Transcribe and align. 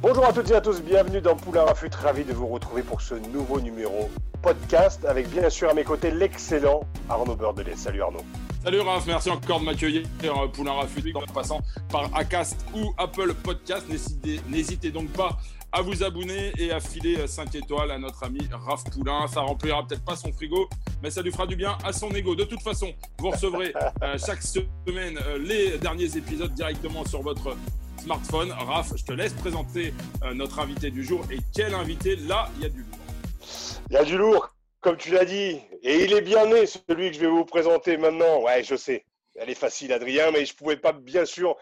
Bonjour 0.00 0.24
à 0.24 0.32
toutes 0.32 0.50
et 0.50 0.54
à 0.54 0.60
tous, 0.60 0.80
bienvenue 0.80 1.20
dans 1.20 1.34
Poulain 1.34 1.64
Rafut, 1.64 1.90
ravi 1.94 2.24
de 2.24 2.32
vous 2.32 2.46
retrouver 2.46 2.82
pour 2.82 3.00
ce 3.00 3.14
nouveau 3.14 3.60
numéro 3.60 4.08
podcast 4.42 5.04
avec 5.04 5.28
bien 5.28 5.50
sûr 5.50 5.68
à 5.70 5.74
mes 5.74 5.82
côtés 5.84 6.10
l'excellent 6.12 6.82
Arnaud 7.08 7.34
Beurdelet. 7.34 7.74
Salut 7.76 8.02
Arnaud. 8.02 8.22
Salut 8.62 8.80
Raph, 8.80 9.06
merci 9.06 9.30
encore 9.30 9.60
de 9.60 9.64
m'accueillir 9.64 10.02
euh, 10.24 10.46
Poulain 10.48 10.72
Rafut 10.72 11.12
en 11.16 11.32
passant 11.32 11.60
par 11.90 12.10
Acast 12.16 12.64
ou 12.74 12.92
Apple 12.96 13.34
Podcast. 13.34 13.86
N'hésitez- 13.88 14.40
N'hésitez 14.48 14.90
donc 14.92 15.08
pas 15.10 15.36
à 15.72 15.82
vous 15.82 16.02
abonner 16.04 16.52
et 16.58 16.70
à 16.72 16.78
filer 16.80 17.26
5 17.26 17.54
étoiles 17.56 17.90
à 17.90 17.98
notre 17.98 18.22
ami 18.24 18.40
Raph 18.52 18.84
Poulain. 18.90 19.26
Ça 19.26 19.40
remplira 19.40 19.84
peut-être 19.86 20.04
pas 20.04 20.16
son 20.16 20.32
frigo, 20.32 20.68
mais 21.02 21.10
ça 21.10 21.22
lui 21.22 21.32
fera 21.32 21.46
du 21.46 21.56
bien 21.56 21.76
à 21.84 21.92
son 21.92 22.10
ego. 22.10 22.34
De 22.36 22.44
toute 22.44 22.62
façon, 22.62 22.92
vous 23.18 23.30
recevrez 23.30 23.72
euh, 24.02 24.16
chaque 24.24 24.42
semaine 24.42 25.18
euh, 25.26 25.38
les 25.38 25.76
derniers 25.78 26.16
épisodes 26.16 26.52
directement 26.54 27.04
sur 27.04 27.22
votre 27.22 27.56
smartphone. 28.08 28.52
Raph, 28.52 28.96
je 28.96 29.04
te 29.04 29.12
laisse 29.12 29.34
présenter 29.34 29.92
euh, 30.24 30.32
notre 30.32 30.60
invité 30.60 30.90
du 30.90 31.04
jour. 31.04 31.26
Et 31.30 31.40
quel 31.54 31.74
invité? 31.74 32.16
Là, 32.16 32.48
il 32.56 32.62
y 32.62 32.64
a 32.64 32.70
du 32.70 32.78
lourd. 32.78 32.98
Il 33.90 33.92
y 33.92 33.96
a 33.98 34.04
du 34.04 34.16
lourd, 34.16 34.48
comme 34.80 34.96
tu 34.96 35.10
l'as 35.10 35.26
dit, 35.26 35.60
et 35.82 36.04
il 36.04 36.14
est 36.14 36.22
bien 36.22 36.46
né 36.46 36.64
celui 36.64 37.10
que 37.10 37.16
je 37.16 37.20
vais 37.20 37.26
vous 37.26 37.44
présenter 37.44 37.98
maintenant. 37.98 38.40
Ouais, 38.40 38.64
je 38.64 38.76
sais, 38.76 39.04
elle 39.34 39.50
est 39.50 39.54
facile 39.54 39.92
Adrien, 39.92 40.30
mais 40.30 40.46
je 40.46 40.56
pouvais 40.56 40.78
pas 40.78 40.92
bien 40.92 41.26
sûr 41.26 41.54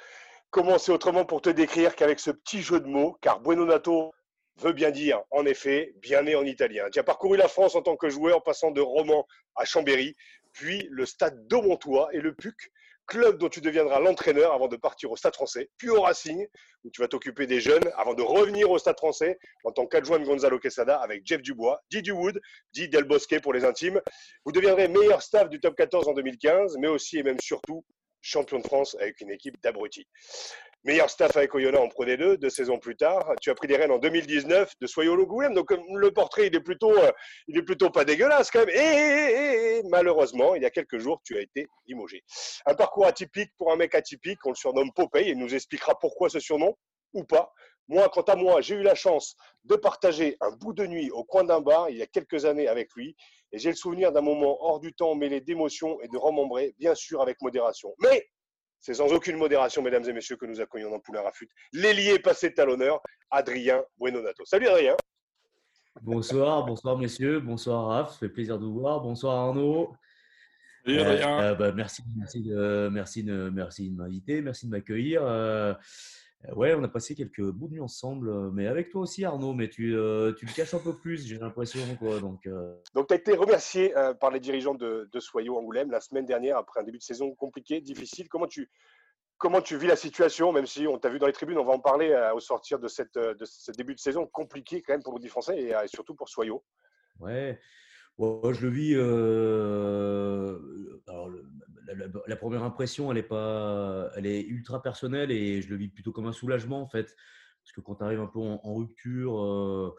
commencer 0.51 0.93
autrement 0.93 1.25
pour 1.25 1.41
te 1.41 1.51
décrire 1.51 1.97
qu'avec 1.97 2.21
ce 2.21 2.31
petit 2.31 2.63
jeu 2.63 2.79
de 2.79 2.87
mots, 2.87 3.19
car 3.21 3.41
Bueno 3.41 3.65
Nato 3.65 4.15
veut 4.59 4.73
bien 4.73 4.93
dire, 4.93 5.23
en 5.33 5.47
effet, 5.47 5.95
bien 5.97 6.23
né 6.23 6.37
en 6.37 6.45
italien. 6.45 6.85
Tu 6.93 7.01
as 7.01 7.05
parcouru 7.05 7.37
la 7.37 7.49
France 7.49 7.75
en 7.75 7.83
tant 7.83 7.97
que 7.97 8.09
joueur, 8.09 8.45
passant 8.45 8.71
de 8.71 8.81
Romans 8.81 9.27
à 9.57 9.65
Chambéry, 9.65 10.15
puis 10.53 10.87
le 10.93 11.07
stade 11.07 11.49
d'Aumontois 11.49 12.09
et 12.13 12.21
le 12.21 12.35
PUC, 12.35 12.71
club 13.07 13.39
dont 13.39 13.49
tu 13.49 13.61
deviendras 13.61 14.01
l'entraîneur 14.01 14.53
avant 14.53 14.69
de 14.69 14.77
partir 14.77 15.11
au 15.11 15.17
Stade 15.17 15.35
français, 15.35 15.71
puis 15.79 15.89
au 15.89 16.01
Racing, 16.03 16.47
où 16.85 16.91
tu 16.91 17.01
vas 17.01 17.09
t'occuper 17.09 17.47
des 17.47 17.61
jeunes, 17.61 17.91
avant 17.97 18.15
de 18.15 18.23
revenir 18.23 18.71
au 18.71 18.79
Stade 18.79 18.97
français 18.99 19.39
en 19.65 19.73
tant 19.73 19.87
qu'adjoint 19.87 20.19
de 20.19 20.25
Gonzalo 20.25 20.59
Quesada 20.59 20.97
avec 20.97 21.23
Jeff 21.25 21.43
Dubois, 21.43 21.81
Didi 21.91 22.11
Wood, 22.11 22.41
dit 22.73 22.89
Del 22.89 23.05
Bosque 23.05 23.41
pour 23.41 23.53
les 23.53 23.65
intimes. 23.65 24.01
Vous 24.45 24.53
deviendrez 24.53 24.89
meilleur 24.89 25.23
staff 25.23 25.49
du 25.49 25.61
top 25.61 25.77
14 25.77 26.09
en 26.09 26.13
2015, 26.13 26.77
mais 26.79 26.89
aussi 26.89 27.19
et 27.19 27.23
même 27.23 27.41
surtout 27.41 27.85
champion 28.21 28.59
de 28.59 28.67
France 28.67 28.97
avec 29.01 29.21
une 29.21 29.31
équipe 29.31 29.61
d'abrutis. 29.63 30.07
Meilleur 30.87 31.11
staff 31.11 31.37
avec 31.37 31.53
Oyonnax 31.53 31.83
en 31.83 31.89
Pro 31.89 32.05
D2 32.05 32.37
deux 32.37 32.49
saisons 32.49 32.79
plus 32.79 32.95
tard. 32.97 33.33
Tu 33.43 33.51
as 33.51 33.57
pris 33.57 33.67
des 33.67 33.77
rênes 33.77 33.91
en 33.91 33.99
2019 33.99 34.73
de 34.81 34.87
Soyolo 34.87 35.27
Goulem. 35.27 35.53
Donc 35.53 35.73
euh, 35.73 35.79
le 35.97 36.13
portrait, 36.13 36.47
il 36.47 36.55
est 36.55 36.61
plutôt, 36.61 36.97
euh, 36.97 37.11
il 37.49 37.59
est 37.59 37.63
plutôt 37.65 37.91
pas 37.91 38.05
dégueulasse 38.05 38.53
quand 38.53 38.61
même. 38.61 38.69
Et, 38.69 38.79
et- 38.79 39.33
et- 39.33 39.79
et 39.79 39.83
malheureusement, 39.89 40.55
il 40.55 40.63
y 40.63 40.65
a 40.65 40.71
quelques 40.71 40.99
jours, 40.99 41.21
tu 41.25 41.37
as 41.37 41.41
été 41.41 41.67
limogé. 41.89 42.23
Un 42.67 42.75
parcours 42.77 43.05
atypique 43.05 43.51
pour 43.59 43.73
un 43.73 43.77
mec 43.77 43.97
atypique. 43.97 44.39
On 44.47 44.51
le 44.51 44.55
surnomme 44.55 44.93
Popeye. 44.95 45.29
Il 45.31 45.39
nous 45.39 45.53
expliquera 45.57 45.99
pourquoi 45.99 46.31
ce 46.31 46.39
surnom 46.39 46.77
ou 47.15 47.25
pas. 47.25 47.53
Moi, 47.89 48.09
quant 48.09 48.23
à 48.23 48.37
moi, 48.37 48.61
j'ai 48.61 48.77
eu 48.77 48.83
la 48.83 48.95
chance 48.95 49.35
de 49.65 49.75
partager 49.75 50.37
un 50.41 50.53
bout 50.53 50.73
de 50.73 50.87
nuit 50.87 51.11
au 51.11 51.25
coin 51.25 51.43
d'un 51.43 51.61
bar 51.61 51.91
il 51.91 51.97
y 51.97 52.03
a 52.03 52.07
quelques 52.07 52.45
années 52.45 52.69
avec 52.69 52.93
lui. 52.95 53.17
Et 53.51 53.59
j'ai 53.59 53.71
le 53.71 53.77
souvenir 53.77 54.13
d'un 54.13 54.21
moment 54.21 54.57
hors 54.61 54.79
du 54.79 54.93
temps 54.95 55.17
mêlé 55.17 55.41
d'émotion 55.41 56.01
et 56.01 56.07
de 56.09 56.17
remembré, 56.17 56.77
bien 56.79 56.95
sûr 56.95 57.23
avec 57.23 57.41
modération. 57.43 57.93
Mais 57.99 58.25
c'est 58.81 58.95
sans 58.95 59.13
aucune 59.13 59.37
modération, 59.37 59.83
mesdames 59.83 60.05
et 60.09 60.13
messieurs, 60.13 60.37
que 60.37 60.47
nous 60.47 60.61
accueillons 60.61 60.91
dans 60.91 61.01
Poulain 61.01 61.23
Rafut. 61.23 61.49
L'ailier 61.73 62.19
passé 62.19 62.53
à 62.59 62.65
l'honneur, 62.65 63.01
Adrien 63.31 63.83
Buenonato. 63.99 64.45
Salut 64.45 64.69
Adrien. 64.69 64.97
Bonsoir, 66.03 66.65
bonsoir 66.67 66.99
messieurs, 66.99 67.41
bonsoir 67.41 67.87
Raph, 67.89 68.13
ça 68.13 68.19
fait 68.19 68.29
plaisir 68.29 68.59
de 68.59 68.65
vous 68.67 68.81
voir. 68.81 69.01
Bonsoir 69.01 69.35
Arnaud. 69.37 69.95
Salut, 70.85 70.99
Euh, 71.01 71.11
Adrien. 71.11 71.41
euh, 71.41 71.55
bah, 71.55 71.73
merci, 71.73 72.03
merci 72.17 72.43
de, 72.43 72.89
merci 72.93 73.25
de, 73.25 73.51
merci 73.53 73.91
de 73.91 73.97
m'inviter, 73.97 74.41
merci 74.43 74.67
de 74.67 74.71
m'accueillir. 74.71 75.23
Euh, 75.25 75.73
euh, 75.73 75.75
ouais, 76.55 76.75
on 76.75 76.83
a 76.85 76.89
passé 76.89 77.15
quelques 77.15 77.43
bouts 77.43 77.69
de 77.69 77.75
nuit 77.75 77.81
ensemble, 77.81 78.29
euh, 78.29 78.51
mais 78.53 78.67
avec 78.67 78.91
toi 78.91 79.03
aussi 79.03 79.25
Arnaud, 79.25 79.53
mais 79.53 79.69
tu, 79.69 79.97
euh, 79.97 80.33
tu 80.33 80.47
le 80.47 80.53
caches 80.53 80.75
un 80.75 80.79
peu 80.79 80.95
plus, 80.97 81.27
j'ai 81.27 81.39
l'impression 81.39 81.81
quoi. 81.99 82.21
Donc 82.21 82.47
euh, 82.47 82.75
Donc, 82.95 83.09
tu 83.09 83.15
as 83.15 83.17
été 83.17 83.35
remercié 83.35 83.97
euh, 83.97 84.15
par 84.15 84.31
les 84.31 84.41
dirigeants 84.41 84.75
de, 84.75 85.09
de 85.13 85.21
Soyaux 85.21 85.57
Angoulême 85.57 85.91
la 85.91 86.01
semaine 86.01 86.27
dernière 86.27 86.57
après 86.57 86.81
un 86.81 86.85
début 86.85 86.99
de 86.99 87.03
saison 87.03 87.35
compliqué, 87.35 87.81
difficile. 87.81 88.29
Comment 88.29 88.47
tu, 88.47 88.71
comment 89.39 89.61
tu 89.61 89.77
vis 89.77 89.87
la 89.89 89.97
situation, 89.97 90.53
même 90.53 90.67
si 90.67 90.87
on 90.87 90.99
t'a 90.99 91.09
vu 91.09 91.19
dans 91.19 91.27
les 91.27 91.33
tribunes, 91.33 91.59
on 91.59 91.65
va 91.65 91.73
en 91.73 91.81
parler 91.81 92.11
euh, 92.11 92.35
au 92.35 92.41
sortir 92.41 92.79
de, 92.79 92.89
cette, 92.89 93.17
euh, 93.17 93.35
de 93.35 93.45
ce 93.45 93.73
début 93.73 93.95
de 93.95 94.01
saison 94.01 94.27
compliqué 94.27 94.83
quand 94.83 94.95
même 94.95 95.03
pour 95.03 95.19
le 95.19 95.29
français 95.29 95.61
et, 95.61 95.75
euh, 95.75 95.83
et 95.85 95.89
surtout 95.89 96.15
pour 96.15 96.29
Soyaux? 96.29 96.63
ouais, 97.21 97.59
Ouais, 98.19 98.55
je 98.55 98.63
le 98.63 98.71
vis. 98.71 98.95
euh, 98.95 100.59
alors, 101.07 101.29
la, 102.27 102.37
première 102.37 102.63
impression, 102.63 103.11
elle 103.11 103.19
est 103.19 103.23
pas, 103.23 104.11
elle 104.17 104.27
est 104.27 104.43
ultra 104.43 104.83
personnelle 104.83 105.31
et 105.31 105.63
je 105.63 105.69
le 105.71 105.77
vis 105.77 105.89
plutôt 105.89 106.13
comme 106.13 106.27
un 106.27 106.33
soulagement 106.33 106.81
en 106.81 106.89
fait, 106.89 107.15
parce 107.63 107.73
que 107.73 107.81
quand 107.81 107.97
tu 107.97 108.05
arrives 108.05 108.21
un 108.21 108.27
peu 108.27 108.41
en, 108.41 108.75
rupture 108.75 109.41
euh, 109.41 109.95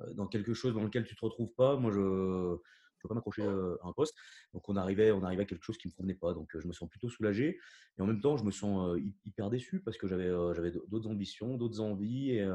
euh, 0.00 0.14
dans 0.14 0.26
quelque 0.26 0.54
chose 0.54 0.74
dans 0.74 0.82
lequel 0.82 1.04
tu 1.04 1.14
te 1.14 1.24
retrouves 1.24 1.52
pas, 1.54 1.76
moi 1.76 1.90
je 1.92 2.00
ne 2.00 2.56
peux 3.02 3.08
pas 3.08 3.14
m'accrocher 3.14 3.42
euh, 3.42 3.76
à 3.82 3.88
un 3.88 3.92
poste. 3.92 4.14
Donc 4.52 4.68
on 4.68 4.76
arrivait, 4.76 5.10
on 5.10 5.22
arrivait 5.22 5.42
à 5.42 5.46
quelque 5.46 5.64
chose 5.64 5.78
qui 5.78 5.88
me 5.88 5.92
convenait 5.92 6.14
pas. 6.14 6.34
Donc 6.34 6.50
je 6.58 6.66
me 6.66 6.72
sens 6.72 6.88
plutôt 6.88 7.08
soulagé 7.08 7.58
et 7.96 8.02
en 8.02 8.06
même 8.06 8.20
temps 8.20 8.36
je 8.36 8.44
me 8.44 8.50
sens 8.50 8.98
hy- 8.98 9.16
hyper 9.24 9.50
déçu 9.50 9.80
parce 9.80 9.96
que 9.96 10.06
j'avais 10.06 10.30
j'avais 10.54 10.72
d'autres 10.88 11.08
ambitions, 11.08 11.56
d'autres 11.56 11.80
envies 11.80 12.32
et 12.32 12.48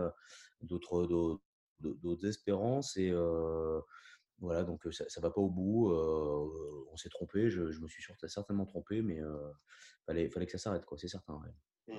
d'autres 0.61 1.39
espérances 2.25 2.97
et 2.97 3.11
voilà, 4.43 4.63
donc 4.63 4.81
ça 4.91 5.05
ne 5.05 5.21
va 5.21 5.31
pas 5.31 5.41
au 5.41 5.49
bout. 5.49 5.91
euh, 5.91 6.85
on 6.91 6.97
s'est 6.97 7.09
trompé, 7.09 7.49
je, 7.49 7.71
je 7.71 7.79
me 7.79 7.87
suis 7.87 8.03
certainement 8.27 8.65
trompé, 8.65 9.01
mais 9.01 9.15
il 9.15 9.25
fallait, 10.05 10.29
fallait 10.29 10.45
que 10.45 10.51
ça 10.51 10.57
s'arrête, 10.57 10.85
quoi, 10.85 10.97
c'est 10.97 11.07
certain. 11.07 11.33
ouais. 11.87 11.95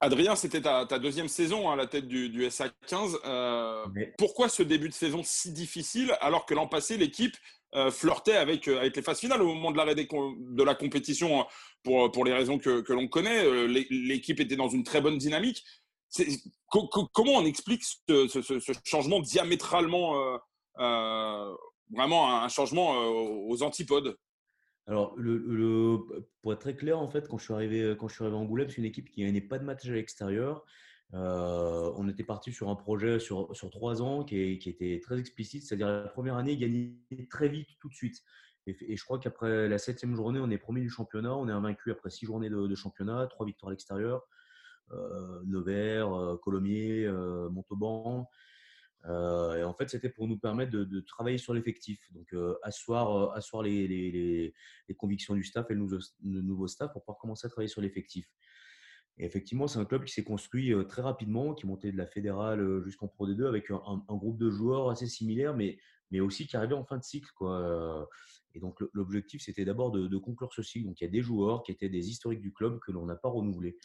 Adrien, 0.00 0.34
c'était 0.36 0.62
ta, 0.62 0.84
ta 0.86 0.98
deuxième 0.98 1.28
saison 1.28 1.68
hein, 1.68 1.74
à 1.74 1.76
la 1.76 1.86
tête 1.86 2.06
du, 2.08 2.28
du 2.28 2.42
SA15. 2.46 3.16
Euh, 3.24 3.86
Mais- 3.94 4.12
pourquoi 4.18 4.48
ce 4.48 4.62
début 4.64 4.88
de 4.88 4.94
saison 4.94 5.22
si 5.24 5.52
difficile 5.52 6.12
alors 6.20 6.44
que 6.46 6.54
l'an 6.54 6.66
passé, 6.66 6.96
l'équipe 6.96 7.36
flirtait 7.92 8.34
avec, 8.36 8.66
avec 8.66 8.96
les 8.96 9.02
phases 9.02 9.20
finales 9.20 9.42
au 9.42 9.46
moment 9.54 9.70
de 9.70 9.76
l'arrêt 9.76 9.94
de 9.94 10.62
la 10.64 10.74
compétition 10.74 11.40
hein, 11.40 11.46
pour, 11.84 12.10
pour 12.10 12.24
les 12.24 12.32
raisons 12.32 12.58
que, 12.58 12.80
que 12.80 12.92
l'on 12.92 13.06
connaît 13.06 13.44
l'é- 13.68 13.86
L'équipe 13.90 14.40
était 14.40 14.56
dans 14.56 14.68
une 14.68 14.82
très 14.82 15.00
bonne 15.00 15.18
dynamique. 15.18 15.64
C'est- 16.08 16.26
co- 16.66 16.88
co- 16.88 17.06
comment 17.12 17.34
on 17.34 17.44
explique 17.44 17.84
ce, 17.84 18.26
ce- 18.26 18.42
ce- 18.42 18.58
ce 18.58 18.72
changement 18.84 19.20
diamétralement, 19.20 20.18
vraiment 20.76 22.42
un 22.42 22.48
changement 22.48 22.94
euh, 22.94 23.08
aux 23.48 23.62
antipodes 23.62 24.16
Alors, 24.86 25.14
le, 25.16 25.98
pour 26.42 26.52
être 26.52 26.60
très 26.60 26.76
clair, 26.76 26.98
en 26.98 27.08
fait, 27.08 27.28
quand 27.28 27.38
je 27.38 27.44
suis 27.44 27.54
arrivé, 27.54 27.96
quand 27.98 28.08
je 28.08 28.14
suis 28.14 28.24
arrivé 28.24 28.36
à 28.36 28.40
Angoulême, 28.40 28.68
c'est 28.68 28.78
une 28.78 28.84
équipe 28.84 29.10
qui 29.10 29.22
gagnait 29.22 29.40
pas 29.40 29.58
de 29.58 29.64
match 29.64 29.86
à 29.86 29.92
l'extérieur. 29.92 30.64
Euh, 31.12 31.92
on 31.96 32.08
était 32.08 32.22
parti 32.22 32.52
sur 32.52 32.68
un 32.68 32.76
projet 32.76 33.18
sur, 33.18 33.54
sur 33.56 33.68
trois 33.70 34.00
ans 34.00 34.22
qui, 34.22 34.52
était 34.64 35.00
très 35.02 35.18
explicite, 35.18 35.64
c'est-à-dire 35.64 35.88
la 35.88 36.08
première 36.08 36.36
année, 36.36 36.56
gagner 36.56 37.00
très 37.28 37.48
vite, 37.48 37.68
tout 37.80 37.88
de 37.88 37.94
suite. 37.94 38.22
Et, 38.66 38.96
je 38.96 39.04
crois 39.04 39.18
qu'après 39.18 39.68
la 39.68 39.78
septième 39.78 40.14
journée, 40.14 40.38
on 40.38 40.50
est 40.50 40.58
premier 40.58 40.80
du 40.80 40.90
championnat, 40.90 41.34
on 41.34 41.48
est 41.48 41.52
invaincu 41.52 41.90
après 41.90 42.10
six 42.10 42.26
journées 42.26 42.50
de, 42.50 42.74
championnat, 42.74 43.26
trois 43.26 43.46
victoires 43.46 43.70
à 43.70 43.72
l'extérieur, 43.72 44.22
euh, 44.92 45.40
Nevers, 45.46 46.12
euh, 46.12 46.36
Colomiers, 46.36 47.06
euh, 47.06 47.48
Montauban. 47.48 48.28
Euh, 49.06 49.56
et 49.56 49.64
en 49.64 49.72
fait, 49.72 49.88
c'était 49.88 50.10
pour 50.10 50.28
nous 50.28 50.38
permettre 50.38 50.72
de, 50.72 51.00
travailler 51.00 51.38
sur 51.38 51.54
l'effectif, 51.54 52.00
donc 52.12 52.32
euh, 52.34 52.56
asseoir, 52.62 53.34
euh, 53.34 53.62
les, 53.62 54.54
convictions 54.96 55.34
du 55.34 55.44
staff 55.44 55.70
et 55.70 55.74
le 55.74 55.80
nouveau, 56.22 56.66
staff 56.66 56.92
pour 56.92 57.02
pouvoir 57.02 57.18
commencer 57.18 57.46
à 57.46 57.50
travailler 57.50 57.68
sur 57.68 57.80
l'effectif. 57.80 58.26
Et 59.18 59.24
effectivement, 59.24 59.66
c'est 59.66 59.78
un 59.78 59.84
club 59.84 60.04
qui 60.04 60.12
s'est 60.12 60.24
construit 60.24 60.72
très 60.88 61.02
rapidement, 61.02 61.54
qui 61.54 61.66
monté 61.66 61.92
de 61.92 61.96
la 61.96 62.06
fédérale 62.06 62.82
jusqu'en 62.84 63.08
Pro 63.08 63.28
D2 63.28 63.46
avec 63.46 63.70
un, 63.70 64.16
groupe 64.16 64.38
de 64.38 64.50
joueurs 64.50 64.90
assez 64.90 65.06
similaire, 65.06 65.54
mais, 65.54 65.78
aussi 66.20 66.46
qui 66.46 66.56
arrivait 66.56 66.74
en 66.74 66.84
fin 66.84 66.98
de 66.98 67.04
cycle. 67.04 67.28
Et 68.54 68.60
donc, 68.60 68.80
l'objectif, 68.92 69.42
c'était 69.42 69.64
d'abord 69.64 69.90
de, 69.90 70.06
de 70.06 70.16
conclure 70.16 70.52
ce 70.52 70.62
cycle. 70.62 70.86
Donc, 70.86 71.00
il 71.00 71.04
y 71.04 71.06
a 71.06 71.10
des 71.10 71.22
joueurs 71.22 71.62
qui 71.62 71.70
étaient 71.70 71.88
des 71.88 72.08
historiques 72.08 72.40
du 72.40 72.52
club 72.52 72.80
que 72.80 72.92
l'on 72.92 73.06
n'a 73.06 73.16
pas 73.16 73.28
renouvelés. 73.28 73.76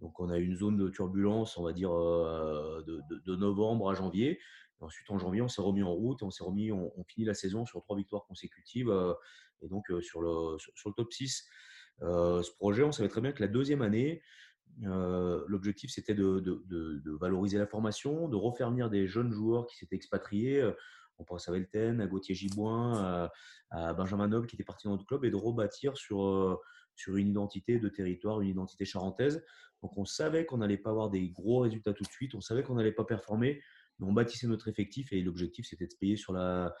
Donc, 0.00 0.18
on 0.18 0.30
a 0.30 0.38
une 0.38 0.56
zone 0.56 0.76
de 0.76 0.88
turbulence, 0.88 1.56
on 1.58 1.62
va 1.62 1.72
dire, 1.72 1.92
euh, 1.92 2.82
de, 2.86 3.36
novembre 3.36 3.90
à 3.90 3.94
janvier. 3.94 4.38
ensuite, 4.80 5.10
en 5.10 5.18
janvier, 5.18 5.42
on 5.42 5.48
s'est 5.48 5.62
remis 5.62 5.82
en 5.82 5.92
route 5.92 6.22
et 6.22 6.24
on 6.24 6.30
s'est 6.30 6.44
remis, 6.44 6.72
on, 6.72 7.04
finit 7.08 7.26
la 7.26 7.34
saison 7.34 7.66
sur 7.66 7.82
trois 7.82 7.96
victoires 7.96 8.24
consécutives 8.24 8.92
et 9.62 9.68
donc 9.68 9.86
sur, 10.00 10.22
le, 10.22 10.58
sur, 10.58 10.88
le 10.88 10.94
top 10.94 11.12
6. 11.12 11.46
ce 12.00 12.56
projet, 12.56 12.82
on 12.82 12.92
savait 12.92 13.08
très 13.08 13.20
bien 13.20 13.32
que 13.32 13.42
la 13.42 13.48
deuxième 13.48 13.82
année, 13.82 14.22
l'objectif 14.78 15.90
c'était 15.90 16.14
de, 16.14 17.16
valoriser 17.20 17.58
la 17.58 17.66
formation, 17.66 18.28
de 18.28 18.36
refaire 18.36 18.70
des 18.90 19.06
jeunes 19.06 19.32
joueurs 19.32 19.66
qui 19.66 19.76
s'étaient 19.76 19.96
expatriés. 19.96 20.70
On 21.18 21.24
pense 21.24 21.48
à 21.48 21.52
Velten, 21.52 22.00
à 22.00 22.06
Gauthier 22.06 22.34
Giboin, 22.34 23.30
à, 23.70 23.92
Benjamin 23.92 24.28
Noble 24.28 24.46
qui 24.46 24.56
était 24.56 24.64
parti 24.64 24.86
dans 24.86 24.92
notre 24.92 25.06
club 25.06 25.24
et 25.24 25.30
de 25.30 25.36
rebâtir 25.36 25.96
sur, 25.96 26.58
sur 26.94 27.16
une 27.16 27.28
identité 27.28 27.78
de 27.78 27.88
territoire, 27.88 28.40
une 28.40 28.50
identité 28.50 28.84
charentaise. 28.84 29.44
Donc 29.82 29.96
on 29.96 30.04
savait 30.04 30.44
qu'on 30.44 30.58
n'allait 30.58 30.78
pas 30.78 30.90
avoir 30.90 31.10
des 31.10 31.30
gros 31.30 31.60
résultats 31.60 31.92
tout 31.92 32.04
de 32.04 32.10
suite, 32.10 32.34
on 32.34 32.40
savait 32.40 32.62
qu'on 32.62 32.74
n'allait 32.74 32.92
pas 32.92 33.04
performer, 33.04 33.62
mais 33.98 34.06
on 34.06 34.12
bâtissait 34.12 34.46
notre 34.46 34.68
effectif 34.68 35.12
et 35.12 35.22
l'objectif 35.22 35.66
c'était 35.66 35.86
de 35.86 35.92
se 35.92 35.96
payer 35.96 36.16
sur 36.16 36.32
la, 36.32 36.74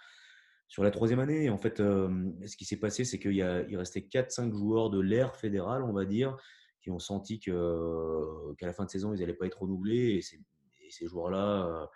sur 0.68 0.84
la 0.84 0.90
troisième 0.90 1.20
année. 1.20 1.50
en 1.50 1.58
fait, 1.58 1.78
ce 1.78 2.56
qui 2.56 2.64
s'est 2.64 2.78
passé, 2.78 3.04
c'est 3.04 3.18
qu'il 3.18 3.34
il 3.34 3.76
restait 3.76 4.00
4-5 4.00 4.52
joueurs 4.52 4.90
de 4.90 5.00
l'ère 5.00 5.36
fédérale, 5.36 5.82
on 5.82 5.92
va 5.92 6.04
dire, 6.04 6.36
qui 6.80 6.90
ont 6.90 6.98
senti 6.98 7.40
qu'à 7.40 7.52
la 7.52 8.72
fin 8.72 8.84
de 8.84 8.90
saison, 8.90 9.12
ils 9.12 9.20
n'allaient 9.20 9.34
pas 9.34 9.46
être 9.46 9.62
renouvelés. 9.62 10.16
Et, 10.16 10.22
ces 10.92 11.06
joueurs-là, 11.06 11.88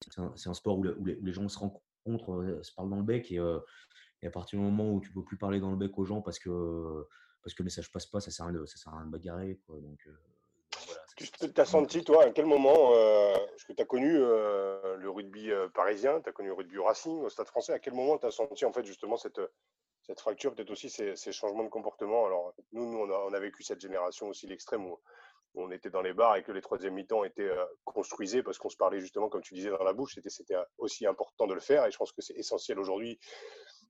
c'est 0.00 0.48
un, 0.48 0.54
sport 0.54 0.78
où, 0.78 1.04
les, 1.04 1.32
gens 1.32 1.48
se 1.48 1.58
rencontrent, 1.58 2.60
se 2.62 2.72
parlent 2.74 2.90
dans 2.90 2.96
le 2.96 3.04
bec. 3.04 3.30
Et, 3.30 3.38
et, 4.22 4.26
à 4.26 4.30
partir 4.30 4.58
du 4.58 4.64
moment 4.64 4.90
où 4.90 5.00
tu 5.00 5.12
peux 5.12 5.22
plus 5.22 5.36
parler 5.36 5.60
dans 5.60 5.70
le 5.70 5.76
bec 5.76 5.98
aux 5.98 6.04
gens 6.04 6.20
parce 6.20 6.38
que 6.38 7.06
parce 7.42 7.54
que 7.54 7.62
le 7.62 7.64
message 7.64 7.90
passe 7.90 8.06
pas, 8.06 8.20
ça 8.20 8.30
sert 8.30 8.46
à 8.46 8.48
rien 8.48 8.60
de, 8.60 8.66
ça 8.66 8.76
sert 8.76 8.92
à 8.92 8.98
rien 8.98 9.06
de 9.06 9.10
bagarrer. 9.10 9.58
Quoi. 9.66 9.80
Donc, 9.80 9.98
euh, 10.06 11.46
tu 11.52 11.60
as 11.60 11.64
senti, 11.64 12.04
toi, 12.04 12.24
à 12.24 12.30
quel 12.30 12.46
moment, 12.46 12.92
euh, 12.94 13.34
parce 13.34 13.64
que 13.64 13.72
tu 13.72 13.82
as 13.82 13.84
connu 13.84 14.16
euh, 14.16 14.96
le 14.96 15.10
rugby 15.10 15.50
parisien, 15.74 16.20
tu 16.20 16.28
as 16.28 16.32
connu 16.32 16.48
le 16.48 16.54
rugby 16.54 16.78
Racing 16.78 17.20
au 17.20 17.28
Stade 17.28 17.48
français, 17.48 17.72
à 17.72 17.78
quel 17.78 17.94
moment 17.94 18.16
tu 18.18 18.26
as 18.26 18.30
senti 18.30 18.64
en 18.64 18.72
fait 18.72 18.84
justement 18.84 19.16
cette, 19.16 19.40
cette 20.02 20.20
fracture, 20.20 20.54
peut-être 20.54 20.70
aussi 20.70 20.88
ces, 20.88 21.16
ces, 21.16 21.32
changements 21.32 21.64
de 21.64 21.68
comportement? 21.68 22.26
Alors, 22.26 22.54
nous, 22.72 22.90
nous 22.90 22.98
on, 22.98 23.10
a, 23.10 23.18
on 23.28 23.32
a 23.32 23.40
vécu 23.40 23.62
cette 23.62 23.80
génération 23.80 24.28
aussi, 24.28 24.46
l'extrême, 24.46 24.86
où, 24.86 25.00
on 25.54 25.70
était 25.70 25.90
dans 25.90 26.00
les 26.00 26.14
bars 26.14 26.36
et 26.36 26.42
que 26.42 26.50
les 26.50 26.62
troisième 26.62 26.94
mi-temps 26.94 27.24
étaient 27.24 27.50
construisés 27.84 28.42
parce 28.42 28.56
qu'on 28.56 28.70
se 28.70 28.76
parlait 28.78 29.00
justement, 29.00 29.28
comme 29.28 29.42
tu 29.42 29.52
disais, 29.52 29.68
dans 29.68 29.84
la 29.84 29.92
bouche. 29.92 30.14
C'était 30.14 30.54
aussi 30.78 31.06
important 31.06 31.46
de 31.46 31.52
le 31.52 31.60
faire 31.60 31.84
et 31.84 31.90
je 31.90 31.98
pense 31.98 32.10
que 32.10 32.22
c'est 32.22 32.32
essentiel 32.34 32.78
aujourd'hui 32.78 33.18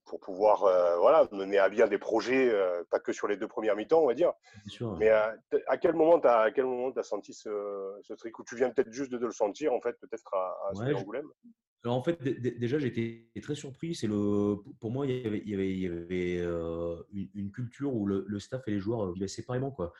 pour 0.05 0.19
pouvoir 0.19 0.63
euh, 0.63 0.97
voilà, 0.97 1.27
mener 1.31 1.57
à 1.57 1.69
bien 1.69 1.87
des 1.87 1.97
projets, 1.97 2.49
euh, 2.49 2.83
pas 2.89 2.99
que 2.99 3.13
sur 3.13 3.27
les 3.27 3.37
deux 3.37 3.47
premières 3.47 3.75
mi-temps, 3.75 4.01
on 4.01 4.07
va 4.07 4.13
dire. 4.13 4.33
Mais 4.99 5.09
euh, 5.09 5.31
à 5.67 5.77
quel 5.77 5.95
moment 5.95 6.19
tu 6.19 6.27
as, 6.27 6.51
as, 6.51 7.03
senti 7.03 7.33
ce, 7.33 7.49
ce 8.01 8.13
truc 8.13 8.37
Ou 8.39 8.43
tu 8.43 8.55
viens 8.55 8.69
peut-être 8.69 8.91
juste 8.91 9.11
de, 9.11 9.17
le 9.17 9.31
sentir, 9.31 9.73
en 9.73 9.81
fait, 9.81 9.97
peut-être 9.99 10.33
à, 10.33 10.57
à 10.69 10.73
ouais, 10.73 10.93
Angoulême? 10.93 11.27
Alors 11.85 11.97
en 11.97 12.03
fait, 12.03 12.21
déjà, 12.23 12.79
j'étais 12.79 13.29
très 13.41 13.55
surpris. 13.55 13.93
C'est 13.95 14.07
le, 14.07 14.55
pour 14.79 14.91
moi, 14.91 15.05
il 15.05 15.21
y 15.21 15.27
avait, 15.27 15.41
il 15.45 15.79
y 15.79 15.87
avait, 15.87 16.37
une, 17.33 17.51
culture 17.51 17.93
où 17.93 18.05
le, 18.05 18.39
staff 18.39 18.61
et 18.67 18.71
les 18.71 18.79
joueurs 18.79 19.11
vivaient 19.11 19.27
séparément. 19.27 19.71
Quoi. 19.71 19.93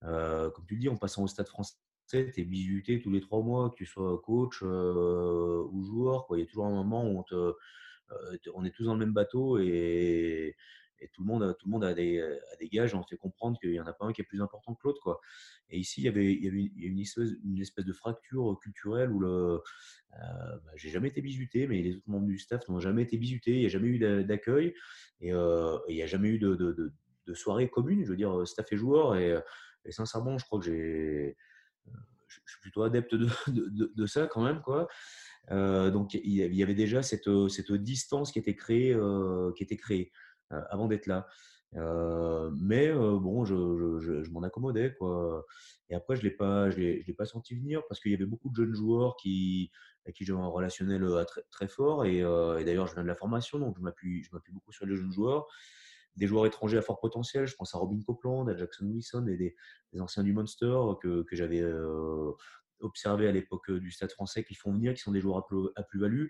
comme 0.00 0.66
tu 0.68 0.74
le 0.74 0.80
dis, 0.80 0.88
en 0.88 0.96
passant 0.96 1.24
au 1.24 1.26
stade 1.26 1.48
français, 1.48 1.74
tu 2.08 2.18
es 2.18 2.44
bisuté 2.44 3.00
tous 3.00 3.10
les 3.10 3.20
trois 3.20 3.42
mois, 3.42 3.70
que 3.70 3.76
tu 3.76 3.86
sois 3.86 4.20
coach 4.22 4.62
ou 4.62 5.82
joueur. 5.84 6.26
Quoi. 6.26 6.38
Il 6.38 6.42
y 6.42 6.44
a 6.44 6.46
toujours 6.46 6.66
un 6.66 6.70
moment 6.70 7.04
où 7.04 7.18
on 7.18 7.22
te, 7.24 7.54
on 8.54 8.64
est 8.64 8.70
tous 8.70 8.84
dans 8.84 8.94
le 8.94 9.00
même 9.00 9.12
bateau 9.12 9.58
et, 9.58 10.56
tout 11.12 11.20
le 11.20 11.26
monde, 11.26 11.54
tout 11.58 11.66
le 11.66 11.72
monde 11.72 11.84
a, 11.84 11.92
des, 11.92 12.38
des 12.58 12.68
gages, 12.68 12.94
on 12.94 13.02
fait 13.02 13.18
comprendre 13.18 13.58
qu'il 13.60 13.72
n'y 13.72 13.80
en 13.80 13.86
a 13.86 13.92
pas 13.92 14.06
un 14.06 14.12
qui 14.14 14.22
est 14.22 14.24
plus 14.24 14.40
important 14.40 14.74
que 14.74 14.80
l'autre. 14.84 15.02
Quoi. 15.02 15.20
Et 15.68 15.78
ici, 15.78 16.00
il 16.00 16.04
y 16.04 16.08
avait, 16.08 16.32
une, 16.32 16.98
espèce, 16.98 17.84
de 17.84 17.92
fracture 17.92 18.58
culturelle 18.62 19.10
où 19.10 19.20
le, 19.20 19.28
euh, 19.28 19.60
bah, 20.12 20.70
j'ai 20.76 20.88
jamais 20.88 21.08
été 21.08 21.20
bisuté, 21.20 21.66
mais 21.66 21.82
les 21.82 21.96
autres 21.96 22.08
membres 22.08 22.26
du 22.26 22.38
staff 22.38 22.66
n'ont 22.70 22.80
jamais 22.80 23.02
été 23.02 23.18
bisutés, 23.18 23.52
il 23.52 23.60
n'y 23.60 23.66
a 23.66 23.68
jamais 23.68 23.88
eu 23.88 24.24
d'accueil 24.24 24.74
et, 25.20 25.34
euh, 25.34 25.76
il 25.88 25.96
n'y 25.96 26.02
a 26.02 26.06
jamais 26.06 26.28
eu 26.28 26.38
de, 26.38 26.92
soirée 27.34 27.68
commune, 27.68 28.02
je 28.04 28.10
veux 28.10 28.16
dire, 28.16 28.48
staff 28.48 28.72
et 28.72 28.76
joueurs. 28.78 29.16
Et, 29.16 29.38
et 29.84 29.92
sincèrement, 29.92 30.38
je 30.38 30.46
crois 30.46 30.58
que 30.58 30.64
j'ai, 30.64 31.36
je 32.28 32.52
suis 32.52 32.60
plutôt 32.60 32.82
adepte 32.82 33.14
de, 33.14 33.28
de, 33.48 34.06
ça 34.06 34.26
quand 34.26 34.42
même. 34.42 34.60
Quoi. 34.60 34.88
Euh, 35.50 35.90
donc 35.90 36.14
il 36.14 36.54
y 36.54 36.62
avait 36.62 36.74
déjà 36.74 37.02
cette, 37.02 37.28
cette 37.48 37.72
distance 37.72 38.32
qui 38.32 38.38
était 38.38 38.54
créée, 38.54 38.94
euh, 38.94 39.52
qui 39.56 39.62
était 39.62 39.76
créée 39.76 40.10
euh, 40.52 40.60
avant 40.70 40.88
d'être 40.88 41.06
là. 41.06 41.26
mais 41.72 42.92
bon, 42.92 43.44
je, 43.44 44.30
m'en 44.30 44.42
accommodais. 44.42 44.94
Quoi. 44.98 45.44
Et 45.90 45.94
après, 45.94 46.16
je 46.16 46.22
l'ai 46.22 46.30
pas, 46.30 46.70
je 46.70 46.78
l'ai, 46.78 47.14
pas 47.14 47.26
senti 47.26 47.54
venir 47.54 47.82
parce 47.88 48.00
qu'il 48.00 48.12
y 48.12 48.14
avait 48.14 48.26
beaucoup 48.26 48.48
de 48.48 48.56
jeunes 48.56 48.74
joueurs 48.74 49.16
qui, 49.16 49.70
avec 50.04 50.16
qui 50.16 50.24
j'avais 50.24 50.40
un 50.40 50.46
relationnel 50.46 51.04
très, 51.50 51.68
fort. 51.68 52.04
Et, 52.06 52.20
d'ailleurs, 52.64 52.86
je 52.86 52.94
viens 52.94 53.02
de 53.02 53.08
la 53.08 53.16
formation, 53.16 53.58
donc 53.58 53.76
je 53.76 53.82
m'appuie, 53.82 54.26
beaucoup 54.52 54.72
sur 54.72 54.86
les 54.86 54.96
jeunes 54.96 55.12
joueurs. 55.12 55.46
Des 56.16 56.28
joueurs 56.28 56.46
étrangers 56.46 56.78
à 56.78 56.82
fort 56.82 57.00
potentiel, 57.00 57.44
je 57.44 57.56
pense 57.56 57.74
à 57.74 57.78
Robin 57.78 58.00
Copeland, 58.06 58.46
à 58.46 58.56
Jackson 58.56 58.86
Wilson 58.86 59.26
et 59.26 59.36
des, 59.36 59.56
anciens 60.00 60.22
du 60.22 60.32
Monster 60.32 60.78
que 61.02 61.26
j'avais 61.32 61.60
observé 62.80 63.28
à 63.28 63.32
l'époque 63.32 63.70
du 63.70 63.90
Stade 63.90 64.12
français 64.12 64.44
qui 64.44 64.54
font 64.54 64.72
venir, 64.72 64.94
qui 64.94 65.00
sont 65.00 65.12
des 65.12 65.20
joueurs 65.20 65.46
à 65.76 65.82
plus-value, 65.82 66.26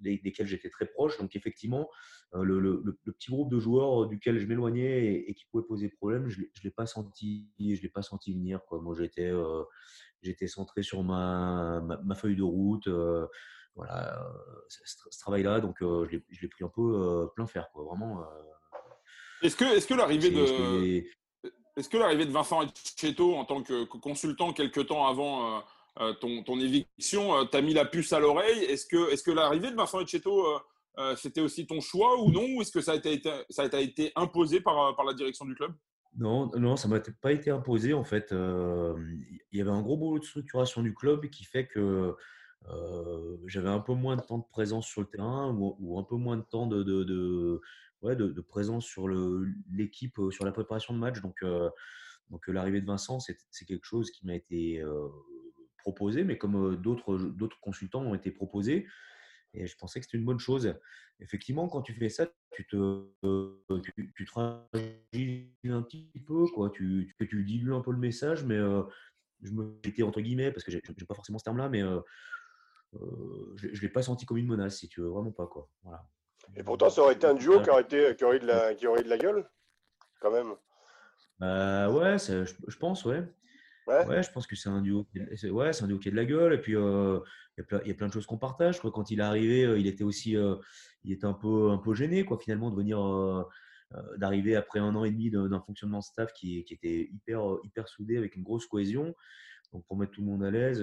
desquels 0.00 0.46
j'étais 0.46 0.70
très 0.70 0.86
proche. 0.86 1.18
Donc 1.18 1.34
effectivement, 1.36 1.88
le, 2.32 2.82
petit 3.04 3.30
groupe 3.30 3.50
de 3.50 3.58
joueurs 3.58 4.06
duquel 4.06 4.38
je 4.38 4.46
m'éloignais 4.46 5.14
et, 5.28 5.34
qui 5.34 5.46
pouvait 5.46 5.66
poser 5.66 5.88
problème, 5.88 6.28
je 6.28 6.40
ne 6.40 6.46
l'ai 6.64 6.70
pas 6.70 6.86
senti, 6.86 7.48
je 7.58 7.82
l'ai 7.82 7.88
pas 7.88 8.02
senti 8.02 8.32
venir. 8.32 8.60
Quoi. 8.66 8.80
Moi, 8.80 8.94
j'étais, 8.98 9.32
j'étais 10.22 10.46
centré 10.46 10.82
sur 10.82 11.02
ma, 11.02 11.80
ma, 12.04 12.14
feuille 12.14 12.36
de 12.36 12.42
route. 12.42 12.88
voilà, 13.74 14.26
ce, 14.68 15.18
travail-là, 15.20 15.60
donc 15.60 15.76
je 15.80 16.10
l'ai 16.10 16.48
pris 16.48 16.64
un 16.64 16.72
peu 16.74 17.28
plein 17.34 17.46
fer, 17.46 17.68
quoi. 17.72 17.84
Vraiment. 17.84 18.24
Est-ce 19.42 19.56
que, 19.56 19.64
est-ce 19.76 19.86
que 19.86 19.94
l'arrivée 19.94 20.30
de 20.30 21.04
est-ce 21.78 21.88
que 21.88 21.96
l'arrivée 21.96 22.26
de 22.26 22.32
Vincent 22.32 22.62
Etcheto 22.62 23.36
en 23.36 23.44
tant 23.44 23.62
que 23.62 23.84
consultant 23.84 24.52
quelques 24.52 24.88
temps 24.88 25.06
avant 25.06 25.58
euh, 25.58 25.60
euh, 26.00 26.12
ton, 26.14 26.58
éviction 26.58 27.36
euh, 27.36 27.44
t'a 27.44 27.62
mis 27.62 27.72
la 27.72 27.84
puce 27.84 28.12
à 28.12 28.18
l'oreille? 28.18 28.64
Est-ce 28.64 28.86
que, 28.86 29.30
l'arrivée 29.30 29.70
de 29.70 29.76
Vincent 29.76 30.00
Etcheto, 30.00 30.44
c'était 31.16 31.40
aussi 31.40 31.66
ton 31.66 31.80
choix 31.80 32.20
ou 32.20 32.32
non? 32.32 32.44
Ou 32.56 32.62
est-ce 32.62 32.72
que 32.72 32.80
ça 32.80 32.92
a 32.92 33.80
été, 33.80 34.12
imposé 34.16 34.60
par, 34.60 35.04
la 35.04 35.14
direction 35.14 35.44
du 35.44 35.54
club? 35.54 35.72
Non, 36.16 36.50
non, 36.56 36.74
ça 36.74 36.88
m'a 36.88 36.98
pas 37.20 37.32
été 37.32 37.50
imposé 37.50 37.94
en 37.94 38.02
fait. 38.02 38.30
il 38.32 39.58
y 39.58 39.60
avait 39.60 39.70
un 39.70 39.82
gros 39.82 39.96
boulot 39.96 40.18
de 40.18 40.24
structuration 40.24 40.82
du 40.82 40.94
club 40.94 41.30
qui 41.30 41.44
fait 41.44 41.68
que 41.68 42.16
j'avais 43.46 43.68
un 43.68 43.78
peu 43.78 43.94
moins 43.94 44.16
de 44.16 44.22
temps 44.22 44.38
de 44.38 44.48
présence 44.50 44.88
sur 44.88 45.02
le 45.02 45.06
terrain 45.06 45.54
ou, 45.56 45.96
un 45.96 46.02
peu 46.02 46.16
moins 46.16 46.38
de 46.38 46.42
temps 46.42 46.66
de 46.66 47.60
ouais, 48.02 48.16
de, 48.16 48.40
présence 48.40 48.86
sur 48.86 49.08
l'équipe, 49.70 50.18
sur 50.30 50.44
la 50.44 50.52
préparation 50.52 50.94
de 50.94 50.98
match. 50.98 51.20
Donc, 51.20 51.44
donc 52.30 52.46
l'arrivée 52.48 52.80
de 52.80 52.86
Vincent, 52.86 53.18
c'est 53.20 53.64
quelque 53.66 53.84
chose 53.84 54.10
qui 54.10 54.26
m'a 54.26 54.34
été 54.34 54.82
proposé, 55.78 56.24
mais 56.24 56.38
comme 56.38 56.76
d'autres 56.76 57.60
consultants 57.60 58.02
ont 58.02 58.14
été 58.14 58.30
proposés. 58.30 58.86
Et 59.54 59.66
je 59.66 59.76
pensais 59.76 59.98
que 59.98 60.06
c'était 60.06 60.18
une 60.18 60.26
bonne 60.26 60.38
chose. 60.38 60.74
Effectivement, 61.20 61.68
quand 61.68 61.82
tu 61.82 61.94
fais 61.94 62.10
ça, 62.10 62.26
tu 62.52 62.66
te, 62.66 63.06
tu, 64.14 64.24
te 64.24 64.38
un 64.38 65.82
petit 65.82 66.22
peu, 66.26 66.44
quoi. 66.54 66.70
Tu, 66.70 67.14
tu, 67.18 67.28
tu, 67.28 67.44
dilues 67.44 67.74
un 67.74 67.80
peu 67.80 67.92
le 67.92 67.98
message, 67.98 68.44
mais 68.44 68.58
je 69.42 69.52
me 69.52 69.78
j'étais 69.84 70.02
entre 70.02 70.20
guillemets, 70.20 70.52
parce 70.52 70.64
que 70.64 70.70
je 70.70 70.76
n'ai 70.76 71.06
pas 71.06 71.14
forcément 71.14 71.38
ce 71.38 71.44
terme-là, 71.44 71.68
mais 71.68 71.80
je 72.92 73.66
ne 73.66 73.80
l'ai 73.80 73.88
pas 73.88 74.02
senti 74.02 74.26
comme 74.26 74.36
une 74.36 74.46
menace, 74.46 74.78
si 74.78 74.88
tu 74.88 75.00
veux, 75.00 75.08
vraiment 75.08 75.32
pas. 75.32 75.46
Quoi. 75.46 75.70
Voilà. 75.82 76.06
Et 76.56 76.62
pourtant, 76.62 76.90
ça 76.90 77.02
aurait 77.02 77.14
été 77.14 77.26
un 77.26 77.34
duo 77.34 77.60
qui 77.60 77.70
aurait, 77.70 77.82
été, 77.82 78.14
qui 78.16 78.24
aurait, 78.24 78.40
de, 78.40 78.46
la, 78.46 78.74
qui 78.74 78.86
aurait 78.86 79.02
de 79.02 79.08
la 79.08 79.18
gueule, 79.18 79.48
quand 80.20 80.30
même. 80.30 80.54
Bah 81.38 81.90
ouais, 81.90 82.18
je, 82.18 82.76
pense, 82.78 83.04
ouais. 83.04 83.22
ouais. 83.86 84.22
je 84.22 84.32
pense 84.32 84.46
que 84.46 84.56
c'est 84.56 84.68
un 84.68 84.82
duo. 84.82 85.06
Ouais, 85.44 85.72
c'est 85.72 85.84
un 85.84 85.86
duo 85.86 85.98
qui 85.98 86.08
a 86.08 86.10
de 86.10 86.16
la 86.16 86.24
gueule. 86.24 86.54
Et 86.54 86.58
puis, 86.58 86.74
euh, 86.74 87.20
il, 87.56 87.60
y 87.60 87.62
a 87.62 87.64
plein, 87.64 87.80
il, 87.84 87.88
y 87.88 87.90
a 87.92 87.94
plein, 87.94 88.08
de 88.08 88.12
choses 88.12 88.26
qu'on 88.26 88.38
partage. 88.38 88.74
Je 88.74 88.78
crois 88.80 88.90
quand 88.90 89.10
il 89.10 89.20
est 89.20 89.22
arrivé, 89.22 89.64
euh, 89.64 89.78
il 89.78 89.86
était 89.86 90.04
aussi, 90.04 90.36
euh, 90.36 90.56
il 91.04 91.12
était 91.12 91.26
un 91.26 91.34
peu, 91.34 91.70
un 91.70 91.78
peu 91.78 91.94
gêné, 91.94 92.24
quoi, 92.24 92.38
finalement, 92.38 92.70
de 92.70 92.76
venir, 92.76 92.98
d'arriver 94.16 94.54
après 94.56 94.80
un 94.80 94.94
an 94.96 95.04
et 95.04 95.10
demi 95.10 95.30
d'un 95.30 95.60
fonctionnement 95.60 96.02
staff 96.02 96.32
qui, 96.32 96.64
qui, 96.64 96.74
était 96.74 97.08
hyper, 97.12 97.40
hyper 97.62 97.88
soudé 97.88 98.18
avec 98.18 98.34
une 98.36 98.42
grosse 98.42 98.66
cohésion. 98.66 99.14
Donc, 99.72 99.84
pour 99.86 99.96
mettre 99.96 100.12
tout 100.12 100.22
le 100.22 100.26
monde 100.26 100.44
à 100.44 100.50
l'aise, 100.50 100.78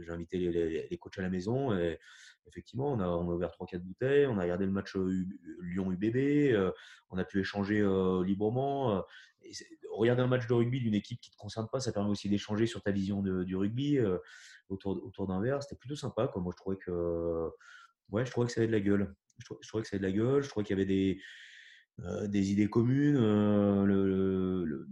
j'ai 0.00 0.10
invité 0.12 0.38
les, 0.38 0.98
coachs 0.98 1.18
à 1.18 1.22
la 1.22 1.30
maison 1.30 1.72
et 1.76 1.98
effectivement, 2.46 2.92
on 2.92 3.00
a, 3.00 3.08
ouvert 3.08 3.50
3-4 3.50 3.78
bouteilles, 3.78 4.26
on 4.26 4.38
a 4.38 4.42
regardé 4.42 4.66
le 4.66 4.72
match 4.72 4.96
euh, 4.96 5.26
Lyon-UBB, 5.62 6.16
euh, 6.52 6.72
on 7.10 7.18
a 7.18 7.24
pu 7.24 7.40
échanger 7.40 7.80
euh, 7.80 8.24
librement. 8.24 9.04
regarder 9.90 10.22
un 10.22 10.26
match 10.26 10.46
de 10.46 10.52
rugby 10.52 10.80
d'une 10.80 10.94
équipe 10.94 11.20
qui 11.20 11.30
ne 11.30 11.34
te 11.34 11.38
concerne 11.38 11.68
pas, 11.70 11.80
ça 11.80 11.92
permet 11.92 12.10
aussi 12.10 12.28
d'échanger 12.28 12.66
sur 12.66 12.82
ta 12.82 12.90
vision 12.90 13.22
du 13.22 13.56
rugby 13.56 13.98
autour, 14.68 15.26
d'un 15.26 15.40
verre. 15.40 15.62
C'était 15.62 15.76
plutôt 15.76 15.96
sympa. 15.96 16.30
Moi, 16.36 16.52
je 16.52 16.56
trouvais 16.56 16.76
que, 16.76 17.50
ouais, 18.10 18.26
je 18.26 18.30
trouvais 18.30 18.46
que 18.46 18.52
ça 18.52 18.60
avait 18.60 18.68
de 18.68 18.72
la 18.72 18.80
gueule. 18.80 19.14
Je 19.38 19.68
trouvais, 19.68 19.82
que 19.82 19.88
ça 19.88 19.96
avait 19.96 20.06
de 20.06 20.10
la 20.10 20.16
gueule. 20.16 20.42
Je 20.42 20.48
trouvais 20.48 20.64
qu'il 20.64 20.76
y 20.76 20.80
avait 20.80 20.86
des, 20.86 21.20
des 22.28 22.52
idées 22.52 22.68
communes. 22.68 23.18
Le, 23.84 24.88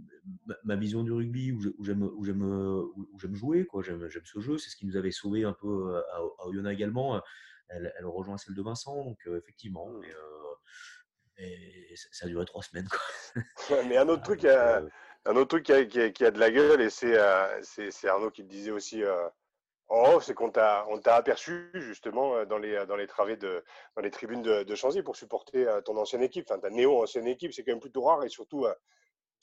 ma, 0.63 0.75
vision 0.75 1.03
du 1.03 1.11
rugby, 1.11 1.51
où 1.51 1.83
j'aime 1.83 2.03
où 2.03 2.23
j'aime 2.23 2.43
où 2.43 3.19
j'aime 3.19 3.35
jouer, 3.35 3.65
quoi. 3.65 3.81
J'aime 3.83 4.07
ce 4.23 4.39
jeu. 4.39 4.57
C'est 4.57 4.69
ce 4.69 4.75
qui 4.75 4.85
nous 4.85 4.97
avait 4.97 5.11
sauvé 5.11 5.43
un 5.43 5.53
peu 5.53 5.95
à, 5.95 6.17
à 6.17 6.47
Oyonnax 6.47 6.73
également. 6.75 7.21
Elle, 7.69 7.93
elle, 7.97 8.05
rejoint 8.05 8.37
celle 8.37 8.55
de 8.55 8.61
Vincent, 8.61 9.03
donc 9.03 9.19
effectivement. 9.27 9.89
Mais, 9.99 10.09
et 11.37 11.95
ça 11.95 12.25
a 12.25 12.29
duré 12.29 12.45
trois 12.45 12.63
semaines. 12.63 12.87
Quoi. 12.87 13.43
mais 13.87 13.97
un 13.97 14.07
autre 14.07 14.23
truc, 14.23 14.45
un 14.45 15.35
autre 15.35 15.57
truc 15.57 15.65
qui 15.65 15.73
a, 15.73 16.09
qui 16.11 16.25
a, 16.25 16.31
de 16.31 16.39
la 16.39 16.51
gueule, 16.51 16.81
et 16.81 16.89
c'est 16.89 17.17
Arnaud 18.07 18.31
qui 18.31 18.43
le 18.43 18.47
disait 18.47 18.71
aussi 18.71 19.03
Oh, 19.93 20.21
c'est 20.21 20.33
qu'on 20.33 20.49
t'a, 20.49 20.85
aperçu 21.07 21.69
justement 21.73 22.33
euh, 22.35 22.45
dans 22.45 22.57
les, 22.57 22.75
euh, 22.75 22.85
dans 22.85 22.95
les 22.95 23.07
travées 23.07 23.35
de, 23.35 23.61
dans 23.97 24.01
les 24.01 24.09
tribunes 24.09 24.41
de, 24.41 24.63
de 24.63 25.01
pour 25.01 25.17
supporter 25.17 25.67
euh, 25.67 25.81
ton 25.81 25.97
ancienne 25.97 26.23
équipe, 26.23 26.45
enfin 26.49 26.61
ta 26.61 26.69
néo-ancienne 26.69 27.27
équipe. 27.27 27.53
C'est 27.53 27.65
quand 27.65 27.73
même 27.73 27.81
plutôt 27.81 28.03
rare 28.03 28.23
et 28.23 28.29
surtout 28.29 28.65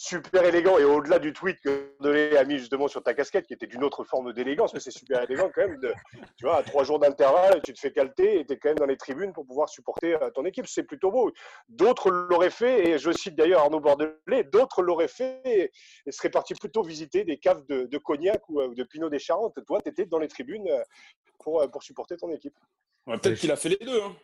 super 0.00 0.44
élégant 0.44 0.78
et 0.78 0.84
au-delà 0.84 1.18
du 1.18 1.32
tweet 1.32 1.60
que 1.60 1.92
Delay 2.00 2.36
a 2.36 2.44
mis 2.44 2.58
justement 2.58 2.86
sur 2.86 3.02
ta 3.02 3.14
casquette 3.14 3.46
qui 3.48 3.52
était 3.52 3.66
d'une 3.66 3.82
autre 3.82 4.04
forme 4.04 4.32
d'élégance 4.32 4.72
mais 4.72 4.78
c'est 4.78 4.92
super 4.92 5.22
élégant 5.24 5.50
quand 5.52 5.66
même 5.66 5.80
de, 5.80 5.92
tu 6.36 6.46
vois 6.46 6.58
à 6.58 6.62
trois 6.62 6.84
jours 6.84 7.00
d'intervalle 7.00 7.60
tu 7.64 7.74
te 7.74 7.80
fais 7.80 7.90
calter 7.90 8.38
et 8.38 8.46
tu 8.46 8.52
es 8.52 8.58
quand 8.58 8.68
même 8.68 8.78
dans 8.78 8.86
les 8.86 8.96
tribunes 8.96 9.32
pour 9.32 9.44
pouvoir 9.44 9.68
supporter 9.68 10.14
euh, 10.22 10.30
ton 10.30 10.44
équipe. 10.44 10.66
C'est 10.66 10.84
plutôt 10.84 11.10
beau. 11.10 11.32
D'autres 11.68 12.10
l'auraient 12.10 12.50
fait 12.50 12.88
et 12.88 12.98
je 12.98 13.10
cite 13.10 13.34
d'ailleurs 13.34 13.62
Arnaud 13.62 13.80
Bordelais 13.80 14.44
d'autres 14.52 14.82
l'auraient 14.82 15.08
fait 15.08 15.40
et, 15.44 16.12
seraient 16.12 16.30
partis 16.30 16.54
plutôt 16.54 16.82
visiter 16.82 17.24
des 17.24 17.38
caves 17.38 17.64
de, 17.66 17.98
cognac 17.98 18.48
ou, 18.48 18.60
euh, 18.60 18.74
de 18.74 18.84
Pinot 18.84 19.10
des 19.10 19.18
Charentes. 19.18 19.58
Toi 19.66 19.80
tu 19.82 19.90
étais 19.90 20.06
dans 20.06 20.18
les 20.18 20.28
tribunes 20.28 20.68
euh, 20.68 20.82
pour, 21.38 21.68
pour 21.70 21.82
supporter 21.82 22.16
ton 22.16 22.30
équipe. 22.30 22.54
Peut-être 23.06 23.34
qu'il 23.34 23.50
a 23.50 23.56
fait 23.56 23.70
les 23.70 23.84
deux 23.84 24.00
hein. 24.00 24.14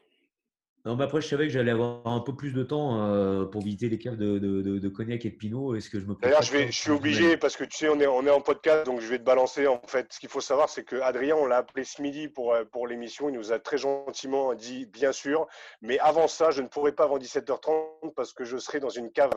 Non, 0.86 1.00
après, 1.00 1.22
je 1.22 1.28
savais 1.28 1.46
que 1.46 1.52
j'allais 1.52 1.70
avoir 1.70 2.06
un 2.06 2.20
peu 2.20 2.36
plus 2.36 2.52
de 2.52 2.62
temps 2.62 3.08
euh, 3.08 3.46
pour 3.46 3.62
visiter 3.62 3.88
les 3.88 3.98
caves 3.98 4.18
de, 4.18 4.38
de, 4.38 4.60
de, 4.60 4.88
cognac 4.90 5.24
et 5.24 5.30
de 5.30 5.34
pinot. 5.34 5.74
Est-ce 5.74 5.88
que 5.88 5.98
je 5.98 6.04
me 6.04 6.14
D'ailleurs, 6.20 6.42
je, 6.42 6.52
vais, 6.52 6.66
je 6.66 6.78
suis 6.78 6.90
obligé 6.90 7.38
parce 7.38 7.56
que 7.56 7.64
tu 7.64 7.74
sais, 7.74 7.88
on 7.88 7.98
est, 8.00 8.06
on 8.06 8.26
est 8.26 8.30
en 8.30 8.42
podcast, 8.42 8.84
donc 8.84 9.00
je 9.00 9.06
vais 9.06 9.18
te 9.18 9.24
balancer. 9.24 9.66
En 9.66 9.80
fait, 9.86 10.12
ce 10.12 10.20
qu'il 10.20 10.28
faut 10.28 10.42
savoir, 10.42 10.68
c'est 10.68 10.84
que 10.84 10.96
Adrien, 10.96 11.36
on 11.36 11.46
l'a 11.46 11.56
appelé 11.56 11.84
ce 11.84 12.02
midi 12.02 12.28
pour, 12.28 12.52
euh, 12.52 12.64
pour 12.70 12.86
l'émission. 12.86 13.30
Il 13.30 13.34
nous 13.34 13.50
a 13.50 13.58
très 13.58 13.78
gentiment 13.78 14.52
dit, 14.52 14.84
bien 14.84 15.12
sûr. 15.12 15.46
Mais 15.80 15.98
avant 16.00 16.28
ça, 16.28 16.50
je 16.50 16.60
ne 16.60 16.68
pourrai 16.68 16.92
pas 16.92 17.04
avant 17.04 17.16
17h30 17.16 18.12
parce 18.14 18.34
que 18.34 18.44
je 18.44 18.58
serai 18.58 18.78
dans 18.78 18.90
une 18.90 19.10
cave 19.10 19.32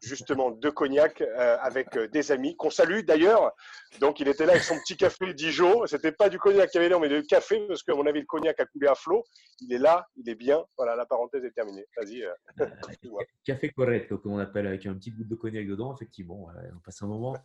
justement 0.00 0.52
de 0.52 0.70
cognac 0.70 1.20
euh, 1.20 1.56
avec 1.62 1.98
des 2.12 2.30
amis 2.30 2.54
qu'on 2.54 2.70
salue 2.70 3.00
d'ailleurs. 3.00 3.50
Donc, 3.98 4.20
il 4.20 4.28
était 4.28 4.46
là 4.46 4.52
avec 4.52 4.62
son 4.62 4.78
petit 4.78 4.96
café 4.96 5.34
Dijon. 5.34 5.84
C'était 5.86 6.12
pas 6.12 6.28
du 6.28 6.38
cognac 6.38 6.70
qu'il 6.70 6.80
avait 6.80 6.90
là, 6.90 7.00
mais 7.00 7.08
du 7.08 7.24
café 7.24 7.58
parce 7.66 7.82
qu'à 7.82 7.96
mon 7.96 8.06
avis, 8.06 8.20
le 8.20 8.26
cognac 8.26 8.60
a 8.60 8.66
coulé 8.66 8.86
à 8.86 8.94
flot. 8.94 9.24
Il 9.60 9.72
est 9.72 9.78
là, 9.78 10.06
il 10.16 10.30
est 10.30 10.36
bien. 10.36 10.62
Voilà 10.76 10.91
la 10.96 11.06
parenthèse 11.06 11.44
est 11.44 11.52
terminée. 11.52 11.86
Vas-y. 11.96 12.22
Euh, 12.22 12.32
euh, 12.60 12.66
café 13.44 13.70
correct, 13.70 14.16
comme 14.16 14.32
on 14.32 14.38
appelle, 14.38 14.66
avec 14.66 14.86
un 14.86 14.94
petit 14.94 15.10
bout 15.10 15.24
de 15.24 15.34
cognac 15.34 15.66
dedans, 15.66 15.94
effectivement. 15.94 16.48
on 16.74 16.78
passe 16.80 17.02
un 17.02 17.06
moment. 17.06 17.36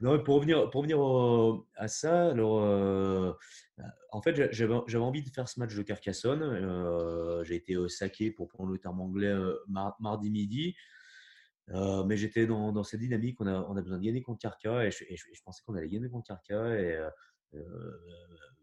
Non, 0.00 0.22
pour 0.22 0.36
revenir, 0.36 0.70
pour 0.70 0.82
revenir 0.82 1.00
à 1.76 1.88
ça, 1.88 2.30
alors, 2.30 2.62
euh, 2.62 3.32
en 4.10 4.22
fait, 4.22 4.52
j'avais 4.52 4.96
envie 4.96 5.22
de 5.22 5.30
faire 5.30 5.48
ce 5.48 5.58
match 5.60 5.74
de 5.74 5.82
Carcassonne. 5.82 7.44
J'ai 7.44 7.56
été 7.56 7.76
saqué, 7.88 8.30
pour 8.30 8.48
prendre 8.48 8.72
le 8.72 8.78
terme 8.78 9.00
anglais, 9.00 9.34
mardi 9.68 10.30
midi. 10.30 10.76
mais 11.68 12.16
j'étais 12.16 12.46
dans, 12.46 12.72
dans, 12.72 12.84
cette 12.84 13.00
dynamique, 13.00 13.40
on 13.40 13.46
a, 13.46 13.60
on 13.68 13.76
a 13.76 13.82
besoin 13.82 13.98
de 13.98 14.04
gagner 14.04 14.22
contre 14.22 14.40
Carca 14.40 14.84
et 14.84 14.90
je, 14.90 15.04
je 15.10 15.42
pensais 15.44 15.62
qu'on 15.66 15.74
allait 15.74 15.88
gagner 15.88 16.08
contre 16.08 16.28
Carca. 16.28 16.78
Et, 16.78 16.98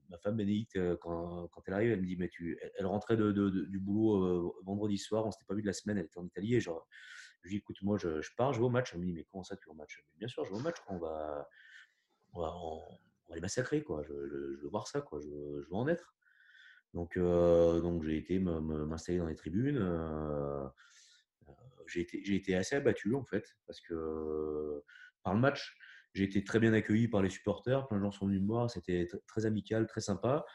ma 0.10 0.18
femme 0.18 0.38
Bénédicte, 0.38 0.76
euh, 0.78 0.98
quand, 1.02 1.48
quand, 1.50 1.62
elle 1.68 1.74
arrive, 1.74 1.92
elle 1.92 2.02
me 2.02 2.06
dit, 2.06 2.18
mais 2.18 2.30
tu, 2.30 2.60
elle, 2.78 2.86
rentrait 2.86 3.18
du 3.18 3.80
boulot 3.80 4.24
euh, 4.24 4.52
vendredi 4.64 4.98
soir, 4.98 5.26
on 5.26 5.32
s'était 5.32 5.46
pas 5.46 5.56
vu 5.56 5.62
de 5.62 5.68
la 5.68 5.74
semaine, 5.74 5.98
elle 5.98 6.06
était 6.06 6.20
en 6.20 6.26
Italie, 6.26 6.60
genre, 6.60 6.88
je 7.42 7.50
lui 7.50 7.56
dis, 7.56 7.58
écoute, 7.58 7.78
moi, 7.82 7.98
je, 7.98 8.22
pars, 8.38 8.54
je 8.54 8.60
vais 8.60 8.66
au 8.66 8.70
match. 8.70 8.92
Elle 8.94 9.02
me 9.02 9.06
dit, 9.06 9.14
mais 9.14 9.24
comment 9.32 9.44
ça, 9.44 9.56
tu 9.56 9.66
vas 9.68 9.74
au 9.74 9.76
match? 9.76 10.04
Bien 10.18 10.28
sûr, 10.28 10.46
je 10.46 10.52
vais 10.52 10.58
au 10.58 10.62
match, 10.62 10.78
on 10.88 10.98
va, 10.98 11.48
on 12.34 12.42
va, 12.42 13.36
les 13.36 13.42
massacrer, 13.42 13.84
quoi. 13.84 14.02
Je, 14.04 14.14
veux 14.14 14.68
voir 14.70 14.88
ça, 14.88 15.02
quoi. 15.02 15.20
Je, 15.22 15.28
veux 15.28 15.68
en 15.74 15.88
être. 15.88 16.16
Donc, 16.94 17.18
euh, 17.18 18.02
j'ai 18.04 18.18
été 18.18 18.40
m'installer 18.40 19.20
dans 19.20 19.28
les 19.28 19.36
tribunes. 19.36 19.78
j'ai 21.86 22.02
été, 22.02 22.24
j'ai 22.24 22.36
été 22.36 22.56
assez 22.56 22.76
abattu, 22.78 23.14
en 23.14 23.24
fait, 23.26 23.46
parce 23.68 23.80
que 23.82 24.84
par 25.22 25.36
le 25.36 25.40
match, 25.40 25.78
j'ai 26.16 26.24
été 26.24 26.44
très 26.44 26.60
bien 26.60 26.74
accueilli 26.74 27.10
par 27.10 27.22
les 27.22 27.30
supporters, 27.30 27.88
plein 27.88 27.98
de 27.98 28.02
gens 28.04 28.12
sont 28.12 28.26
venus 28.26 28.42
me 28.42 28.48
voir, 28.48 28.72
c'était 28.72 29.08
très 29.28 29.46
amical, 29.46 29.86
très 29.86 30.00
sympa. 30.00 30.46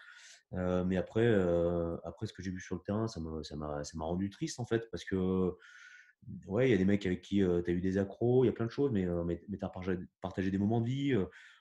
Euh, 0.55 0.85
mais 0.85 0.97
après, 0.97 1.27
euh, 1.27 1.97
après 2.03 2.27
ce 2.27 2.33
que 2.33 2.43
j'ai 2.43 2.51
vu 2.51 2.61
sur 2.61 2.75
le 2.75 2.81
terrain, 2.81 3.07
ça 3.07 3.21
m'a 3.21 4.05
rendu 4.05 4.31
triste 4.31 4.59
en 4.59 4.65
fait, 4.65 4.91
parce 4.91 5.05
que 5.05 5.55
ouais, 6.47 6.69
il 6.69 6.71
y 6.71 6.75
a 6.75 6.79
des 6.79 6.87
mecs 6.87 7.05
avec 7.05 7.21
qui 7.21 7.43
euh, 7.43 7.63
tu 7.63 7.71
as 7.71 7.75
eu 7.75 7.81
des 7.81 7.99
accros, 7.99 8.43
il 8.45 8.47
y 8.47 8.51
a 8.51 8.55
plein 8.55 8.65
de 8.65 8.71
choses, 8.71 8.91
mais, 8.91 9.07
mais, 9.27 9.39
tu 9.39 9.65
as 9.65 9.69
partagé, 9.69 10.51
des 10.51 10.59
moments 10.59 10.81
de 10.81 10.87
vie. 10.87 11.15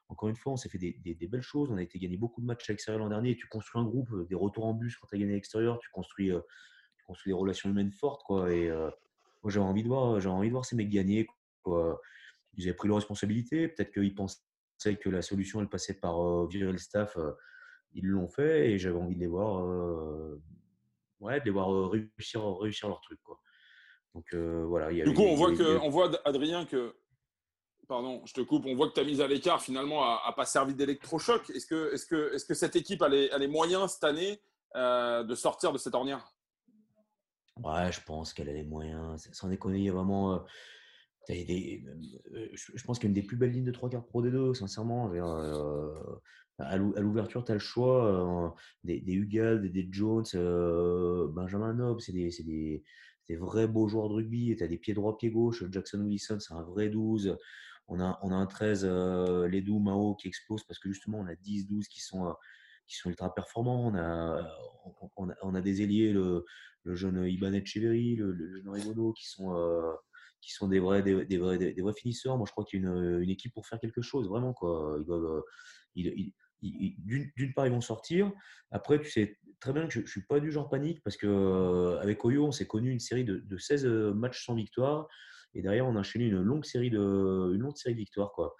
encore 0.08 0.30
une 0.30 0.38
fois, 0.38 0.54
on 0.54 0.58
s'est 0.58 0.70
fait 0.70 0.78
des, 0.78 0.94
des, 1.04 1.28
belles 1.28 1.42
choses. 1.42 1.70
On 1.70 1.76
a 1.76 1.84
été 1.84 2.00
gagné 2.00 2.16
beaucoup 2.16 2.40
de 2.40 2.46
matchs 2.46 2.70
à 2.70 2.74
l'extérieur 2.74 3.04
l'an 3.04 3.10
dernier. 3.10 3.36
Tu 3.36 3.48
construis 3.48 3.82
un 3.82 3.86
groupe, 3.86 4.28
des 4.30 4.36
retours 4.36 4.66
en 4.66 4.74
bus 4.74 4.96
quand 4.96 5.08
tu 5.08 5.16
as 5.16 5.20
gagné 5.20 5.34
à 5.34 5.36
l'extérieur, 5.36 5.78
tu 5.80 5.90
construis, 5.92 6.32
tu 6.98 7.06
construis 7.06 7.32
des 7.32 7.38
relations 7.38 7.70
humaines 7.70 7.92
fortes. 7.92 8.24
Quoi, 8.24 8.50
et 8.54 8.70
moi, 8.70 9.52
j'avais 9.52 9.66
envie, 9.66 9.84
de 9.84 9.90
voir, 9.90 10.26
envie 10.26 10.48
de 10.48 10.54
voir 10.54 10.64
ces 10.64 10.78
mecs 10.78 10.90
gagner. 10.90 11.28
Quoi 11.64 12.00
ils 12.60 12.68
avaient 12.68 12.76
pris 12.76 12.88
leurs 12.88 12.98
responsabilités. 12.98 13.70
Peut-être 13.70 13.92
qu'ils 13.92 14.14
pensaient 14.14 14.42
que 15.02 15.10
la 15.10 15.22
solution, 15.22 15.62
elle 15.62 15.70
passait 15.70 15.94
par 15.94 16.22
euh, 16.22 16.48
virer 16.48 16.72
le 16.72 16.78
staff. 16.78 17.18
Euh, 17.18 17.32
ils 17.94 18.06
l'ont 18.06 18.28
fait 18.28 18.72
et 18.72 18.78
j'avais 18.78 19.00
envie 19.00 19.16
de 19.16 19.20
les 19.20 19.28
voir, 19.28 19.66
euh, 19.66 20.42
ouais, 21.22 21.40
de 21.40 21.46
les 21.46 21.52
voir 21.52 21.90
réussir, 21.90 22.46
réussir 22.60 22.90
leur 22.90 23.02
truc. 23.02 23.20
Quoi. 23.24 23.40
Donc 24.14 24.36
voilà. 24.36 24.92
du 24.92 25.14
coup, 25.14 25.24
on, 25.24 25.36
voit 25.36 25.56
que, 25.56 25.80
on 25.80 25.90
voit, 25.90 26.12
Adrien, 26.26 26.66
que. 26.66 26.96
Pardon, 27.88 28.22
je 28.26 28.34
te 28.34 28.42
coupe. 28.42 28.66
On 28.68 28.76
voit 28.76 28.90
que 28.90 28.94
ta 28.94 29.04
mise 29.04 29.22
à 29.22 29.28
l'écart, 29.28 29.62
finalement, 29.62 30.02
n'a 30.02 30.32
pas 30.34 30.46
servi 30.46 30.76
d'électrochoc. 30.76 31.50
Est-ce 31.50 31.66
que, 31.66 31.94
est 31.96 32.08
que, 32.08 32.36
est 32.36 32.48
que 32.48 32.54
cette 32.54 32.76
équipe 32.76 33.02
a 33.02 33.10
les, 33.10 33.32
a 33.32 33.40
les 33.40 33.48
moyens 33.48 33.94
cette 33.94 34.04
année 34.04 34.40
de 34.76 35.36
sortir 35.36 35.72
de 35.72 35.80
cette 35.80 35.96
ornière? 35.96 36.32
Ouais, 37.64 37.92
je 37.92 38.02
pense 38.02 38.34
qu'elle 38.34 38.50
a 38.50 38.54
les 38.54 38.64
moyens. 38.64 39.28
Sans 39.32 39.48
déconner, 39.48 39.80
il 39.80 39.86
y 39.86 39.90
a 39.90 39.94
vraiment 39.94 40.46
je 41.30 42.84
pense 42.84 43.00
qu'une 43.00 43.14
des 43.14 43.22
plus 43.22 43.38
belles 43.38 43.52
lignes 43.52 43.66
de 43.66 43.72
trois 43.72 43.90
quarts 43.90 44.06
pro 44.06 44.22
des 44.22 44.32
deux, 44.32 44.54
sincèrement. 44.54 45.12
à 46.60 46.78
l'ouverture, 46.78 47.44
tu 47.46 47.52
as 47.52 47.56
le 47.56 47.60
choix 47.60 48.56
des, 48.84 49.00
des 49.00 49.14
Hugal, 49.14 49.72
des, 49.72 49.88
Jones, 49.92 50.26
Benjamin 51.34 51.74
Nob, 51.74 52.00
c'est 52.00 52.14
des, 52.14 52.84
des, 53.28 53.36
vrais 53.36 53.68
beaux 53.68 53.88
joueurs 53.88 54.10
de 54.10 54.16
rugby. 54.16 54.56
Tu 54.58 54.64
as 54.64 54.68
des 54.68 54.78
pieds 54.78 54.94
droits, 54.94 55.18
pieds 55.18 55.30
gauche. 55.30 55.64
Jackson 55.72 56.02
Wilson, 56.02 56.40
c'est 56.40 56.54
un 56.54 56.64
vrai 56.64 56.90
12. 56.90 57.38
On 57.88 58.00
a, 58.00 58.20
on 58.24 58.32
a 58.32 58.36
un 58.36 58.48
13, 58.48 58.86
les 59.50 59.62
doux 59.62 59.80
Mao, 59.80 60.16
qui 60.16 60.28
explose 60.28 60.64
parce 60.64 60.80
que 60.80 60.90
justement, 60.90 61.20
on 61.20 61.28
a 61.28 61.34
10-12 61.34 61.88
qui 61.88 62.02
sont, 62.02 62.36
qui 62.88 62.96
sont 62.96 63.10
ultra 63.10 63.34
performants. 63.34 63.88
On 63.88 63.96
a, 63.96 64.52
on, 65.44 65.54
a, 65.54 65.62
des 65.62 65.84
ailiers, 65.84 66.12
le, 66.12 66.46
le 66.84 66.96
jeune 66.96 67.24
Ibanez 67.28 67.64
Cheveri, 67.66 68.16
le, 68.16 68.36
jeune 68.56 68.70
Ribono, 68.70 69.14
qui 69.14 69.28
sont 69.30 69.54
qui 70.42 70.52
sont 70.52 70.68
des 70.68 70.80
vrais, 70.80 71.04
des, 71.04 71.38
vrais, 71.38 71.58
des, 71.58 71.82
vrais 71.82 71.94
finisseurs. 71.94 72.38
Moi, 72.38 72.46
je 72.48 72.52
crois 72.52 72.66
qu'il 72.66 72.82
y 72.82 72.86
a 72.86 72.90
une, 72.90 73.30
équipe 73.30 73.54
pour 73.54 73.68
faire 73.68 73.80
quelque 73.80 74.02
chose, 74.02 74.28
vraiment. 74.28 74.54
Quoi. 74.54 74.98
Ils 75.00 75.06
doivent, 75.06 75.44
ils, 75.96 76.34
d'une 76.62 77.54
part, 77.54 77.68
ils 77.68 77.72
vont 77.72 77.82
sortir. 77.82 78.32
Après, 78.72 79.00
tu 79.00 79.10
sais 79.10 79.38
très 79.60 79.74
bien 79.74 79.88
que 79.88 79.94
je 79.94 80.00
ne 80.00 80.06
suis 80.06 80.26
pas 80.26 80.40
du 80.40 80.52
genre 80.52 80.70
panique 80.70 81.02
parce 81.04 81.18
qu'avec 81.18 82.24
Oyo, 82.24 82.46
on 82.46 82.52
s'est 82.52 82.68
connu 82.68 82.92
une 82.92 83.00
série 83.00 83.26
de, 83.26 83.38
de, 83.38 83.58
16 83.58 83.86
matchs 84.16 84.46
sans 84.46 84.56
victoire. 84.56 85.08
Et 85.54 85.62
derrière, 85.62 85.88
on 85.88 85.96
a 85.96 86.00
enchaîné 86.00 86.26
une 86.26 86.42
longue 86.42 86.66
série 86.66 86.90
de, 86.90 87.52
une 87.54 87.62
longue 87.62 87.78
série 87.78 87.96
de 87.96 88.00
victoires. 88.00 88.32
Quoi. 88.32 88.56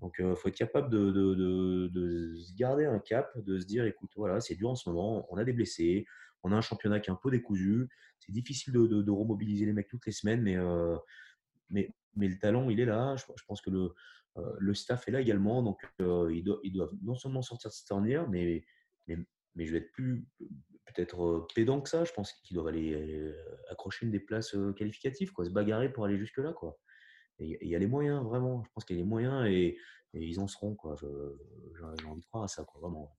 Donc, 0.00 0.16
il 0.18 0.36
faut 0.36 0.48
être 0.48 0.56
capable 0.56 0.90
de, 0.90 1.10
de, 1.10 1.88
de, 1.88 2.34
se 2.36 2.54
garder 2.54 2.84
un 2.84 2.98
cap, 2.98 3.30
de 3.38 3.58
se 3.58 3.66
dire 3.66 3.84
écoute, 3.86 4.10
voilà, 4.16 4.40
c'est 4.40 4.54
dur 4.54 4.70
en 4.70 4.76
ce 4.76 4.88
moment, 4.88 5.26
on 5.30 5.38
a 5.38 5.44
des 5.44 5.54
blessés, 5.54 6.04
on 6.46 6.52
a 6.52 6.56
un 6.56 6.60
championnat 6.60 7.00
qui 7.00 7.10
est 7.10 7.12
un 7.12 7.18
peu 7.20 7.30
décousu. 7.30 7.88
C'est 8.20 8.32
difficile 8.32 8.72
de, 8.72 9.10
remobiliser 9.10 9.66
les 9.66 9.72
mecs 9.72 9.88
toutes 9.88 10.06
les 10.06 10.12
semaines, 10.12 10.42
mais, 10.42 10.56
euh, 10.56 10.96
mais, 11.70 11.92
mais, 12.14 12.28
le 12.28 12.38
talent, 12.38 12.70
il 12.70 12.78
est 12.78 12.84
là. 12.84 13.16
Je, 13.16 13.24
pense 13.46 13.60
que 13.60 13.70
le, 13.70 13.92
euh, 14.36 14.56
le 14.58 14.74
staff 14.74 15.08
est 15.08 15.10
là 15.10 15.20
également. 15.20 15.62
Donc, 15.62 15.80
euh, 16.00 16.32
ils, 16.32 16.72
doivent, 16.72 16.94
non 17.02 17.16
seulement 17.16 17.42
sortir 17.42 17.70
de 17.70 17.74
cette 17.74 17.90
ornière, 17.90 18.28
mais, 18.28 18.64
mais, 19.08 19.66
je 19.66 19.72
vais 19.72 19.78
être 19.78 19.90
plus 19.90 20.24
peut-être 20.86 21.48
pédant 21.54 21.80
que 21.80 21.88
ça. 21.88 22.04
Je 22.04 22.12
pense 22.12 22.32
qu'ils 22.32 22.54
doivent 22.54 22.68
aller 22.68 23.34
accrocher 23.68 24.06
une 24.06 24.12
des 24.12 24.20
places 24.20 24.56
qualificatives, 24.76 25.32
quoi, 25.32 25.44
se 25.44 25.50
bagarrer 25.50 25.92
pour 25.92 26.04
aller 26.04 26.16
jusque-là. 26.16 26.54
Et 27.40 27.58
il 27.60 27.68
y 27.68 27.74
a 27.74 27.78
les 27.78 27.88
moyens, 27.88 28.22
vraiment. 28.22 28.62
Je 28.62 28.70
pense 28.72 28.84
qu'il 28.84 28.96
y 28.96 29.00
a 29.00 29.02
les 29.02 29.08
moyens 29.08 29.46
et, 29.48 29.78
ils 30.14 30.38
en 30.38 30.46
seront. 30.46 30.76
J'ai 31.74 32.06
envie 32.06 32.20
de 32.20 32.26
croire 32.26 32.44
à 32.44 32.48
ça, 32.48 32.62
quoi, 32.64 32.80
vraiment. 32.80 33.16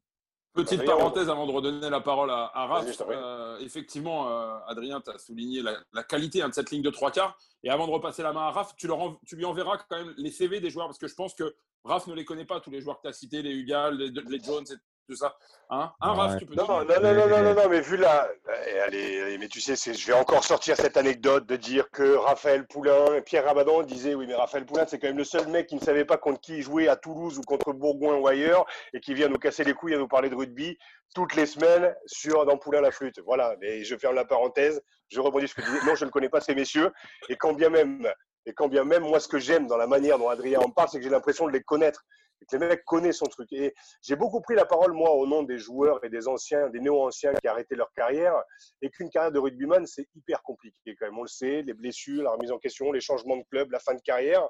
Petite 0.58 0.86
parenthèse 0.86 1.30
avant 1.30 1.46
de 1.46 1.52
redonner 1.52 1.90
la 1.90 2.02
parole 2.02 2.32
à, 2.32 2.52
à 2.52 2.66
Raph. 2.66 2.88
Euh, 3.10 3.60
effectivement, 3.60 4.28
euh, 4.28 4.58
Adrien, 4.66 5.00
tu 5.02 5.12
as 5.12 5.20
souligné 5.20 5.62
la, 5.62 6.04
qualité 6.04 6.42
hein, 6.42 6.50
de 6.50 6.54
cette 6.54 6.72
ligne 6.72 6.82
de 6.82 6.90
trois 6.90 7.12
quarts. 7.12 7.38
Et 7.64 7.70
avant 7.70 7.86
de 7.86 7.92
repasser 7.92 8.24
la 8.24 8.34
main 8.34 8.48
à 8.48 8.50
Raph, 8.50 8.76
tu, 8.76 8.88
leur 8.88 9.20
tu 9.26 9.36
lui 9.36 9.46
enverras 9.46 9.78
quand 9.88 9.98
même 9.98 10.16
les 10.18 10.32
CV 10.32 10.60
des 10.60 10.72
joueurs, 10.72 10.88
parce 10.88 10.98
que 10.98 11.08
je 11.08 11.14
pense 11.14 11.36
que 11.36 11.56
Raph 11.84 12.08
ne 12.08 12.16
les 12.16 12.26
connaît 12.26 12.46
pas, 12.46 12.60
tous 12.60 12.72
les 12.72 12.82
joueurs 12.82 12.98
que 12.98 13.04
tu 13.04 13.08
as 13.08 13.14
cités, 13.14 13.44
les 13.44 13.52
Hugal, 13.52 13.98
les, 13.98 14.44
Jones, 14.44 14.66
tout 15.08 15.16
ça. 15.16 15.36
Hein, 15.70 15.92
un 16.02 16.14
Raph, 16.14 16.38
tu 16.38 16.46
peux 16.46 16.56
non, 16.56 16.66
non, 16.68 16.86
non, 16.86 17.14
non, 17.14 17.28
non, 17.28 17.44
non, 17.44 17.54
non, 17.54 17.70
mais 17.70 17.82
vu 17.82 17.98
là, 17.98 18.30
eh, 18.68 18.80
allez, 18.80 19.22
allez, 19.22 19.38
mais 19.38 19.48
tu 19.48 19.60
sais, 19.60 19.76
je 19.76 20.08
vais 20.08 20.14
encore 20.14 20.44
sortir 20.44 20.76
cette 20.76 20.98
anecdote 20.98 21.46
de 21.46 21.56
dire 21.56 21.90
que 21.92 22.16
Raphaël 22.16 22.68
Poulain, 22.68 23.22
Pierre 23.22 23.46
Rabadan 23.46 23.84
disait, 23.84 24.16
oui, 24.16 24.28
mais 24.28 24.36
Raphaël 24.36 24.66
Poulain, 24.66 24.86
c'est 24.88 25.00
quand 25.00 25.08
même 25.08 25.18
le 25.18 25.24
seul 25.24 25.48
mec 25.48 25.68
qui 25.68 25.76
ne 25.76 25.82
savait 25.82 26.06
pas 26.06 26.18
contre 26.18 26.42
qui 26.42 26.58
il 26.58 26.62
jouait 26.62 26.88
à 26.88 26.96
Toulouse 26.96 27.38
ou 27.38 27.42
contre 27.42 27.74
Bourgoin 27.74 28.16
ou 28.16 28.28
ailleurs, 28.28 28.66
et 28.94 29.00
qui 29.00 29.14
vient 29.14 29.30
nous 29.30 29.38
casser 29.38 29.64
les 29.64 29.74
couilles 29.74 29.96
à 29.96 29.98
nous 29.98 30.08
parler 30.08 30.30
de 30.30 30.36
rugby 30.36 30.78
toutes 31.16 31.36
les 31.36 31.46
semaines 31.46 31.94
sur 32.06 32.46
dans 32.46 32.58
Poulain 32.58 32.82
la 32.82 32.92
flûte. 32.92 33.20
Voilà, 33.26 33.56
mais 33.60 33.84
je 33.84 33.96
ferme 33.98 34.16
la 34.16 34.26
parenthèse, 34.26 34.82
je 35.10 35.20
rebondis 35.20 35.48
sur 35.48 35.58
ce 35.58 35.62
que 35.62 35.66
tu 35.66 35.74
disais. 35.74 35.86
Non, 35.86 35.96
je 35.96 36.06
ne 36.06 36.10
connais 36.10 36.30
pas 36.30 36.42
ces 36.42 36.56
messieurs, 36.56 36.92
et 37.30 37.36
quand 37.36 37.54
bien 37.54 37.70
même, 37.70 38.10
et 38.46 38.54
quand 38.54 38.68
bien 38.68 38.84
même, 38.84 39.04
moi, 39.04 39.20
ce 39.20 39.28
que 39.28 39.40
j'aime 39.40 39.68
dans 39.68 39.78
la 39.78 39.88
manière 39.88 40.18
dont 40.18 40.30
Adrien 40.30 40.60
en 40.60 40.70
parle, 40.70 40.90
c'est 40.90 40.98
que 40.98 41.04
j'ai 41.04 41.10
l'impression 41.10 41.48
de 41.48 41.52
les 41.52 41.64
connaître 41.64 42.06
que 42.46 42.58
les 42.58 42.68
mecs 42.68 42.86
connaissent 42.86 43.18
son 43.18 43.26
truc. 43.26 43.52
Et 43.52 43.74
j'ai 44.02 44.16
beaucoup 44.16 44.42
pris 44.42 44.56
la 44.56 44.66
parole, 44.66 44.94
moi, 44.94 45.12
au 45.12 45.26
nom 45.26 45.44
des 45.44 45.58
joueurs 45.58 46.04
et 46.04 46.10
des 46.10 46.28
anciens, 46.28 46.70
des 46.70 46.80
néo-anciens 46.80 47.34
qui 47.34 47.48
arrêtaient 47.48 47.76
leur 47.76 47.92
carrière, 47.94 48.36
et 48.82 48.90
qu'une 48.90 49.10
carrière 49.10 49.32
de 49.32 49.40
rugbyman, 49.40 49.86
c'est 49.86 50.08
hyper 50.16 50.42
compliqué 50.44 50.96
quand 51.00 51.06
même. 51.06 51.18
On 51.18 51.24
le 51.24 51.28
sait, 51.28 51.62
les 51.64 51.74
blessures, 51.74 52.24
la 52.24 52.32
remise 52.32 52.52
en 52.52 52.58
question, 52.58 52.92
les 52.92 53.02
changements 53.02 53.38
de 53.38 53.46
club, 53.50 53.72
la 53.72 53.80
fin 53.80 53.94
de 53.94 54.02
carrière. 54.02 54.48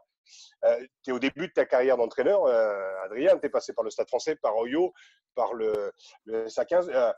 Euh, 0.66 0.86
tu 1.04 1.12
es 1.12 1.14
au 1.14 1.20
début 1.20 1.48
de 1.48 1.54
ta 1.54 1.66
carrière 1.66 1.96
d'entraîneur, 1.98 2.46
euh, 2.46 3.06
Adrien, 3.06 3.38
tu 3.38 3.46
es 3.46 3.50
passé 3.50 3.74
par 3.74 3.86
le 3.86 3.90
Stade 3.90 4.10
français, 4.10 4.36
par 4.36 4.58
Oyo, 4.58 4.94
par 5.36 5.54
le, 5.54 5.92
le 6.26 6.48
SA15 6.48 7.14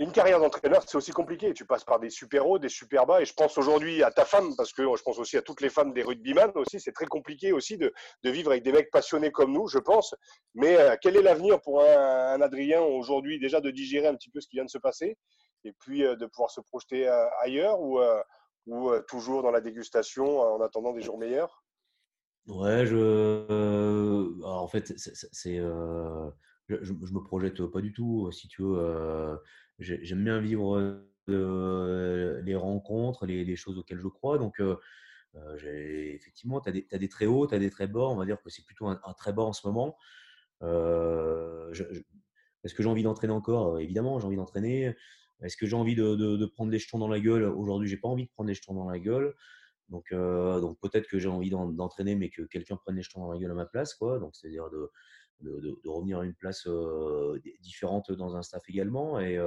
une 0.00 0.12
carrière 0.12 0.38
d'entraîneur, 0.38 0.84
c'est 0.86 0.96
aussi 0.96 1.10
compliqué. 1.10 1.52
Tu 1.52 1.64
passes 1.64 1.82
par 1.82 1.98
des 1.98 2.08
super 2.08 2.48
hauts, 2.48 2.58
des 2.58 2.68
super 2.68 3.04
bas. 3.04 3.20
Et 3.20 3.24
je 3.24 3.34
pense 3.34 3.58
aujourd'hui 3.58 4.04
à 4.04 4.12
ta 4.12 4.24
femme, 4.24 4.54
parce 4.56 4.72
que 4.72 4.82
je 4.82 5.02
pense 5.02 5.18
aussi 5.18 5.36
à 5.36 5.42
toutes 5.42 5.60
les 5.60 5.70
femmes 5.70 5.92
des 5.92 6.02
rugbyman 6.02 6.52
aussi. 6.54 6.78
C'est 6.78 6.92
très 6.92 7.06
compliqué 7.06 7.52
aussi 7.52 7.78
de, 7.78 7.92
vivre 8.22 8.52
avec 8.52 8.62
des 8.62 8.70
mecs 8.70 8.90
passionnés 8.92 9.32
comme 9.32 9.52
nous, 9.52 9.66
je 9.66 9.78
pense. 9.78 10.14
Mais 10.54 10.76
euh, 10.76 10.94
quel 11.00 11.16
est 11.16 11.22
l'avenir 11.22 11.60
pour 11.60 11.82
un, 11.82 12.40
Adrien 12.40 12.80
aujourd'hui 12.80 13.40
déjà 13.40 13.60
de 13.60 13.70
digérer 13.70 14.06
un 14.06 14.14
petit 14.14 14.30
peu 14.30 14.40
ce 14.40 14.46
qui 14.46 14.56
vient 14.56 14.64
de 14.64 14.70
se 14.70 14.78
passer 14.78 15.18
et 15.64 15.72
puis 15.80 16.04
euh, 16.04 16.14
de 16.14 16.26
pouvoir 16.26 16.50
se 16.50 16.60
projeter 16.60 17.08
euh, 17.08 17.26
ailleurs 17.40 17.80
ou, 17.80 18.00
ou 18.66 18.96
toujours 19.08 19.42
dans 19.42 19.50
la 19.50 19.60
dégustation 19.60 20.38
en 20.40 20.60
attendant 20.60 20.92
des 20.92 21.02
jours 21.02 21.18
meilleurs? 21.18 21.64
Ouais, 22.46 22.86
je. 22.86 24.44
en 24.44 24.68
fait, 24.68 24.92
c'est. 24.96 25.60
Je, 26.68 26.76
je, 26.82 26.92
me 26.92 27.20
projette 27.22 27.64
pas 27.66 27.80
du 27.80 27.92
tout, 27.92 28.30
si 28.30 28.48
tu 28.48 28.62
veux 28.62 29.38
j'aime 29.78 30.24
bien 30.24 30.40
vivre 30.40 31.02
les 31.26 32.56
rencontres, 32.56 33.26
les, 33.26 33.56
choses 33.56 33.78
auxquelles 33.78 34.00
je 34.00 34.08
crois. 34.08 34.38
Donc, 34.38 34.60
effectivement, 35.34 36.60
tu 36.60 36.70
as, 36.70 36.72
as, 36.92 36.98
des 36.98 37.08
très 37.08 37.26
hauts, 37.26 37.46
tu 37.46 37.54
as 37.54 37.58
des 37.58 37.70
très 37.70 37.86
bas. 37.86 38.08
On 38.08 38.16
va 38.16 38.24
dire 38.24 38.40
que 38.42 38.50
c'est 38.50 38.64
plutôt 38.64 38.86
un, 38.86 39.14
très 39.16 39.32
bas 39.32 39.42
en 39.42 39.52
ce 39.52 39.66
moment. 39.66 39.96
Est-ce 42.64 42.74
que 42.74 42.82
j'ai 42.82 42.88
envie 42.88 43.02
d'entraîner 43.02 43.32
encore? 43.32 43.78
Évidemment, 43.78 44.18
j'ai 44.18 44.26
envie 44.26 44.36
d'entraîner. 44.36 44.94
Est-ce 45.42 45.56
que 45.56 45.66
j'ai 45.66 45.76
envie 45.76 45.94
de, 45.94 46.46
prendre 46.46 46.72
les 46.72 46.78
jetons 46.78 46.98
dans 46.98 47.08
la 47.08 47.20
gueule? 47.20 47.44
Aujourd'hui, 47.44 47.88
j'ai 47.88 47.96
pas 47.96 48.08
envie 48.08 48.24
de 48.24 48.30
prendre 48.30 48.48
les 48.48 48.54
jetons 48.54 48.74
dans 48.74 48.88
la 48.88 48.98
gueule. 48.98 49.34
Donc, 49.88 50.12
donc 50.12 50.78
peut-être 50.80 51.08
que 51.08 51.18
j'ai 51.18 51.28
envie 51.28 51.50
d'entraîner, 51.50 52.14
mais 52.14 52.30
que 52.30 52.42
quelqu'un 52.42 52.76
prenne 52.76 52.96
les 52.96 53.02
jetons 53.02 53.20
dans 53.20 53.32
la 53.32 53.38
gueule 53.38 53.52
à 53.52 53.54
ma 53.54 53.66
place. 53.66 53.94
Quoi. 53.94 54.18
Donc, 54.18 54.34
c'est-à-dire 54.34 54.68
de, 54.70 54.90
de, 55.40 55.88
revenir 55.88 56.20
à 56.20 56.24
une 56.24 56.34
place 56.34 56.68
différente 57.60 58.12
dans 58.12 58.36
un 58.36 58.42
staff 58.42 58.62
également. 58.68 59.20
Et, 59.20 59.38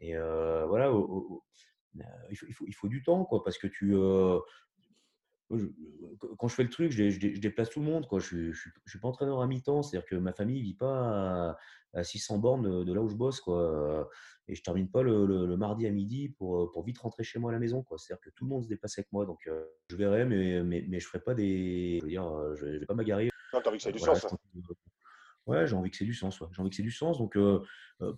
et 0.00 0.16
voilà, 0.16 0.92
il, 2.30 2.36
faut, 2.36 2.46
il, 2.48 2.54
faut, 2.54 2.64
il, 2.66 2.74
faut, 2.74 2.88
du 2.88 3.02
temps, 3.02 3.24
quoi, 3.24 3.42
parce 3.44 3.58
que 3.58 3.66
tu. 3.66 3.94
quand 6.38 6.48
je 6.48 6.54
fais 6.54 6.64
le 6.64 6.70
truc, 6.70 6.90
je, 6.90 7.10
je, 7.10 7.40
déplace 7.40 7.70
tout 7.70 7.80
le 7.80 7.86
monde. 7.86 8.06
Quoi. 8.06 8.20
Je 8.20 8.36
ne 8.36 8.52
suis 8.52 9.00
pas 9.00 9.08
entraîneur 9.08 9.40
à 9.40 9.46
mi-temps, 9.46 9.82
c'est-à-dire 9.82 10.08
que 10.08 10.16
ma 10.16 10.32
famille 10.32 10.58
ne 10.58 10.64
vit 10.64 10.74
pas 10.74 11.56
à, 11.94 12.02
600 12.02 12.38
bornes 12.38 12.84
de, 12.84 12.92
là 12.92 13.00
où 13.00 13.08
je 13.08 13.14
bosse. 13.14 13.40
Quoi. 13.40 14.08
Et 14.48 14.54
je 14.54 14.60
ne 14.60 14.64
termine 14.64 14.90
pas 14.90 15.02
le, 15.02 15.56
mardi 15.56 15.86
à 15.86 15.90
midi 15.90 16.28
pour, 16.30 16.70
pour 16.72 16.84
vite 16.84 16.98
rentrer 16.98 17.22
chez 17.22 17.38
moi 17.38 17.50
à 17.50 17.54
la 17.54 17.60
maison. 17.60 17.84
C'est-à-dire 17.96 18.20
que 18.20 18.30
tout 18.30 18.44
le 18.44 18.50
monde 18.50 18.64
se 18.64 18.68
déplace 18.68 18.98
avec 18.98 19.12
moi. 19.12 19.26
Donc 19.26 19.48
je 19.88 19.96
verrai, 19.96 20.24
mais, 20.24 20.62
mais, 20.62 20.84
mais 20.88 21.00
je 21.00 21.06
ne 21.06 21.08
ferai 21.08 21.20
pas 21.20 21.34
des. 21.34 21.98
Je 22.00 22.04
veux 22.04 22.10
dire, 22.10 22.54
je 22.56 22.66
ne 22.66 22.78
vais 22.78 22.86
pas 22.86 22.94
m'agarrer. 22.94 23.30
Non, 23.52 23.60
tu 23.62 23.68
as 23.68 23.72
que 23.72 23.78
ça 23.78 23.92
du 23.92 23.98
sens. 23.98 24.26
Ouais, 25.46 25.66
j'ai 25.66 25.74
envie 25.74 25.90
que 25.90 25.96
c'est 25.96 26.04
du 26.04 26.14
sens. 26.14 26.38
J'ai 26.52 26.60
envie 26.60 26.70
que 26.70 26.76
c'est 26.76 26.82
du 26.82 26.90
sens. 26.90 27.18
Donc, 27.18 27.36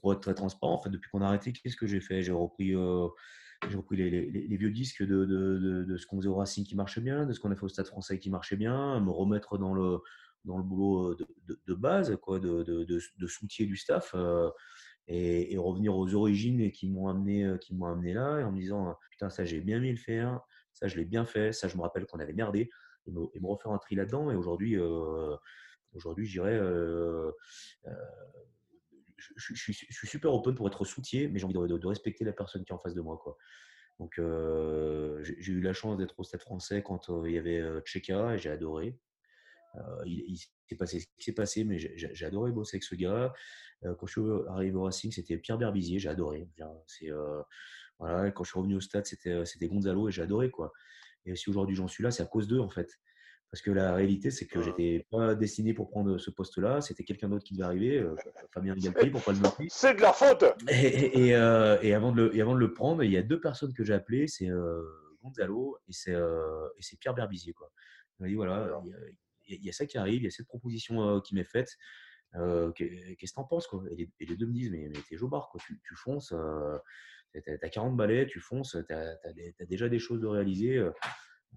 pour 0.01 0.13
être 0.13 0.21
très 0.21 0.35
transparent, 0.35 0.75
en 0.75 0.79
fait, 0.79 0.91
depuis 0.91 1.11
qu'on 1.11 1.23
a 1.23 1.27
arrêté, 1.27 1.53
qu'est-ce 1.53 1.77
que 1.77 1.87
j'ai 1.87 2.01
fait? 2.01 2.23
J'ai 2.23 2.33
repris, 2.33 2.75
repris 2.75 3.97
les, 3.97 4.31
les, 4.31 4.57
vieux 4.57 4.71
disques 4.71 5.03
de, 5.03 5.25
de, 5.25 5.85
de, 5.85 5.97
ce 5.97 6.07
qu'on 6.07 6.19
faisait 6.19 6.29
au 6.29 6.37
Racing 6.37 6.65
qui 6.65 6.77
marchait 6.77 7.01
bien, 7.01 7.27
de 7.27 7.33
ce 7.33 7.41
qu'on 7.41 7.51
a 7.51 7.57
fait 7.57 7.65
au 7.65 7.69
Stade 7.69 7.87
français 7.87 8.19
qui 8.19 8.31
marchait 8.31 8.57
bien, 8.57 9.01
me 9.01 9.11
remettre 9.11 9.59
dans 9.59 9.75
le, 9.75 9.99
dans 10.45 10.57
le 10.57 10.63
boulot 10.63 11.15
de, 11.15 11.75
base, 11.75 12.17
quoi, 12.23 12.39
de, 12.39 12.63
de, 12.63 13.27
soutien 13.27 13.67
du 13.67 13.77
staff. 13.77 14.15
Et, 15.09 15.55
et, 15.55 15.59
revenir 15.59 15.97
aux 15.97 16.15
origines 16.15 16.71
qui 16.73 16.89
m'ont 16.89 17.09
amené, 17.09 17.45
amené 17.45 18.13
là, 18.13 18.41
et 18.41 18.45
en 18.45 18.51
me 18.51 18.59
disant 18.59 18.97
putain 19.13 19.31
ça 19.31 19.45
j'ai 19.45 19.61
bien 19.61 19.79
mis 19.79 19.93
le 19.93 19.99
faire, 19.99 20.41
ça 20.73 20.89
je 20.89 20.97
l'ai 20.97 21.05
bien 21.05 21.25
fait, 21.25 21.53
ça 21.53 21.69
je 21.69 21.77
me 21.77 21.83
rappelle 21.83 22.07
qu'on 22.07 22.19
avait 22.19 22.33
merdé, 22.33 22.71
et 23.07 23.13
me, 23.13 23.27
et 23.33 23.39
me 23.39 23.47
refaire 23.47 23.71
un 23.71 23.79
tri 23.79 23.95
là-dedans. 23.95 24.33
Et 24.33 24.37
aujourd'hui, 24.37 24.77
Aujourd'hui, 25.97 26.27
je 26.27 26.33
dirais, 26.33 26.55
euh, 26.55 27.33
euh, 27.87 27.93
je, 29.37 29.55
suis 29.55 30.07
super 30.07 30.33
open 30.33 30.55
pour 30.55 30.69
être 30.69 30.85
soutien, 30.85 31.29
mais 31.33 31.39
j'ai 31.39 31.47
envie 31.47 31.55
de, 31.55 31.87
respecter 31.87 32.25
la 32.25 32.33
personne 32.33 32.65
qui 32.65 32.73
est 32.73 32.75
en 32.75 32.79
face 32.79 32.95
de 32.95 33.01
moi. 33.01 33.19
Quoi. 33.23 33.37
Donc, 33.99 34.19
euh, 34.19 35.19
j'ai 35.23 35.53
eu 35.53 35.61
la 35.61 35.73
chance 35.73 35.97
d'être 35.97 36.19
au 36.19 36.25
Stade 36.25 36.43
français 36.43 36.83
quand 36.83 37.11
il 37.25 37.33
y 37.33 37.39
avait 37.39 37.63
Tcheka 37.81 38.35
et 38.35 38.39
j'ai 38.39 38.51
adoré. 38.51 38.99
il, 40.05 40.37
s'est 40.69 40.77
passé 40.77 41.01
ce 41.01 41.07
qui 41.07 41.25
s'est 41.25 41.33
passé, 41.33 41.65
mais 41.65 41.79
j'ai 41.79 42.27
adoré 42.27 42.53
bosser 42.53 42.77
avec 42.77 42.85
ce 42.85 42.95
gars. 42.95 43.33
quand 43.83 44.07
je 44.07 44.13
suis 44.13 44.49
arrivé 44.49 44.77
au 44.77 44.85
Racing, 44.85 45.11
c'était 45.13 45.39
Pierre 45.39 45.59
Berbizier, 45.59 45.99
j'ai 45.99 46.11
adoré. 46.11 46.49
Voilà, 47.99 48.31
quand 48.31 48.45
je 48.45 48.51
suis 48.51 48.59
revenu 48.59 48.77
au 48.77 48.81
stade, 48.81 49.07
c'était 49.07 49.69
Gonzalo 49.69 50.09
et 50.09 50.13
j'ai 50.13 50.23
adoré. 50.23 50.51
Quoi. 50.51 50.73
Et 51.25 51.35
si 51.35 51.49
aujourd'hui 51.49 51.75
j'en 51.75 51.89
suis 51.89 52.05
là, 52.05 52.11
c'est 52.11 52.23
à 52.23 52.27
cause 52.27 52.47
d'eux 52.47 52.61
en 52.61 52.69
fait. 52.69 52.99
Parce 53.57 53.63
que 53.63 53.71
la 53.71 53.95
réalité, 53.95 54.31
c'est 54.31 54.47
que 54.47 54.61
j'étais 54.61 55.07
pas 55.11 55.35
destiné 55.35 55.73
pour 55.73 55.89
prendre 55.89 56.19
ce 56.19 56.31
poste-là. 56.31 56.83
C'était 56.83 57.05
quelqu'un 57.05 57.31
d'autre 57.31 57.43
qui 57.43 57.55
devait 57.55 57.65
arriver, 57.65 57.97
euh, 57.97 58.15
Fabien 58.53 58.75
Galtier, 58.75 59.11
pour 59.11 59.23
pas 59.23 59.33
le 59.33 59.39
nommer. 59.39 59.69
C'est 59.71 59.95
de 59.95 60.03
la 60.03 60.13
faute 60.13 60.45
et, 60.69 61.35
euh, 61.35 61.79
et, 61.81 61.95
avant 61.95 62.13
de 62.13 62.25
le, 62.25 62.37
et, 62.37 62.43
avant 62.43 62.55
de 62.55 62.59
le, 62.59 62.75
prendre, 62.75 63.03
il 63.03 63.11
y 63.11 63.17
a 63.17 63.23
deux 63.23 63.41
personnes 63.41 63.73
que 63.73 63.83
j'ai 63.83 63.95
appelées. 63.95 64.29
C'est 64.29 64.51
euh, 64.51 64.83
Gonzalo 65.23 65.79
et 65.89 65.93
c'est 65.95 66.99
Pierre 67.01 67.15
Berbizier. 67.15 67.55
Quoi. 67.55 67.73
Il 68.21 68.25
m'a 68.25 68.29
dit, 68.29 68.35
voilà, 68.35 68.79
il 69.49 69.65
y, 69.65 69.71
a, 69.71 69.73
ça 69.73 69.87
qui 69.87 69.97
arrive, 69.97 70.21
il 70.21 70.25
y 70.25 70.29
a 70.29 70.31
cette 70.31 70.49
proposition 70.49 71.23
qui 71.23 71.35
m'est 71.35 71.45
faite. 71.45 71.79
Qu'est-ce 72.35 73.15
que 73.15 73.25
tu 73.25 73.33
en 73.37 73.45
penses 73.45 73.69
quoi? 73.69 73.85
Et 73.91 74.27
les, 74.27 74.37
deux 74.37 74.47
me 74.47 74.53
disent, 74.53 74.71
mais, 74.71 74.91
mais 74.95 75.01
t'es 75.09 75.17
jobard, 75.17 75.49
quoi. 75.51 75.63
Tu, 75.65 75.81
tu 75.83 75.95
fonces, 75.95 76.35
tu 77.33 77.51
as, 77.51 77.69
40 77.71 77.97
balais, 77.97 78.27
tu 78.27 78.39
fonces, 78.39 78.77
tu 78.87 78.93
as, 78.93 79.17
as, 79.25 79.65
déjà 79.65 79.89
des 79.89 79.99
choses 79.99 80.21
de 80.21 80.27
réaliser 80.27 80.87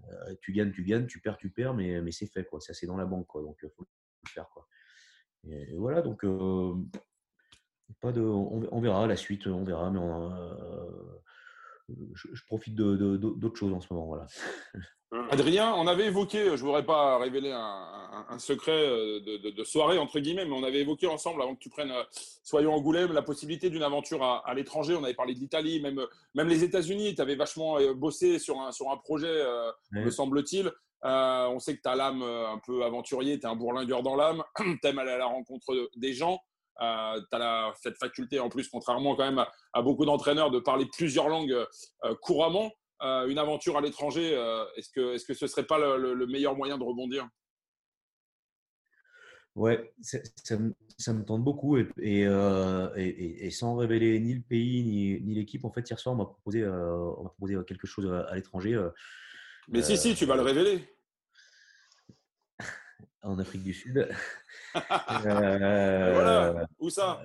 euh, 0.08 0.34
tu 0.40 0.52
gagnes, 0.52 0.72
tu 0.72 0.84
gagnes, 0.84 1.06
tu 1.06 1.20
perds, 1.20 1.36
tu 1.36 1.50
perds, 1.50 1.74
mais, 1.74 2.12
c'est 2.12 2.26
fait, 2.26 2.44
quoi. 2.44 2.60
C'est 2.60 2.72
assez 2.72 2.86
dans 2.86 2.96
la 2.96 3.06
banque, 3.06 3.26
quoi. 3.26 3.42
Donc, 3.42 3.58
il 3.62 3.66
euh, 3.66 3.70
faut 3.76 3.82
le 3.82 4.30
faire. 4.30 4.46
Et, 5.48 5.76
voilà, 5.76 6.02
donc, 6.02 6.24
euh, 6.24 6.74
pas 8.00 8.12
de, 8.12 8.20
on, 8.20 8.80
verra 8.80 9.06
la 9.06 9.16
suite, 9.16 9.46
on 9.46 9.64
verra, 9.64 9.90
mais 9.90 10.00
je, 12.14 12.44
profite 12.46 12.74
d'autres 12.74 13.56
choses 13.56 13.72
en 13.72 13.80
ce 13.80 13.92
moment, 13.92 14.06
voilà. 14.06 14.26
Mmh. 15.12 15.26
Adrien, 15.30 15.74
on 15.74 15.88
avait 15.88 16.06
évoqué, 16.06 16.44
je 16.44 16.50
ne 16.50 16.56
voudrais 16.58 16.84
pas 16.84 17.18
révéler 17.18 17.50
un, 17.50 18.38
secret 18.38 18.70
euh, 18.70 19.20
de, 19.20 19.64
soirée, 19.64 19.98
entre 19.98 20.20
guillemets, 20.20 20.44
mais 20.44 20.54
on 20.54 20.62
avait 20.62 20.80
évoqué 20.80 21.08
ensemble, 21.08 21.42
avant 21.42 21.56
que 21.56 21.60
tu 21.60 21.68
prennes 21.68 21.90
euh, 21.90 22.04
Soyons 22.44 22.72
Angoulême, 22.74 23.12
la 23.12 23.22
possibilité 23.22 23.70
d'une 23.70 23.82
aventure 23.82 24.22
à, 24.22 24.54
l'étranger. 24.54 24.94
On 24.94 25.02
avait 25.02 25.14
parlé 25.14 25.34
de 25.34 25.40
l'Italie, 25.40 25.80
même, 25.80 26.00
même 26.34 26.46
les 26.46 26.62
États-Unis. 26.62 27.16
Tu 27.16 27.22
avais 27.22 27.34
vachement 27.34 27.78
euh, 27.78 27.92
bossé 27.92 28.38
sur 28.38 28.60
un, 28.60 28.70
sur 28.70 28.90
un 28.90 28.96
projet, 28.98 29.44
me 29.90 30.10
semble-t-il. 30.10 30.70
on 31.02 31.58
sait 31.58 31.76
que 31.76 31.82
tu 31.82 31.88
as 31.88 31.96
l'âme 31.96 32.22
un 32.22 32.60
peu 32.64 32.84
aventurier, 32.84 33.40
tu 33.40 33.46
es 33.46 33.50
un 33.50 33.56
bourlingueur 33.56 34.04
dans 34.04 34.14
l'âme, 34.14 34.44
tu 34.58 34.88
aimes 34.88 34.98
aller 35.00 35.12
à 35.12 35.18
la 35.18 35.26
rencontre 35.26 35.90
des 35.96 36.12
gens. 36.12 36.38
tu 36.78 36.84
as 36.84 37.72
cette 37.82 37.96
faculté, 37.96 38.38
en 38.38 38.48
plus, 38.48 38.68
contrairement 38.68 39.16
quand 39.16 39.24
même 39.24 39.44
à 39.72 39.82
beaucoup 39.82 40.04
d'entraîneurs, 40.04 40.52
de 40.52 40.60
parler 40.60 40.86
plusieurs 40.96 41.28
langues 41.28 41.66
couramment. 42.20 42.70
Euh, 43.02 43.28
une 43.28 43.38
aventure 43.38 43.78
à 43.78 43.80
l'étranger, 43.80 44.36
euh, 44.36 44.64
est-ce 44.76 44.90
que, 44.90 45.14
est 45.14 45.16
-ce 45.16 45.24
que 45.26 45.32
ce 45.32 45.46
ne 45.46 45.48
serait 45.48 45.66
pas 45.66 45.78
le, 45.78 46.26
meilleur 46.26 46.54
moyen 46.54 46.76
de 46.76 46.84
rebondir? 46.84 47.26
Ouais, 49.54 49.92
ça, 50.02 50.18
ça, 50.44 51.12
me 51.12 51.24
tente 51.24 51.42
beaucoup 51.42 51.76
et, 51.76 51.88
euh, 51.98 52.88
et, 52.94 53.46
et, 53.46 53.50
sans 53.50 53.74
révéler 53.74 54.20
ni 54.20 54.34
le 54.34 54.42
pays 54.42 54.84
ni, 54.84 55.20
ni 55.22 55.34
l'équipe, 55.34 55.64
en 55.64 55.72
fait, 55.72 55.88
hier 55.88 55.98
soir, 55.98 56.14
on 56.14 56.18
m'a 56.18 56.26
proposé, 56.26 56.62
proposé, 57.24 57.56
quelque 57.66 57.86
chose 57.86 58.06
à, 58.06 58.34
l'étranger. 58.34 58.78
Mais 59.68 59.82
si, 59.82 59.96
si, 59.96 60.14
tu 60.14 60.26
vas 60.26 60.36
le 60.36 60.42
révéler. 60.42 60.84
en 63.22 63.38
Afrique 63.38 63.64
du 63.64 63.72
Sud. 63.72 64.08
voilà, 64.74 66.66
où 66.78 66.90
ça? 66.90 67.20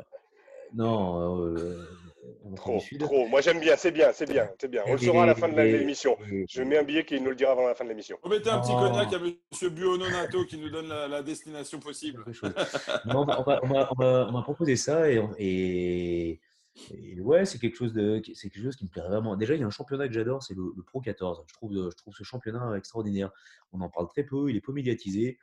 Non, 0.73 1.53
trop, 2.55 2.81
trop. 2.99 3.27
Moi 3.27 3.41
j'aime 3.41 3.59
bien, 3.59 3.75
c'est 3.77 3.91
bien, 3.91 4.11
c'est 4.13 4.29
bien, 4.29 4.49
c'est 4.59 4.69
bien. 4.69 4.83
On 4.87 4.93
le 4.93 4.97
saura 4.97 5.23
à 5.23 5.25
la 5.25 5.35
fin 5.35 5.47
de 5.47 5.59
l'émission. 5.59 6.17
Je 6.49 6.61
mets 6.61 6.77
un 6.77 6.83
billet 6.83 7.05
qui 7.05 7.19
nous 7.19 7.29
le 7.29 7.35
dira 7.35 7.51
avant 7.51 7.67
la 7.67 7.75
fin 7.75 7.83
de 7.83 7.89
l'émission. 7.89 8.17
On 8.23 8.29
mettait 8.29 8.49
un 8.49 8.59
petit 8.59 8.71
cognac 8.71 9.13
à 9.13 9.17
M. 9.17 9.69
Buononato 9.73 10.45
qui 10.45 10.57
nous 10.57 10.69
donne 10.69 10.87
la, 10.87 11.23
destination 11.23 11.79
possible. 11.79 12.23
on 13.05 13.25
m'a 13.25 14.41
proposé 14.43 14.75
ça 14.75 15.09
et, 15.09 16.39
et, 16.91 17.21
ouais, 17.21 17.45
c'est 17.45 17.59
quelque 17.59 17.77
chose 17.77 17.93
de, 17.93 18.21
c'est 18.33 18.49
quelque 18.49 18.63
chose 18.63 18.75
qui 18.75 18.83
me 18.85 18.89
plaît 18.89 19.01
vraiment. 19.01 19.35
Déjà, 19.37 19.55
il 19.55 19.61
y 19.61 19.63
a 19.63 19.67
un 19.67 19.71
championnat 19.71 20.07
que 20.07 20.13
j'adore, 20.13 20.43
c'est 20.43 20.55
le, 20.55 20.73
Pro 20.85 21.01
14. 21.01 21.43
Je 21.47 21.53
trouve, 21.53 21.73
je 21.73 21.95
trouve 21.95 22.13
ce 22.13 22.23
championnat 22.23 22.75
extraordinaire. 22.77 23.31
On 23.71 23.81
en 23.81 23.89
parle 23.89 24.07
très 24.09 24.23
peu, 24.23 24.49
il 24.49 24.57
est 24.57 24.61
peu 24.61 24.73
médiatisé. 24.73 25.37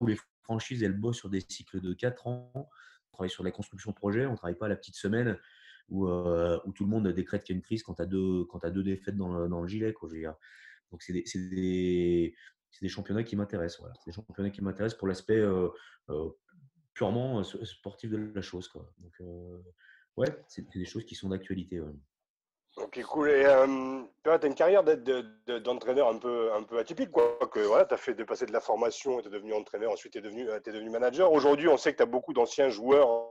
Où 0.00 0.06
les 0.06 0.18
franchises, 0.42 0.82
elles 0.82 0.98
bossent 0.98 1.16
sur 1.16 1.30
des 1.30 1.40
cycles 1.40 1.80
de 1.80 1.94
4 1.94 2.26
ans. 2.26 2.50
On 2.54 3.12
travaille 3.12 3.30
sur 3.30 3.44
la 3.44 3.50
construction 3.50 3.92
de 3.92 3.96
projet, 3.96 4.26
on 4.26 4.32
ne 4.32 4.36
travaille 4.36 4.56
pas 4.56 4.66
à 4.66 4.68
la 4.68 4.76
petite 4.76 4.96
semaine 4.96 5.38
où, 5.88 6.06
euh, 6.08 6.58
où 6.64 6.72
tout 6.72 6.84
le 6.84 6.90
monde 6.90 7.08
décrète 7.08 7.44
qu'il 7.44 7.54
y 7.54 7.56
a 7.56 7.58
une 7.58 7.62
crise 7.62 7.82
quand 7.82 7.94
tu 7.94 8.02
as 8.02 8.06
deux, 8.06 8.82
défaites 8.82 9.16
dans 9.16 9.46
le, 9.46 9.68
gilet. 9.68 9.92
Quoi, 9.92 10.08
Donc, 10.90 11.02
c'est 11.02 11.12
des, 11.12 12.34
championnats 12.88 13.24
qui 13.24 13.36
m'intéressent. 13.36 13.88
C'est 14.04 14.10
des 14.10 14.14
championnats 14.14 14.50
qui 14.50 14.62
m'intéressent 14.62 14.98
pour 14.98 15.08
l'aspect 15.08 15.38
euh, 15.38 15.68
euh, 16.10 16.30
purement 16.94 17.42
sportif 17.44 18.10
de 18.10 18.32
la 18.34 18.42
chose. 18.42 18.68
Quoi. 18.68 18.90
Donc, 18.98 19.28
ouais, 20.16 20.44
c'est 20.48 20.66
des 20.74 20.84
choses 20.84 21.04
qui 21.04 21.14
sont 21.14 21.28
d'actualité. 21.28 21.80
Ok, 22.76 23.02
cool. 23.04 23.30
Et 23.30 23.46
euh, 23.46 24.02
tu 24.22 24.46
une 24.46 24.54
carrière 24.54 24.84
d'entraîneur 24.84 26.08
un, 26.08 26.18
peu, 26.18 26.52
un 26.52 26.62
peu 26.62 26.78
atypique, 26.78 27.10
quoi. 27.10 27.38
Que 27.50 27.60
voilà, 27.60 27.86
tu 27.86 27.94
as 27.94 27.96
fait 27.96 28.12
de 28.12 28.22
passer 28.22 28.44
de 28.44 28.52
la 28.52 28.60
formation, 28.60 29.18
tu 29.22 29.28
es 29.28 29.30
devenu 29.30 29.54
entraîneur, 29.54 29.92
ensuite 29.92 30.12
tu 30.12 30.18
es 30.18 30.20
devenu, 30.20 30.90
manager. 30.90 31.32
Aujourd'hui, 31.32 31.68
on 31.68 31.78
sait 31.78 31.92
que 31.92 31.96
tu 31.96 32.02
as 32.02 32.06
beaucoup 32.06 32.34
d'anciens 32.34 32.68
joueurs 32.68 33.30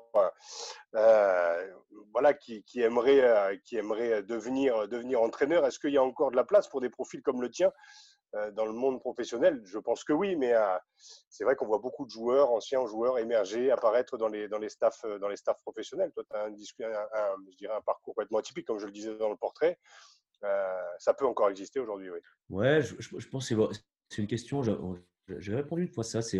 euh, 0.95 1.67
voilà, 2.11 2.33
qui, 2.33 2.63
qui, 2.63 2.81
aimeraient, 2.81 3.21
euh, 3.21 3.55
qui 3.63 3.77
aimeraient 3.77 4.23
devenir, 4.23 4.87
devenir 4.87 5.21
entraîneur. 5.21 5.63
Est-ce 5.67 5.77
qu'il 5.77 5.91
y 5.91 5.97
a 5.97 6.03
encore 6.03 6.31
de 6.31 6.37
la 6.37 6.43
place 6.43 6.67
pour 6.67 6.81
des 6.81 6.89
profils 6.89 7.21
comme 7.21 7.41
le 7.41 7.51
tien 7.51 7.67
euh, 7.67 7.71
dans 8.53 8.65
le 8.65 8.73
monde 8.73 8.99
professionnel? 8.99 9.61
Je 9.65 9.79
pense 9.79 10.03
que 10.03 10.13
oui, 10.13 10.35
mais 10.35 10.53
euh, 10.53 10.77
c'est 11.29 11.43
vrai 11.43 11.55
qu'on 11.55 11.65
voit 11.65 11.79
beaucoup 11.79 12.05
de 12.05 12.09
joueurs, 12.09 12.51
anciens 12.51 12.85
joueurs 12.85 13.19
émerger, 13.19 13.71
apparaître 13.71 14.17
dans 14.17 14.27
les, 14.27 14.47
dans 14.47 14.59
les, 14.59 14.69
staffs, 14.69 15.03
euh, 15.05 15.19
dans 15.19 15.27
les 15.27 15.37
staffs 15.37 15.61
professionnels. 15.61 16.11
Toi, 16.13 16.23
tu 16.29 16.35
as 16.35 16.43
un, 16.43 16.47
un, 16.47 17.35
je 17.51 17.57
dirais 17.57 17.75
un 17.75 17.81
parcours 17.81 18.13
complètement 18.13 18.39
atypique, 18.39 18.65
comme 18.65 18.79
je 18.79 18.85
le 18.85 18.91
disais 18.91 19.15
dans 19.17 19.29
le 19.29 19.37
portrait. 19.37 19.79
ça 20.99 21.13
peut 21.13 21.25
encore 21.25 21.49
exister 21.49 21.79
aujourd'hui, 21.79 22.09
oui. 22.09 22.19
Ouais, 22.49 22.81
je, 22.81 22.95
je, 22.99 23.27
pense 23.29 23.49
que 23.49 23.55
c'est 24.09 24.21
une 24.21 24.27
question, 24.27 24.61
j'ai 25.27 25.55
répondu 25.55 25.83
une 25.83 25.93
fois 25.93 26.03
ça, 26.03 26.21
c'est 26.21 26.39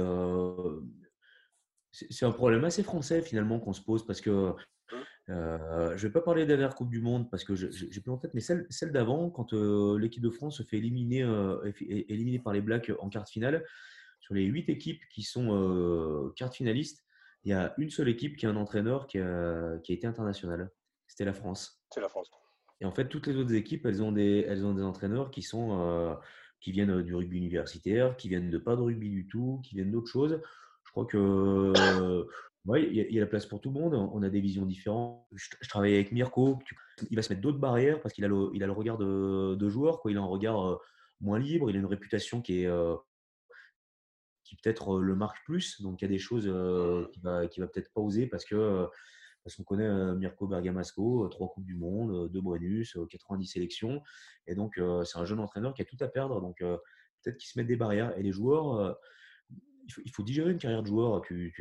c'est 2.09 2.25
un 2.25 2.31
problème 2.31 2.65
assez 2.65 2.83
français 2.83 3.21
finalement 3.21 3.59
qu'on 3.59 3.73
se 3.73 3.81
pose 3.81 4.05
parce 4.05 4.19
que 4.19 4.53
euh, 5.29 5.89
je 5.97 6.05
ne 6.05 6.09
vais 6.09 6.11
pas 6.11 6.21
parler 6.21 6.45
de 6.45 6.51
la 6.51 6.57
dernière 6.57 6.75
Coupe 6.75 6.89
du 6.89 7.01
Monde 7.01 7.29
parce 7.31 7.43
que 7.43 7.55
j'ai 7.55 8.01
plus 8.01 8.11
en 8.11 8.17
tête, 8.17 8.33
mais 8.33 8.41
celle, 8.41 8.67
celle 8.69 8.91
d'avant, 8.91 9.29
quand 9.29 9.53
euh, 9.53 9.97
l'équipe 9.97 10.21
de 10.21 10.29
France 10.29 10.57
se 10.57 10.63
fait 10.63 10.77
éliminer, 10.77 11.23
euh, 11.23 11.71
éliminer 11.79 12.39
par 12.39 12.53
les 12.53 12.61
Blacks 12.61 12.91
en 12.99 13.09
quart 13.09 13.27
finale, 13.27 13.65
sur 14.19 14.35
les 14.35 14.43
huit 14.43 14.69
équipes 14.69 15.01
qui 15.11 15.23
sont 15.23 16.31
quart 16.35 16.53
finalistes, 16.53 17.03
il 17.43 17.51
y 17.51 17.53
a 17.53 17.73
une 17.77 17.89
seule 17.89 18.09
équipe 18.09 18.37
qui 18.37 18.45
a 18.45 18.49
un 18.49 18.55
entraîneur 18.55 19.05
qui 19.07 19.19
a, 19.19 19.77
qui 19.83 19.91
a 19.91 19.95
été 19.95 20.07
international. 20.07 20.71
C'était 21.07 21.25
la 21.25 21.33
France. 21.33 21.79
C'est 21.91 22.01
la 22.01 22.09
France. 22.09 22.31
Et 22.81 22.85
en 22.85 22.91
fait, 22.91 23.07
toutes 23.07 23.27
les 23.27 23.35
autres 23.37 23.53
équipes, 23.53 23.85
elles 23.85 24.01
ont 24.01 24.11
des, 24.11 24.45
elles 24.47 24.65
ont 24.65 24.73
des 24.73 24.81
entraîneurs 24.81 25.29
qui, 25.29 25.43
sont, 25.43 26.17
qui 26.59 26.71
viennent 26.71 27.03
du 27.03 27.13
rugby 27.13 27.37
universitaire, 27.37 28.17
qui 28.17 28.29
viennent 28.29 28.49
de 28.49 28.57
pas 28.57 28.75
de 28.75 28.81
rugby 28.81 29.09
du 29.09 29.27
tout, 29.27 29.61
qui 29.63 29.75
viennent 29.75 29.91
d'autres 29.91 30.11
choses. 30.11 30.41
Je 30.85 30.91
crois 30.91 31.05
que 31.05 31.71
oui, 32.65 32.87
il 32.91 33.13
y, 33.13 33.17
a 33.17 33.21
la 33.21 33.27
place 33.27 33.45
pour 33.45 33.61
tout 33.61 33.69
le 33.69 33.79
monde. 33.79 33.93
On 33.93 34.23
a 34.23 34.29
des 34.29 34.41
visions 34.41 34.65
différentes. 34.65 35.23
Je, 35.33 35.69
travaille 35.69 35.93
avec 35.93 36.11
Mirko. 36.11 36.57
Il 37.11 37.15
va 37.15 37.21
se 37.21 37.31
mettre 37.31 37.41
d'autres 37.41 37.59
barrières 37.59 38.01
parce 38.01 38.13
qu'il 38.13 38.25
a 38.25 38.27
le, 38.27 38.49
il 38.55 38.63
a 38.63 38.65
le 38.65 38.71
regard 38.71 38.97
de, 38.97 39.69
joueur. 39.69 39.99
Quoi. 39.99 40.11
Il 40.11 40.17
a 40.17 40.21
un 40.21 40.25
regard 40.25 40.67
euh, 40.67 40.77
moins 41.21 41.37
libre. 41.37 41.69
Il 41.69 41.75
a 41.75 41.79
une 41.79 41.85
réputation 41.85 42.41
qui 42.41 42.63
est 42.63 42.65
euh, 42.65 42.95
qui 44.43 44.55
peut-être 44.55 44.97
euh, 44.97 45.01
le 45.01 45.15
marque 45.15 45.45
plus. 45.45 45.79
Donc 45.81 46.01
il 46.01 46.05
y 46.05 46.07
a 46.07 46.09
des 46.09 46.17
choses 46.17 46.45
qu'il 47.13 47.21
va, 47.21 47.47
qui 47.47 47.59
va 47.59 47.67
peut-être 47.67 47.93
pas 47.93 48.01
oser 48.01 48.25
parce 48.25 48.45
que 48.45 48.87
parce 49.43 49.57
qu'on 49.57 49.63
connaît 49.63 50.15
Mirko 50.15 50.47
Bergamasco, 50.47 51.27
trois 51.27 51.49
coupes 51.49 51.65
du 51.65 51.75
monde, 51.75 52.31
deux 52.31 52.41
Brennus, 52.41 52.97
90 53.07 53.45
sélections. 53.45 54.01
Et 54.47 54.55
donc 54.55 54.81
c'est 55.03 55.19
un 55.19 55.25
jeune 55.25 55.39
entraîneur 55.39 55.75
qui 55.75 55.83
a 55.83 55.85
tout 55.85 55.97
à 55.99 56.07
perdre. 56.07 56.41
Donc 56.41 56.57
peut-être 56.61 57.37
qu'il 57.37 57.47
se 57.47 57.59
met 57.59 57.63
des 57.63 57.75
barrières. 57.75 58.17
Et 58.17 58.23
les 58.23 58.31
joueurs 58.31 58.97
il 59.87 60.11
faut, 60.11 60.23
digérer 60.23 60.51
une 60.51 60.57
carrière 60.57 60.81
de 60.81 60.87
joueur. 60.87 61.21
Tu, 61.21 61.53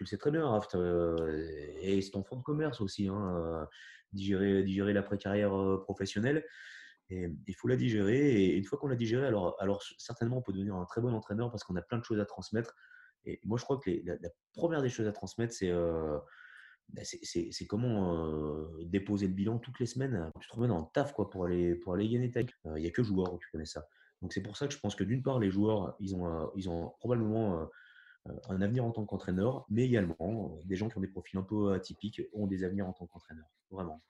le 0.00 0.06
sais 0.06 0.16
très 0.16 0.30
bien, 0.30 0.46
Raft. 0.46 0.74
Euh, 0.74 1.42
et 1.80 2.00
c'est 2.00 2.10
ton 2.10 2.22
fond 2.22 2.36
de 2.36 2.42
commerce 2.42 2.80
aussi. 2.80 3.08
Hein, 3.08 3.36
euh, 3.36 3.64
digérer, 4.12 4.62
digérer 4.62 4.92
l'après-carrière 4.92 5.56
euh, 5.56 5.80
professionnelle. 5.80 6.44
Et 7.10 7.28
il 7.46 7.54
faut 7.54 7.68
la 7.68 7.76
digérer. 7.76 8.44
Et 8.44 8.56
une 8.56 8.64
fois 8.64 8.78
qu'on 8.78 8.88
l'a 8.88 8.96
digérée, 8.96 9.26
alors, 9.26 9.82
certainement, 9.98 10.38
on 10.38 10.42
peut 10.42 10.52
devenir 10.52 10.76
un 10.76 10.84
très 10.84 11.00
bon 11.00 11.12
entraîneur 11.12 11.50
parce 11.50 11.64
qu'on 11.64 11.76
a 11.76 11.82
plein 11.82 11.98
de 11.98 12.04
choses 12.04 12.20
à 12.20 12.24
transmettre. 12.24 12.74
Et 13.24 13.40
moi, 13.44 13.58
je 13.58 13.64
crois 13.64 13.78
que 13.78 13.90
la, 14.04 14.16
première 14.54 14.82
des 14.82 14.88
choses 14.88 15.06
à 15.06 15.12
transmettre, 15.12 15.52
c'est 15.52 15.72
bah, 16.88 17.02
comment 17.68 18.66
déposer 18.84 19.26
le 19.28 19.34
bilan 19.34 19.58
toutes 19.58 19.78
les 19.80 19.86
semaines. 19.86 20.30
Tu 20.40 20.48
te 20.48 20.54
remets 20.54 20.68
dans 20.68 20.80
le 20.80 20.86
taf 20.92 21.12
quoi, 21.12 21.30
pour, 21.30 21.44
aller, 21.44 21.74
pour 21.74 21.94
aller 21.94 22.08
gagner 22.08 22.30
ta 22.30 22.40
Il 22.40 22.82
n'y 22.82 22.86
a 22.86 22.90
que 22.90 23.02
joueur 23.02 23.32
où 23.32 23.38
tu 23.38 23.48
connais 23.50 23.66
ça. 23.66 23.86
Donc 24.22 24.32
c'est 24.32 24.40
pour 24.40 24.56
ça 24.56 24.68
que 24.68 24.72
je 24.72 24.78
pense 24.78 24.94
que 24.94 25.04
d'une 25.04 25.22
part, 25.22 25.40
les 25.40 25.50
joueurs, 25.50 25.96
ils 25.98 26.14
ont, 26.14 26.26
euh, 26.26 26.46
ils 26.54 26.70
ont 26.70 26.94
probablement 27.00 27.60
euh, 27.60 27.64
euh, 28.28 28.32
un 28.48 28.62
avenir 28.62 28.84
en 28.84 28.92
tant 28.92 29.04
qu'entraîneur, 29.04 29.66
mais 29.68 29.84
également 29.84 30.56
des 30.64 30.76
gens 30.76 30.88
qui 30.88 30.96
ont 30.96 31.00
des 31.00 31.08
profils 31.08 31.38
un 31.38 31.42
peu 31.42 31.72
atypiques 31.72 32.22
ont 32.32 32.46
des 32.46 32.62
avenirs 32.62 32.86
en 32.86 32.92
tant 32.92 33.06
qu'entraîneur. 33.06 33.46
Vraiment. 33.70 34.00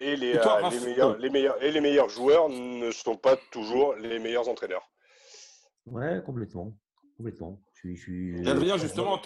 Et 0.00 0.16
les, 0.16 0.34
meilleurs, 0.34 1.16
les, 1.18 1.30
meilleurs, 1.30 1.62
et 1.62 1.70
les 1.70 1.80
meilleurs 1.80 2.08
joueurs 2.08 2.48
ne 2.48 2.90
sont 2.90 3.16
pas 3.16 3.36
toujours 3.52 3.94
les 3.94 4.18
meilleurs 4.18 4.48
entraîneurs. 4.48 4.90
Ouais, 5.86 6.20
complètement. 6.26 6.74
Complètement. 7.16 7.62
Je 7.74 8.48
Adrien, 8.48 8.76
justement, 8.78 9.20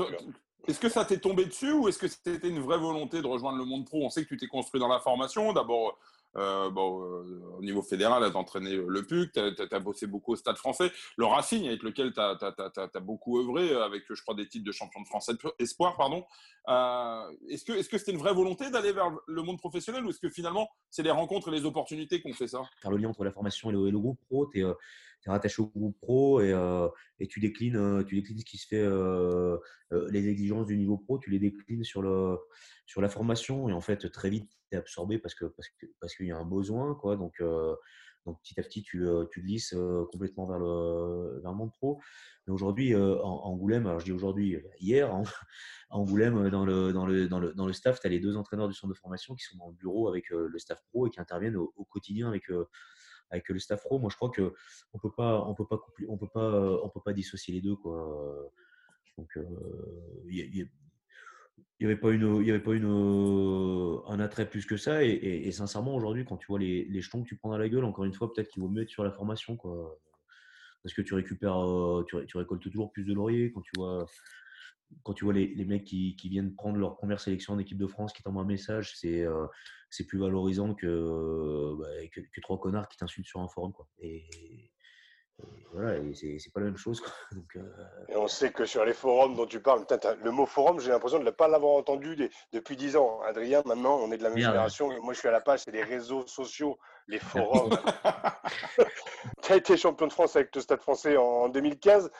est-ce 0.68 0.80
que 0.80 0.90
ça 0.90 1.06
t'est 1.06 1.18
tombé 1.18 1.46
dessus 1.46 1.72
ou 1.72 1.88
est-ce 1.88 1.98
que 1.98 2.08
c'était 2.08 2.48
une 2.48 2.60
vraie 2.60 2.78
volonté 2.78 3.22
de 3.22 3.26
rejoindre 3.26 3.56
le 3.56 3.64
monde 3.64 3.86
pro? 3.86 4.04
On 4.04 4.10
sait 4.10 4.24
que 4.24 4.28
tu 4.28 4.36
t'es 4.36 4.48
construit 4.48 4.80
dans 4.80 4.88
la 4.88 4.98
formation. 4.98 5.54
D'abord, 5.54 5.98
euh, 6.36 6.70
bon, 6.70 7.02
euh, 7.02 7.56
au 7.58 7.62
niveau 7.62 7.82
fédéral, 7.82 8.22
tu 8.30 8.36
as 8.36 8.38
entraîné 8.38 8.76
le 8.76 9.02
PUC, 9.02 9.32
tu 9.32 9.40
as, 9.40 9.78
bossé 9.78 10.06
beaucoup 10.06 10.32
au 10.32 10.36
Stade 10.36 10.56
français. 10.56 10.90
Le 11.16 11.24
Racing, 11.24 11.66
avec 11.66 11.82
lequel 11.82 12.12
tu 12.12 12.20
as, 12.20 13.00
beaucoup 13.00 13.38
œuvré, 13.38 13.74
avec, 13.82 14.04
je 14.08 14.20
crois, 14.22 14.34
des 14.34 14.48
titres 14.48 14.64
de 14.64 14.72
champion 14.72 15.00
de 15.00 15.06
France 15.06 15.30
espoir. 15.58 15.96
pardon. 15.96 16.24
Euh, 16.68 17.32
est-ce 17.48 17.88
que 17.88 17.98
c'était 17.98 18.12
une 18.12 18.18
vraie 18.18 18.34
volonté 18.34 18.70
d'aller 18.70 18.92
vers 18.92 19.10
le 19.26 19.42
monde 19.42 19.58
professionnel 19.58 20.04
ou 20.04 20.10
est-ce 20.10 20.20
que 20.20 20.30
finalement, 20.30 20.68
c'est 20.90 21.02
les 21.02 21.10
rencontres 21.10 21.48
et 21.48 21.52
les 21.52 21.64
opportunités 21.64 22.20
qui 22.20 22.28
ont 22.28 22.34
fait 22.34 22.48
ça? 22.48 22.62
Faire 22.82 22.90
le 22.90 22.98
lien 22.98 23.08
entre 23.08 23.24
la 23.24 23.32
formation 23.32 23.70
et 23.70 23.72
le, 23.72 23.98
groupe 23.98 24.18
pro, 24.28 24.46
tu 24.46 24.60
es, 24.60 24.64
rattaché 25.30 25.62
au 25.62 25.66
groupe 25.66 25.98
pro 26.00 26.40
et, 26.40 26.54
et, 27.20 27.26
tu, 27.26 27.40
déclines, 27.40 28.04
tu 28.06 28.14
déclines 28.16 28.38
ce 28.38 28.44
qui 28.44 28.58
se 28.58 28.66
fait, 28.66 28.86
les 30.10 30.28
exigences 30.28 30.66
du 30.66 30.76
niveau 30.76 30.98
pro, 30.98 31.18
tu 31.18 31.30
les 31.30 31.38
déclines 31.38 31.84
sur, 31.84 32.02
le, 32.02 32.38
sur 32.86 33.00
la 33.00 33.08
formation 33.08 33.68
et 33.68 33.72
en 33.72 33.80
fait, 33.80 34.10
très 34.10 34.30
vite, 34.30 34.50
tu 34.70 34.76
es 34.76 34.78
absorbé 34.78 35.18
parce 35.18 35.34
qu'il 35.34 35.48
parce 35.48 35.68
que, 35.68 35.86
parce 36.00 36.14
qu'il 36.14 36.26
y 36.26 36.30
a 36.30 36.36
un 36.36 36.44
besoin. 36.44 36.94
Quoi, 36.94 37.16
donc, 37.16 37.42
donc 38.26 38.40
petit 38.42 38.58
à 38.58 38.62
petit, 38.62 38.82
tu, 38.82 39.04
tu 39.32 39.42
glisses 39.42 39.74
complètement 40.12 40.46
vers 40.46 40.58
le, 40.58 41.40
vers 41.40 41.54
monde 41.54 41.72
pro. 41.72 42.00
Mais 42.46 42.52
aujourd'hui, 42.52 42.94
en, 42.94 43.00
Angoulême, 43.22 43.86
alors 43.86 44.00
je 44.00 44.04
dis 44.04 44.12
aujourd'hui, 44.12 44.58
hier, 44.80 45.14
en, 45.14 45.22
Angoulême, 45.90 46.50
dans 46.50 46.64
le, 46.64 46.92
dans 46.92 47.06
le, 47.06 47.28
dans 47.28 47.38
le, 47.38 47.54
dans 47.54 47.66
le 47.66 47.72
staff, 47.72 48.00
tu 48.00 48.06
as 48.06 48.10
les 48.10 48.20
deux 48.20 48.36
entraîneurs 48.36 48.68
du 48.68 48.74
centre 48.74 48.92
de 48.92 48.98
formation 48.98 49.34
qui 49.34 49.44
sont 49.44 49.56
dans 49.56 49.68
le 49.68 49.74
bureau 49.74 50.08
avec 50.08 50.30
le 50.30 50.58
staff 50.58 50.80
pro 50.90 51.06
et 51.06 51.10
qui 51.10 51.20
interviennent 51.20 51.56
au, 51.56 51.86
quotidien 51.90 52.28
avec, 52.28 52.44
avec 53.30 53.48
le 53.48 53.58
staff. 53.58 53.84
Moi, 53.90 54.08
je 54.10 54.16
crois 54.16 54.30
qu'on 54.30 54.42
ne 54.42 55.00
peut 55.00 55.12
pas, 55.16 55.42
on 55.46 55.54
peut 55.54 55.66
pas, 55.66 55.80
on 56.08 56.16
peut 56.16 56.28
pas, 56.32 56.80
on 56.82 56.88
peut 56.88 57.00
pas 57.04 57.12
dissocier 57.12 57.54
les 57.54 57.60
deux. 57.60 57.76
Quoi. 57.76 58.50
Donc, 59.18 59.38
il 60.28 60.68
n'y 61.80 61.86
avait 61.86 61.96
pas 61.96 62.10
une, 62.10 62.40
il 62.40 62.46
y 62.46 62.50
avait 62.50 62.62
pas 62.62 62.74
une, 62.74 62.86
un 64.06 64.20
attrait 64.20 64.48
plus 64.48 64.66
que 64.66 64.76
ça. 64.76 65.04
Et, 65.04 65.50
sincèrement, 65.52 65.94
aujourd'hui, 65.94 66.24
quand 66.24 66.36
tu 66.36 66.46
vois 66.46 66.58
les, 66.58 66.84
les, 66.84 67.00
jetons 67.00 67.22
que 67.22 67.28
tu 67.28 67.36
prends 67.36 67.50
dans 67.50 67.58
la 67.58 67.68
gueule, 67.68 67.84
encore 67.84 68.04
une 68.04 68.14
fois, 68.14 68.32
peut-être 68.32 68.48
qu'il 68.48 68.62
vaut 68.62 68.68
mieux 68.68 68.82
être 68.82 68.90
sur 68.90 69.04
la 69.04 69.12
formation, 69.12 69.56
quoi. 69.56 69.98
Parce 70.82 70.94
que 70.94 71.02
tu 71.02 71.14
récupères, 71.14 71.58
tu, 72.06 72.16
tu, 72.26 72.36
récoltes 72.36 72.62
toujours 72.62 72.92
plus 72.92 73.04
de 73.04 73.12
lauriers 73.12 73.50
quand 73.52 73.60
tu 73.62 73.72
vois, 73.76 74.06
quand 75.02 75.14
tu 75.14 75.24
vois 75.24 75.34
les, 75.34 75.46
les 75.48 75.64
mecs 75.64 75.84
qui, 75.84 76.16
qui, 76.16 76.28
viennent 76.28 76.54
prendre 76.54 76.76
leur 76.76 76.96
première 76.96 77.20
sélection 77.20 77.54
en 77.54 77.58
équipe 77.58 77.78
de 77.78 77.86
France, 77.86 78.12
qui 78.12 78.22
t'envoient 78.22 78.42
un 78.42 78.46
message, 78.46 78.96
c'est, 78.96 79.24
c'est 79.90 80.06
plus 80.06 80.18
valorisant 80.18 80.74
que, 80.74 81.76
bah, 81.78 82.06
que, 82.12 82.40
trois 82.40 82.58
connards 82.58 82.88
qui 82.88 82.96
t'insultent 82.96 83.26
sur 83.26 83.40
un 83.40 83.48
forum, 83.48 83.72
quoi. 83.72 83.86
Et, 83.98 84.28
voilà, 85.72 86.00
c'est 86.14 86.52
pas 86.54 86.60
la 86.60 86.66
même 86.66 86.76
chose. 86.76 87.02
Donc, 87.32 87.56
euh, 87.56 87.62
Et 88.08 88.16
on 88.16 88.26
sait 88.26 88.50
que 88.50 88.64
sur 88.64 88.84
les 88.84 88.94
forums 88.94 89.34
dont 89.34 89.46
tu 89.46 89.60
parles, 89.60 89.84
le 90.22 90.30
mot 90.30 90.46
forum, 90.46 90.80
j'ai 90.80 90.90
l'impression 90.90 91.18
de 91.18 91.24
ne 91.24 91.30
pas 91.30 91.48
l'avoir 91.48 91.74
entendu 91.74 92.16
depuis 92.52 92.76
dix 92.76 92.96
ans. 92.96 93.20
Adrien, 93.22 93.62
maintenant, 93.66 93.98
on 94.02 94.10
est 94.10 94.16
de 94.16 94.22
la 94.22 94.30
même 94.30 94.38
génération. 94.38 94.88
Moi, 95.02 95.12
je 95.12 95.18
suis 95.18 95.28
à 95.28 95.32
la 95.32 95.42
page, 95.42 95.60
c'est 95.64 95.72
les 95.72 95.82
réseaux 95.82 96.26
sociaux, 96.26 96.78
les 97.08 97.18
forums. 97.18 97.70
tu 99.46 99.52
as 99.52 99.56
été 99.56 99.76
champion 99.76 100.08
de 100.08 100.12
France 100.12 100.34
avec 100.34 100.54
le 100.56 100.60
Stade 100.60 100.80
français 100.80 101.16
en 101.16 101.48
2015. 101.48 102.10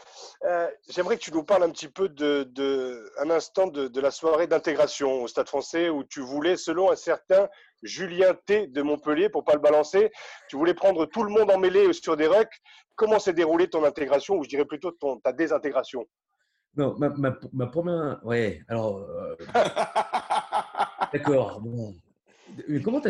Euh, 0.44 0.68
j'aimerais 0.88 1.16
que 1.16 1.22
tu 1.22 1.32
nous 1.32 1.42
parles 1.42 1.64
un 1.64 1.70
petit 1.70 1.88
peu 1.88 2.08
de, 2.08 3.10
un 3.18 3.30
instant 3.30 3.66
de, 3.66 4.00
la 4.00 4.12
soirée 4.12 4.46
d'intégration 4.46 5.22
au 5.22 5.26
Stade 5.26 5.48
français 5.48 5.88
où 5.88 6.04
tu 6.04 6.20
voulais, 6.20 6.56
selon 6.56 6.90
un 6.90 6.94
certain 6.94 7.48
Julien 7.82 8.34
T 8.46 8.68
de 8.68 8.80
Montpellier, 8.82 9.28
pour 9.28 9.44
pas 9.44 9.54
le 9.54 9.58
balancer, 9.58 10.12
tu 10.48 10.56
voulais 10.56 10.74
prendre 10.74 11.04
tout 11.06 11.24
le 11.24 11.30
monde 11.30 11.50
en 11.50 11.58
mêlée 11.58 11.92
sur 11.92 12.16
des 12.16 12.28
rucks. 12.28 12.62
Comment 12.94 13.18
s'est 13.18 13.32
déroulée 13.32 13.68
ton 13.68 13.84
intégration 13.84 14.36
ou 14.36 14.44
je 14.44 14.48
dirais 14.48 14.64
plutôt 14.64 14.92
ton, 14.92 15.18
ta 15.18 15.32
désintégration? 15.32 16.06
Non, 16.76 16.94
ma, 16.96 17.66
première. 17.66 18.20
Ouais, 18.22 18.60
alors. 18.68 18.98
Euh, 18.98 19.34
d'accord. 21.12 21.60
Bon. 21.60 21.92
Mais 22.68 22.80
comment 22.80 23.00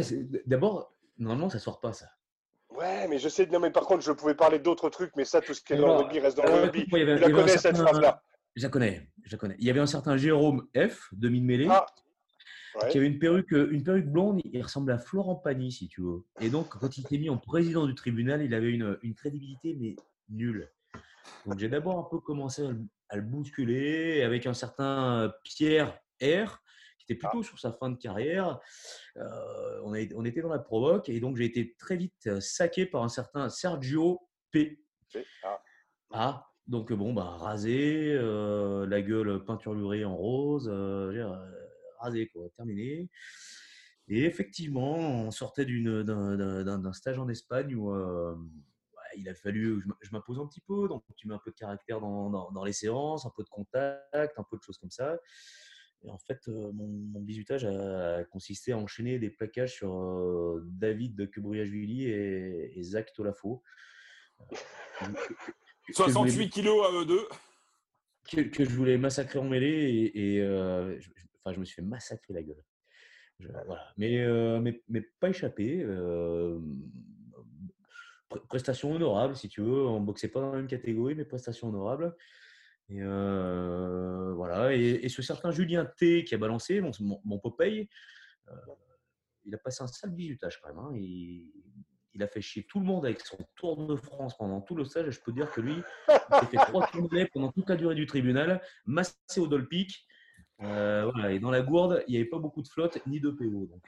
D'abord, 0.46 0.94
normalement, 1.18 1.50
ça 1.50 1.58
sort 1.58 1.80
pas 1.80 1.92
ça. 1.92 2.06
Ouais, 2.76 3.08
mais 3.08 3.18
je 3.18 3.28
sais, 3.28 3.46
non, 3.46 3.60
mais 3.60 3.70
par 3.70 3.84
contre, 3.84 4.02
je 4.02 4.12
pouvais 4.12 4.34
parler 4.34 4.58
d'autres 4.58 4.90
trucs, 4.90 5.14
mais 5.16 5.24
ça, 5.24 5.40
tout 5.40 5.54
ce 5.54 5.62
qui 5.62 5.72
est 5.72 5.76
dans 5.76 5.86
le 5.86 5.92
rugby 5.94 6.20
reste 6.20 6.36
dans 6.36 6.44
le 6.44 6.52
rugby. 6.52 6.86
tu 6.86 6.96
la 6.96 7.30
connais, 7.30 7.56
cette 7.56 7.76
phrase-là 7.76 8.22
Je 8.54 8.62
la 8.62 8.68
connais, 8.68 9.08
je 9.24 9.32
la 9.32 9.38
connais. 9.38 9.56
Il 9.58 9.66
y 9.66 9.70
avait 9.70 9.80
un 9.80 9.86
certain 9.86 10.16
Jérôme 10.16 10.66
F, 10.76 11.08
demi-mêlée, 11.12 11.68
ah, 11.70 11.86
qui 12.90 12.98
avait 12.98 13.06
une 13.06 13.18
perruque, 13.18 13.52
une 13.52 13.82
perruque 13.82 14.06
blonde, 14.06 14.40
il 14.44 14.62
ressemblait 14.62 14.94
à 14.94 14.98
Florent 14.98 15.36
Pagny, 15.36 15.72
si 15.72 15.88
tu 15.88 16.02
veux. 16.02 16.24
Et 16.40 16.50
donc, 16.50 16.68
quand 16.68 16.98
il 16.98 17.06
s'est 17.06 17.18
mis 17.18 17.30
en 17.30 17.38
président 17.38 17.86
du 17.86 17.94
tribunal, 17.94 18.42
il 18.42 18.52
avait 18.52 18.70
une, 18.70 18.98
une 19.02 19.14
crédibilité, 19.14 19.76
mais 19.80 19.96
nulle. 20.28 20.70
Donc, 21.46 21.58
j'ai 21.58 21.68
d'abord 21.68 21.98
un 21.98 22.08
peu 22.10 22.20
commencé 22.20 22.62
à 23.08 23.16
le 23.16 23.22
bousculer 23.22 24.22
avec 24.22 24.46
un 24.46 24.54
certain 24.54 25.32
Pierre 25.44 25.98
R, 26.22 26.60
était 27.08 27.20
ah. 27.24 27.28
plutôt 27.28 27.42
sur 27.42 27.58
sa 27.58 27.72
fin 27.72 27.90
de 27.90 27.96
carrière. 27.96 28.60
Euh, 29.16 29.80
on, 29.84 29.92
on, 29.92 30.24
était 30.24 30.40
dans 30.40 30.48
la 30.48 30.58
provoque 30.58 31.08
et 31.08 31.20
donc 31.20 31.36
j'ai 31.36 31.44
été 31.44 31.74
très 31.78 31.96
vite 31.96 32.26
euh, 32.26 32.40
saqué 32.40 32.86
par 32.86 33.02
un 33.02 33.08
certain 33.08 33.48
Sergio 33.48 34.20
P. 34.50 34.82
Ah. 35.44 35.60
ah. 36.12 36.46
donc 36.66 36.92
bon, 36.92 37.12
bah, 37.12 37.24
rasé, 37.24 38.12
euh, 38.12 38.86
la 38.86 39.02
gueule 39.02 39.44
peinturlurée 39.44 40.04
en 40.04 40.16
rose, 40.16 40.68
rasé, 42.00 42.28
quoi, 42.28 42.48
terminé. 42.56 43.10
Et 44.08 44.24
effectivement, 44.24 44.94
on 44.94 45.30
sortait 45.32 45.64
d'un 45.64 46.92
stage 46.92 47.18
en 47.18 47.28
Espagne 47.28 47.74
où 47.74 47.92
il 49.16 49.28
a 49.28 49.34
fallu 49.34 49.82
je 50.00 50.10
m'impose 50.12 50.38
un 50.38 50.46
petit 50.46 50.60
peu. 50.60 50.86
Donc, 50.86 51.02
tu 51.16 51.26
mets 51.26 51.34
un 51.34 51.40
peu 51.44 51.50
de 51.50 51.56
caractère 51.56 52.00
dans, 52.00 52.30
dans, 52.30 52.52
dans, 52.52 52.64
les 52.64 52.72
séances, 52.72 53.26
un 53.26 53.32
peu 53.34 53.42
de 53.42 53.48
contact, 53.48 54.38
un 54.38 54.44
peu 54.48 54.56
de 54.56 54.62
choses 54.62 54.78
comme 54.78 54.92
ça. 54.92 55.18
Et 56.04 56.10
en 56.10 56.18
fait, 56.18 56.46
mon, 56.48 56.86
mon, 56.86 57.20
bisutage 57.20 57.64
a, 57.64 58.24
consisté 58.24 58.72
à 58.72 58.78
enchaîner 58.78 59.18
des 59.18 59.30
plaquages 59.30 59.74
sur 59.74 60.60
David 60.64 61.16
de 61.16 61.26
Quebruyashvili 61.26 62.04
et, 62.04 62.78
et 62.78 62.82
Zach 62.82 63.12
Tolafo. 63.14 63.62
68 65.92 66.50
kilos 66.50 66.86
à 66.86 66.92
eux 66.92 67.06
deux. 67.06 67.26
Que, 68.28 68.64
je 68.64 68.70
voulais 68.70 68.98
massacrer 68.98 69.38
en 69.38 69.44
mêlée 69.44 70.10
et, 70.14 70.38
je, 70.40 71.10
enfin, 71.40 71.54
je 71.54 71.60
me 71.60 71.64
suis 71.64 71.76
fait 71.76 71.82
massacrer 71.82 72.34
la 72.34 72.42
gueule. 72.42 72.64
voilà. 73.40 73.92
mais, 73.96 74.26
mais, 74.60 74.82
mais, 74.88 75.00
pas 75.20 75.30
échappé. 75.30 75.86
prestation 78.48 78.92
honorable, 78.92 79.36
si 79.36 79.48
tu 79.48 79.60
veux. 79.60 79.86
On 79.86 80.00
boxait 80.00 80.28
pas 80.28 80.40
dans 80.40 80.50
la 80.50 80.58
même 80.58 80.66
catégorie, 80.66 81.14
mais 81.14 81.24
prestation 81.24 81.68
honorable. 81.68 82.16
Et 82.88 83.00
euh, 83.00 84.32
voilà. 84.34 84.74
Et, 84.74 85.08
ce 85.08 85.22
certain 85.22 85.50
Julien 85.50 85.84
T 85.84 86.24
qui 86.24 86.34
a 86.34 86.38
balancé, 86.38 86.80
mon, 86.80 86.92
mon, 87.24 87.38
Popeye, 87.38 87.88
euh, 88.48 88.54
il 89.44 89.54
a 89.54 89.58
passé 89.58 89.82
un 89.82 89.86
sale 89.86 90.10
bisutage 90.10 90.60
quand 90.60 90.68
même. 90.68 90.78
Hein. 90.78 90.92
Il, 90.94 91.50
il, 92.14 92.22
a 92.22 92.28
fait 92.28 92.40
chier 92.40 92.64
tout 92.64 92.78
le 92.78 92.86
monde 92.86 93.04
avec 93.04 93.20
son 93.20 93.38
Tour 93.56 93.86
de 93.86 93.96
France 93.96 94.36
pendant 94.36 94.60
tout 94.60 94.76
le 94.76 94.84
stage. 94.84 95.08
Et 95.08 95.12
je 95.12 95.20
peux 95.20 95.32
dire 95.32 95.50
que 95.50 95.60
lui, 95.60 95.82
il 96.08 96.38
s'est 96.40 96.46
fait 96.46 96.56
trois 96.58 96.86
tournées 96.92 97.26
pendant 97.26 97.50
toute 97.50 97.68
la 97.68 97.76
durée 97.76 97.94
du 97.94 98.06
tribunal, 98.06 98.62
massé 98.86 99.16
au 99.38 99.48
dolpic. 99.48 100.06
Euh, 100.62 101.10
voilà. 101.12 101.32
Et 101.32 101.40
dans 101.40 101.50
la 101.50 101.62
gourde, 101.62 102.04
il 102.06 102.12
n'y 102.12 102.16
avait 102.18 102.28
pas 102.28 102.38
beaucoup 102.38 102.62
de 102.62 102.68
flotte 102.68 102.98
ni 103.06 103.20
de 103.20 103.30
PO. 103.30 103.66
Donc, 103.66 103.82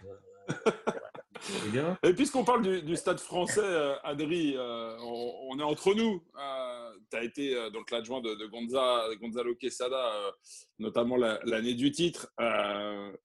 Et 2.03 2.15
puisqu'on 2.15 2.45
parle 2.45 2.83
du, 2.83 2.97
stade 2.97 3.21
français, 3.21 3.95
Adri, 4.03 4.57
on, 4.59 5.57
est 5.59 5.63
entre 5.63 5.95
nous. 5.95 6.23
Euh, 7.09 7.17
tu 7.17 7.17
as 7.17 7.25
été 7.25 7.71
donc 7.73 7.91
l'adjoint 7.91 8.21
de, 8.21 8.47
Gonzalo 9.17 9.55
Quesada, 9.55 10.35
notamment 10.79 11.17
l'année 11.17 11.75
du 11.75 11.91
titre. 11.91 12.33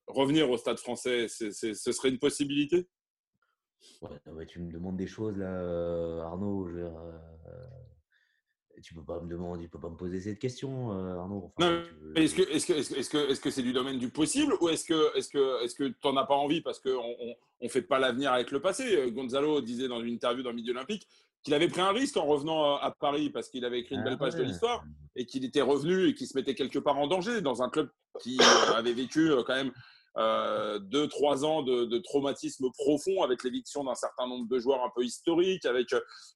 revenir 0.08 0.50
au 0.50 0.58
stade 0.58 0.80
français, 0.80 1.28
ce 1.28 1.74
serait 1.74 2.10
une 2.10 2.20
possibilité? 2.20 2.88
Ouais, 4.02 4.46
Tu 4.46 4.60
me 4.60 4.72
demandes 4.72 4.98
des 4.98 5.08
choses 5.08 5.38
là, 5.38 6.26
Arnaud. 6.26 6.68
Je 6.70 6.88
tu 8.84 8.94
peux 8.94 9.04
pas 9.04 9.20
me 9.22 9.30
demander, 9.30 9.64
tu 9.64 9.70
peux 9.70 9.80
pas 9.80 9.90
me 9.90 9.96
poser 9.96 10.20
cette 10.20 10.40
question, 10.40 10.92
euh, 10.92 11.18
Arnaud. 11.18 11.54
est-ce 12.16 12.36
que 12.36 12.42
est-ce 12.42 12.66
que 12.66 12.74
est-ce 12.74 13.10
que 13.10 13.30
est-ce 13.30 13.40
que 13.40 13.50
c'est 13.50 13.62
du 13.62 13.72
domaine 13.72 13.98
du 13.98 14.10
possible 14.10 14.54
ou 14.62 14.70
est-ce 14.70 14.86
que 14.86 15.18
est-ce 15.18 15.30
que 15.30 15.64
est-ce 15.64 15.76
que 15.76 15.88
t'en 16.02 16.18
as 16.18 16.26
pas 16.26 16.36
envie 16.36 16.62
parce 16.62 16.80
qu'on 16.80 17.16
on, 17.20 17.36
on, 17.62 17.70
fait 17.70 17.82
pas 17.82 18.00
l'avenir 18.00 18.34
avec 18.34 18.52
le 18.52 18.62
passé? 18.62 18.96
Euh, 18.96 19.10
Gonzalo 19.10 19.62
disait 19.62 19.88
dans 19.88 20.02
une 20.02 20.14
interview 20.14 20.44
dans 20.44 20.54
Midi 20.54 20.72
Olympique 20.72 21.08
qu'il 21.44 21.54
avait 21.54 21.68
pris 21.68 21.82
un 21.82 21.92
risque 21.92 22.18
en 22.18 22.26
revenant 22.26 22.78
à 22.78 22.92
Paris 22.92 23.30
parce 23.30 23.50
qu'il 23.50 23.66
avait 23.66 23.80
écrit 23.80 23.96
une 23.96 24.04
belle 24.04 24.14
ah 24.16 24.18
page 24.18 24.36
de 24.36 24.44
l'histoire 24.44 24.84
et 25.16 25.26
qu'il 25.26 25.44
était 25.46 25.62
revenu 25.62 26.08
et 26.08 26.16
qu'il 26.16 26.28
se 26.28 26.38
mettait 26.38 26.56
quelque 26.56 26.80
part 26.80 26.98
en 26.98 27.08
danger 27.08 27.42
dans 27.42 27.62
un 27.62 27.70
club 27.70 27.90
qui 28.22 28.38
euh, 28.40 28.74
avait 28.74 28.94
vécu 28.94 29.30
quand 29.46 29.56
même 29.56 29.72
euh, 30.18 30.78
deux, 30.78 31.08
trois 31.08 31.44
ans 31.44 31.64
de, 31.64 31.98
traumatisme 31.98 32.70
profond 32.78 33.24
avec 33.24 33.44
l'éviction 33.44 33.84
d'un 33.84 33.96
certain 33.96 34.28
nombre 34.28 34.48
de 34.48 34.60
joueurs 34.60 34.84
un 34.84 34.92
peu 34.96 35.04
historiques, 35.04 35.66
avec 35.66 35.94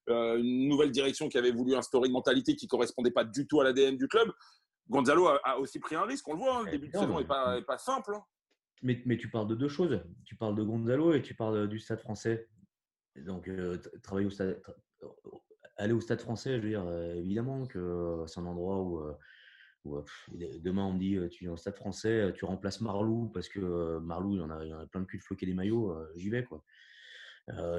euh, 0.09 0.37
une 0.37 0.67
nouvelle 0.67 0.91
direction 0.91 1.29
qui 1.29 1.37
avait 1.37 1.51
voulu 1.51 1.75
instaurer 1.75 2.07
une 2.07 2.13
mentalité 2.13 2.55
qui 2.55 2.67
correspondait 2.67 3.11
pas 3.11 3.23
du 3.23 3.47
tout 3.47 3.61
à 3.61 3.63
l'ADN 3.63 3.95
du 3.95 4.07
club. 4.07 4.31
Gonzalo 4.89 5.27
a, 5.27 5.59
aussi 5.59 5.79
pris 5.79 5.95
un 5.95 6.03
risque, 6.03 6.27
on 6.27 6.33
le 6.33 6.39
voit, 6.39 6.57
hein, 6.57 6.63
le 6.65 6.71
début 6.71 6.87
de 6.87 6.93
saison 6.93 7.19
n'est 7.19 7.25
pas, 7.25 7.61
pas, 7.61 7.77
simple. 7.77 8.15
Hein. 8.15 8.23
Mais, 8.81 9.01
mais, 9.05 9.17
tu 9.17 9.29
parles 9.29 9.47
de 9.47 9.55
deux 9.55 9.67
choses. 9.67 9.99
Tu 10.23 10.35
parles 10.35 10.55
de 10.55 10.63
Gonzalo 10.63 11.13
et 11.13 11.21
tu 11.21 11.35
parles 11.35 11.67
du 11.67 11.77
stade 11.77 11.99
français. 11.99 12.47
Donc, 13.17 13.47
euh, 13.47 13.77
travailler 14.01 14.27
au 14.27 14.31
stade, 14.31 14.61
aller 15.77 15.93
au 15.93 16.01
stade 16.01 16.21
français, 16.21 16.57
je 16.57 16.61
veux 16.63 16.69
dire, 16.69 16.89
évidemment 17.15 17.65
que 17.67 18.23
c'est 18.27 18.39
un 18.39 18.45
endroit 18.45 18.81
où 18.81 19.01
demain, 20.35 20.85
on 20.85 20.93
me 20.93 20.99
dit, 20.99 21.17
tu 21.29 21.45
viens 21.45 21.53
au 21.53 21.57
stade 21.57 21.75
français, 21.75 22.31
tu 22.35 22.45
remplaces 22.45 22.81
Marlou 22.81 23.29
parce 23.33 23.47
que 23.47 23.99
Marlou, 23.99 24.35
il 24.35 24.41
en 24.41 24.49
a, 24.49 24.65
il 24.65 24.73
en 24.73 24.79
a 24.79 24.87
plein 24.87 25.01
de 25.01 25.05
cul 25.05 25.17
de 25.17 25.23
floquer 25.23 25.45
des 25.45 25.53
maillots, 25.53 25.95
j'y 26.15 26.29
vais. 26.29 26.43
quoi. 26.43 26.63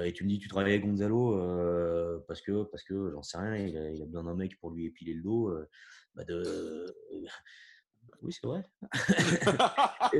et 0.03 0.13
tu 0.13 0.23
me 0.23 0.29
dis, 0.29 0.39
tu 0.39 0.47
travailles 0.47 0.73
avec 0.73 0.85
Gonzalo 0.85 2.21
parce 2.27 2.41
que, 2.41 2.63
parce 2.63 2.83
que 2.83 3.11
j'en 3.11 3.23
sais 3.23 3.37
rien, 3.37 3.55
il 3.55 4.01
a, 4.01 4.03
a 4.03 4.05
besoin 4.05 4.23
d'un 4.23 4.35
mec 4.35 4.57
pour 4.59 4.71
lui 4.71 4.85
épiler 4.85 5.13
le 5.13 5.21
dos. 5.21 5.53
Bah. 6.15 6.23
Oui, 8.21 8.33
c'est 8.33 8.45
vrai. 8.45 8.63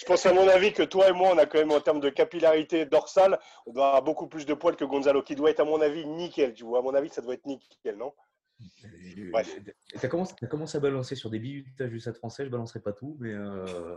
je 0.00 0.04
pense 0.06 0.26
à 0.26 0.32
mon 0.32 0.48
avis 0.48 0.72
que 0.72 0.82
toi 0.82 1.08
et 1.08 1.12
moi, 1.12 1.30
on 1.32 1.38
a 1.38 1.46
quand 1.46 1.58
même 1.58 1.72
en 1.72 1.80
termes 1.80 2.00
de 2.00 2.10
capillarité 2.10 2.86
dorsale, 2.86 3.38
on 3.66 3.72
doit 3.72 3.88
avoir 3.88 4.02
beaucoup 4.02 4.28
plus 4.28 4.46
de 4.46 4.54
poils 4.54 4.76
que 4.76 4.84
Gonzalo, 4.84 5.22
qui 5.22 5.34
doit 5.34 5.50
être 5.50 5.60
à 5.60 5.64
mon 5.64 5.80
avis 5.80 6.06
nickel. 6.06 6.54
Tu 6.54 6.64
vois, 6.64 6.80
à 6.80 6.82
mon 6.82 6.94
avis, 6.94 7.08
ça 7.08 7.22
doit 7.22 7.34
être 7.34 7.46
nickel, 7.46 7.96
non? 7.96 8.12
Tu 8.80 9.32
as, 9.34 10.08
commencé 10.08 10.76
à 10.76 10.80
balancer 10.80 11.14
sur 11.14 11.30
des 11.30 11.38
billutages 11.38 11.90
du 11.90 12.00
Stade 12.00 12.16
français, 12.16 12.44
je 12.44 12.48
ne 12.48 12.52
balancerai 12.52 12.80
pas 12.80 12.92
tout, 12.92 13.16
mais 13.18 13.32
euh, 13.32 13.96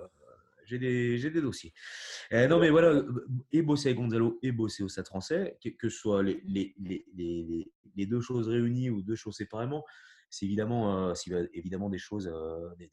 j'ai 0.66 0.80
des, 0.80 1.18
des, 1.18 1.42
dossiers. 1.42 1.74
Euh, 2.32 2.48
non, 2.48 2.60
mais 2.60 2.70
voilà, 2.70 3.02
et 3.52 3.62
bosser 3.62 3.90
avec 3.90 3.98
Gonzalo 3.98 4.40
et 4.42 4.52
bosser 4.52 4.84
au 4.84 4.90
Stade 4.90 5.08
français, 5.08 5.58
que, 5.80 5.90
ce 5.90 5.98
soit 5.98 6.24
les, 6.24 6.42
les, 6.48 6.74
les, 6.80 7.66
les, 7.96 8.06
deux 8.06 8.22
choses 8.22 8.48
réunies 8.48 8.90
ou 8.90 9.02
deux 9.02 9.16
choses 9.16 9.36
séparément, 9.36 9.84
c'est 10.34 10.46
évidemment, 10.46 11.10
euh, 11.10 11.14
évidemment 11.54 11.90
des 11.90 12.00
choses, 12.00 12.26
des, 12.80 12.92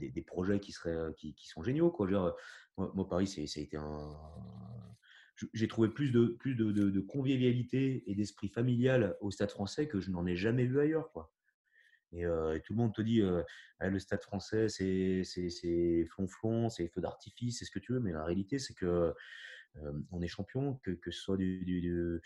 des, 0.00 0.10
des, 0.10 0.22
projets 0.22 0.58
qui, 0.58 0.72
seraient, 0.72 1.12
qui, 1.16 1.34
qui 1.34 1.48
sont 1.48 1.62
géniaux. 1.62 1.90
Quoi. 1.90 2.08
moi, 2.76 2.92
moi, 2.94 3.06
Paris, 3.06 3.26
ça 3.26 3.40
a 3.40 3.62
été 3.62 3.76
un, 3.76 4.16
j'ai 5.52 5.68
trouvé 5.68 5.88
plus 5.88 6.10
de, 6.10 6.26
plus 6.26 6.54
de, 6.54 7.00
convivialité 7.00 8.10
et 8.10 8.14
d'esprit 8.14 8.48
familial 8.48 9.16
au 9.20 9.30
Stade 9.30 9.50
français 9.50 9.86
que 9.86 10.00
je 10.00 10.10
n'en 10.10 10.26
ai 10.26 10.36
jamais 10.36 10.64
vu 10.64 10.80
ailleurs. 10.80 11.12
Quoi. 11.12 11.30
Et, 12.12 12.24
euh, 12.24 12.58
tout 12.64 12.72
le 12.72 12.78
monde 12.78 12.94
te 12.94 13.02
dit 13.02 13.20
euh, 13.20 13.42
ah, 13.80 13.88
le 13.88 13.98
Stade 13.98 14.22
français, 14.22 14.68
c'est 14.68 16.06
flonflon, 16.06 16.70
c'est 16.70 16.88
feu 16.88 17.02
d'artifice, 17.02 17.58
c'est 17.58 17.64
ce 17.64 17.70
que 17.70 17.78
tu 17.78 17.92
veux, 17.92 18.00
mais 18.00 18.12
la 18.12 18.24
réalité, 18.24 18.58
c'est 18.58 18.74
que 18.74 19.14
euh, 19.76 19.92
on 20.10 20.22
est 20.22 20.28
champion, 20.28 20.80
que, 20.82 20.92
que 20.92 21.10
ce 21.10 21.20
soit 21.20 21.36
du, 21.36 21.64
du, 21.64 21.80
du, 21.82 22.20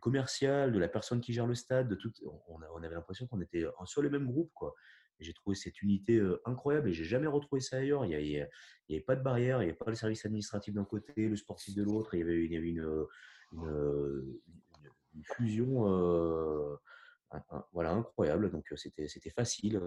commercial, 0.00 0.72
de 0.72 0.78
la 0.78 0.88
personne 0.88 1.20
qui 1.20 1.32
gère 1.32 1.46
le 1.46 1.54
stade, 1.54 1.88
de 1.88 1.94
tout, 1.94 2.12
on, 2.48 2.82
avait 2.82 2.94
l'impression 2.94 3.26
qu'on 3.26 3.40
était 3.40 3.64
sur 3.84 4.02
les 4.02 4.10
mêmes 4.10 4.26
groupes. 4.26 4.52
Quoi 4.54 4.74
j'ai 5.20 5.32
trouvé 5.32 5.56
cette 5.56 5.82
unité 5.82 6.20
incroyable 6.44 6.90
et 6.90 6.92
j'ai 6.92 7.04
jamais 7.04 7.26
retrouvé 7.26 7.60
ça 7.60 7.78
ailleurs. 7.78 8.04
Il 8.04 8.10
n'y 8.10 8.36
avait, 8.36 9.00
pas 9.00 9.16
de 9.16 9.22
barrière, 9.22 9.58
il 9.58 9.66
n'y 9.66 9.70
avait 9.70 9.78
pas 9.78 9.90
le 9.90 9.96
service 9.96 10.24
administratif 10.24 10.74
d'un 10.74 10.84
côté, 10.84 11.28
le 11.28 11.36
sportif 11.36 11.74
de 11.74 11.82
l'autre. 11.82 12.14
Il 12.14 12.20
y 12.20 12.56
avait, 12.56 12.68
une, 12.68 13.06
fusion 15.22 16.78
voilà, 17.72 17.92
incroyable. 17.92 18.50
Donc 18.50 18.72
c'était, 18.76 19.08
c'était 19.08 19.30
facile. 19.30 19.80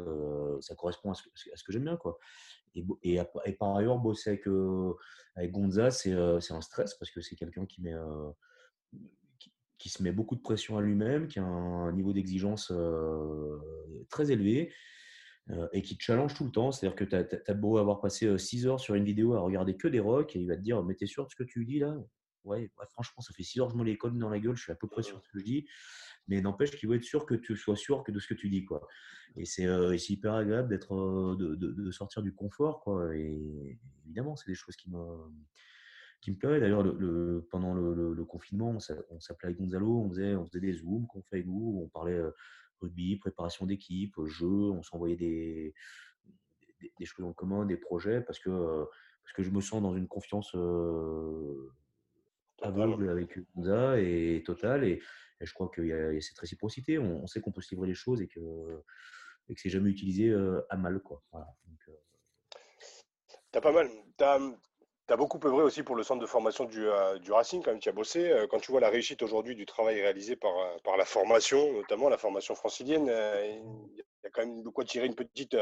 ça 0.59 0.75
correspond 0.75 1.11
à 1.11 1.15
ce, 1.15 1.23
que 1.63 1.71
j'aime 1.71 1.85
bien. 1.85 1.97
Quoi. 1.97 2.19
Et, 2.75 3.19
par 3.57 3.75
ailleurs, 3.75 3.99
bosser 3.99 4.31
avec, 4.31 4.47
avec 5.35 5.51
Gonza, 5.51 5.91
c'est, 5.91 6.15
c'est 6.41 6.53
un 6.53 6.61
stress 6.61 6.95
parce 6.95 7.11
que 7.11 7.21
c'est 7.21 7.35
quelqu'un 7.35 7.65
qui 7.65 7.81
met 7.81 7.95
qui 9.81 9.89
se 9.89 10.03
met 10.03 10.11
beaucoup 10.11 10.35
de 10.35 10.41
pression 10.41 10.77
à 10.77 10.81
lui-même, 10.81 11.27
qui 11.27 11.39
a 11.39 11.43
un 11.43 11.91
niveau 11.91 12.13
d'exigence 12.13 12.71
très 14.09 14.31
élevé 14.31 14.71
et 15.73 15.81
qui 15.81 15.97
te 15.97 16.03
challenge 16.03 16.35
tout 16.35 16.45
le 16.45 16.51
temps. 16.51 16.71
C'est-à-dire 16.71 16.95
que 16.95 17.03
tu 17.03 17.15
as, 17.15 17.53
beau 17.55 17.79
avoir 17.79 17.99
passé 17.99 18.37
6 18.37 18.67
heures 18.67 18.79
sur 18.79 18.93
une 18.93 19.03
vidéo 19.03 19.33
à 19.33 19.39
regarder 19.39 19.75
que 19.75 19.87
des 19.87 19.99
rocks 19.99 20.35
et 20.35 20.39
il 20.39 20.47
va 20.47 20.55
te 20.55 20.61
dire 20.61 20.83
Mais 20.83 20.93
t'es 20.93 21.07
sûr 21.07 21.25
de 21.25 21.31
ce 21.31 21.35
que 21.35 21.43
tu 21.43 21.65
dis 21.65 21.79
là? 21.79 21.97
Ouais, 22.43 22.71
franchement, 22.91 23.21
ça 23.21 23.33
fait 23.33 23.43
6 23.43 23.59
heures 23.59 23.67
que 23.67 23.73
je 23.73 23.77
me 23.79 23.83
les 23.83 23.97
colle 23.97 24.17
dans 24.19 24.29
la 24.29 24.39
gueule, 24.39 24.55
je 24.55 24.63
suis 24.63 24.71
à 24.71 24.75
peu 24.75 24.87
près 24.87 25.01
sûr 25.01 25.17
de 25.17 25.23
ce 25.23 25.29
que 25.29 25.39
je 25.39 25.45
dis. 25.45 25.67
Mais 26.27 26.41
n'empêche 26.41 26.71
qu'il 26.77 26.87
veut 26.87 26.97
être 26.97 27.03
sûr 27.03 27.25
que 27.25 27.33
tu 27.33 27.55
sois 27.55 27.75
sûr 27.75 28.03
que 28.03 28.11
de 28.11 28.19
ce 28.19 28.27
que 28.27 28.35
tu 28.35 28.49
dis. 28.49 28.65
Quoi. 28.65 28.87
Et 29.35 29.45
c'est 29.45 29.65
hyper 30.09 30.35
agréable 30.35 30.69
de, 30.69 31.55
de, 31.55 31.91
sortir 31.91 32.21
du 32.21 32.35
confort. 32.35 32.81
Quoi. 32.81 33.15
Et 33.15 33.79
évidemment, 34.05 34.35
c'est 34.35 34.47
des 34.47 34.55
choses 34.55 34.75
qui 34.75 34.91
me 34.91 34.99
qui 36.21 36.31
me 36.31 36.37
plairait. 36.37 36.59
D'ailleurs, 36.59 36.83
le, 36.83 37.47
pendant 37.49 37.73
le, 37.73 38.25
confinement, 38.25 38.77
on 39.09 39.19
s'appelait 39.19 39.47
avec 39.47 39.57
Gonzalo, 39.57 39.99
on 39.99 40.09
faisait, 40.09 40.35
on 40.35 40.45
faisait 40.45 40.59
des 40.59 40.73
zooms 40.73 41.07
qu'on 41.07 41.21
fait 41.23 41.37
avec 41.37 41.47
vous, 41.47 41.81
on 41.83 41.89
parlait 41.89 42.21
rugby, 42.79 43.17
préparation 43.17 43.65
d'équipe, 43.65 44.15
jeu, 44.25 44.47
on 44.47 44.83
s'envoyait 44.83 45.15
des, 45.15 45.73
des, 46.97 47.05
choses 47.05 47.25
en 47.25 47.33
commun, 47.33 47.65
des 47.65 47.77
projets, 47.77 48.21
parce 48.21 48.39
que, 48.39 48.85
parce 49.23 49.33
que 49.35 49.43
je 49.43 49.49
me 49.49 49.61
sens 49.61 49.81
dans 49.81 49.95
une 49.95 50.07
confiance 50.07 50.55
aveugle 52.61 53.09
avec 53.09 53.39
Gonza 53.55 53.99
et 53.99 54.43
totale. 54.45 54.85
Et, 54.85 55.01
je 55.39 55.53
crois 55.53 55.71
qu'il 55.73 55.87
y, 55.87 55.93
a 55.93 56.21
cette 56.21 56.37
réciprocité. 56.37 56.99
On, 56.99 57.25
sait 57.25 57.41
qu'on 57.41 57.51
peut 57.51 57.61
se 57.61 57.71
livrer 57.71 57.87
les 57.87 57.95
choses 57.95 58.21
et 58.21 58.27
que, 58.27 58.39
et 59.49 59.55
que 59.55 59.59
c'est 59.59 59.69
jamais 59.69 59.89
utilisé 59.89 60.31
à 60.69 60.77
mal. 60.77 60.99
Quoi. 60.99 61.23
Voilà. 61.31 61.47
T'as 63.51 63.59
pas 63.59 63.71
mal 63.73 63.89
tu 65.11 65.13
as 65.13 65.17
beaucoup 65.17 65.45
œuvré 65.45 65.61
aussi 65.61 65.83
pour 65.83 65.97
le 65.97 66.03
centre 66.03 66.21
de 66.21 66.25
formation 66.25 66.63
du, 66.63 66.87
euh, 66.87 67.19
du 67.19 67.33
Racing, 67.33 67.61
quand 67.61 67.71
même, 67.71 67.81
tu 67.81 67.89
as 67.89 67.91
bossé. 67.91 68.31
Euh, 68.31 68.47
quand 68.49 68.61
tu 68.61 68.71
vois 68.71 68.79
la 68.79 68.87
réussite 68.87 69.21
aujourd'hui 69.21 69.57
du 69.57 69.65
travail 69.65 69.99
réalisé 70.01 70.37
par, 70.37 70.57
euh, 70.57 70.77
par 70.85 70.95
la 70.95 71.03
formation, 71.03 71.73
notamment 71.73 72.07
la 72.07 72.17
formation 72.17 72.55
francilienne, 72.55 73.07
il 73.07 73.97
y 73.97 74.27
a 74.27 74.29
quand 74.29 74.45
même 74.45 74.63
de 74.63 74.69
quoi 74.69 74.85
tirer 74.85 75.07
une 75.07 75.15
petite, 75.15 75.57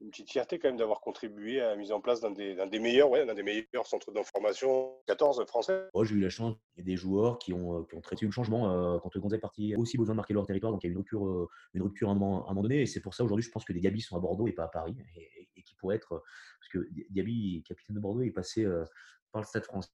une 0.00 0.10
petite 0.10 0.30
fierté 0.30 0.58
quand 0.58 0.68
même 0.68 0.76
d'avoir 0.76 1.00
contribué 1.00 1.60
à 1.60 1.70
la 1.70 1.76
mise 1.76 1.92
en 1.92 2.00
place 2.00 2.20
d'un 2.20 2.30
des, 2.30 2.56
des, 2.70 2.78
meilleurs, 2.78 3.10
ouais, 3.10 3.24
des 3.34 3.42
meilleurs 3.42 3.86
centres 3.86 4.12
d'information 4.12 4.92
14 5.06 5.44
français. 5.46 5.88
Moi, 5.94 6.04
j'ai 6.04 6.16
eu 6.16 6.20
la 6.20 6.30
chance, 6.30 6.56
il 6.76 6.80
y 6.80 6.82
a 6.82 6.84
des 6.84 6.96
joueurs 6.96 7.38
qui 7.38 7.52
ont, 7.52 7.84
qui 7.84 7.94
ont 7.94 8.00
traité 8.00 8.26
le 8.26 8.32
changement. 8.32 8.70
Euh, 8.70 8.98
quand 8.98 9.16
Gonzague 9.16 9.38
est 9.38 9.40
parti, 9.40 9.74
aussi 9.76 9.96
besoin 9.96 10.14
de 10.14 10.16
marquer 10.16 10.34
leur 10.34 10.46
territoire, 10.46 10.72
donc 10.72 10.82
il 10.82 10.86
y 10.86 10.88
a 10.88 10.90
eu 10.90 10.92
une 10.92 10.98
rupture, 10.98 11.26
euh, 11.26 11.48
une 11.74 11.82
rupture 11.82 12.08
à, 12.08 12.12
un 12.12 12.14
moment, 12.14 12.46
à 12.46 12.50
un 12.50 12.54
moment 12.54 12.62
donné. 12.62 12.82
Et 12.82 12.86
c'est 12.86 13.00
pour 13.00 13.14
ça 13.14 13.24
aujourd'hui, 13.24 13.44
je 13.44 13.50
pense 13.50 13.64
que 13.64 13.72
des 13.72 13.80
Gabi 13.80 14.00
sont 14.00 14.16
à 14.16 14.20
Bordeaux 14.20 14.48
et 14.48 14.52
pas 14.52 14.64
à 14.64 14.68
Paris. 14.68 14.96
Et, 15.16 15.30
qui 15.64 15.76
pourraient 15.76 15.96
être. 15.96 16.22
Parce 16.60 16.68
que 16.70 16.86
Gabi, 17.10 17.62
capitaine 17.66 17.96
de 17.96 18.00
Bordeaux, 18.00 18.20
est 18.20 18.30
passé 18.30 18.66
euh, 18.66 18.84
par 19.32 19.40
le 19.40 19.46
stade 19.46 19.64
français. 19.64 19.88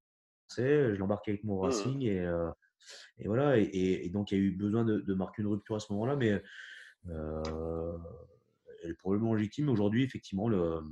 Je 0.56 0.94
l'ai 0.94 1.02
embarqué 1.02 1.30
avec 1.30 1.44
mon 1.44 1.58
mmh. 1.58 1.60
Racing. 1.60 2.02
Et, 2.02 2.28
et 3.18 3.28
voilà. 3.28 3.56
Et, 3.56 4.08
donc, 4.08 4.32
il 4.32 4.38
y 4.38 4.40
a 4.40 4.42
eu 4.42 4.50
besoin 4.50 4.84
de, 4.84 4.98
de 4.98 5.14
marquer 5.14 5.42
une 5.42 5.48
rupture 5.48 5.76
à 5.76 5.78
ce 5.78 5.92
moment-là. 5.92 6.16
Mais 6.16 6.42
elle 8.82 8.90
est 8.90 8.94
probablement 8.94 9.34
légitime. 9.34 9.68
Aujourd'hui, 9.68 10.04
effectivement, 10.04 10.48
le, 10.48 10.82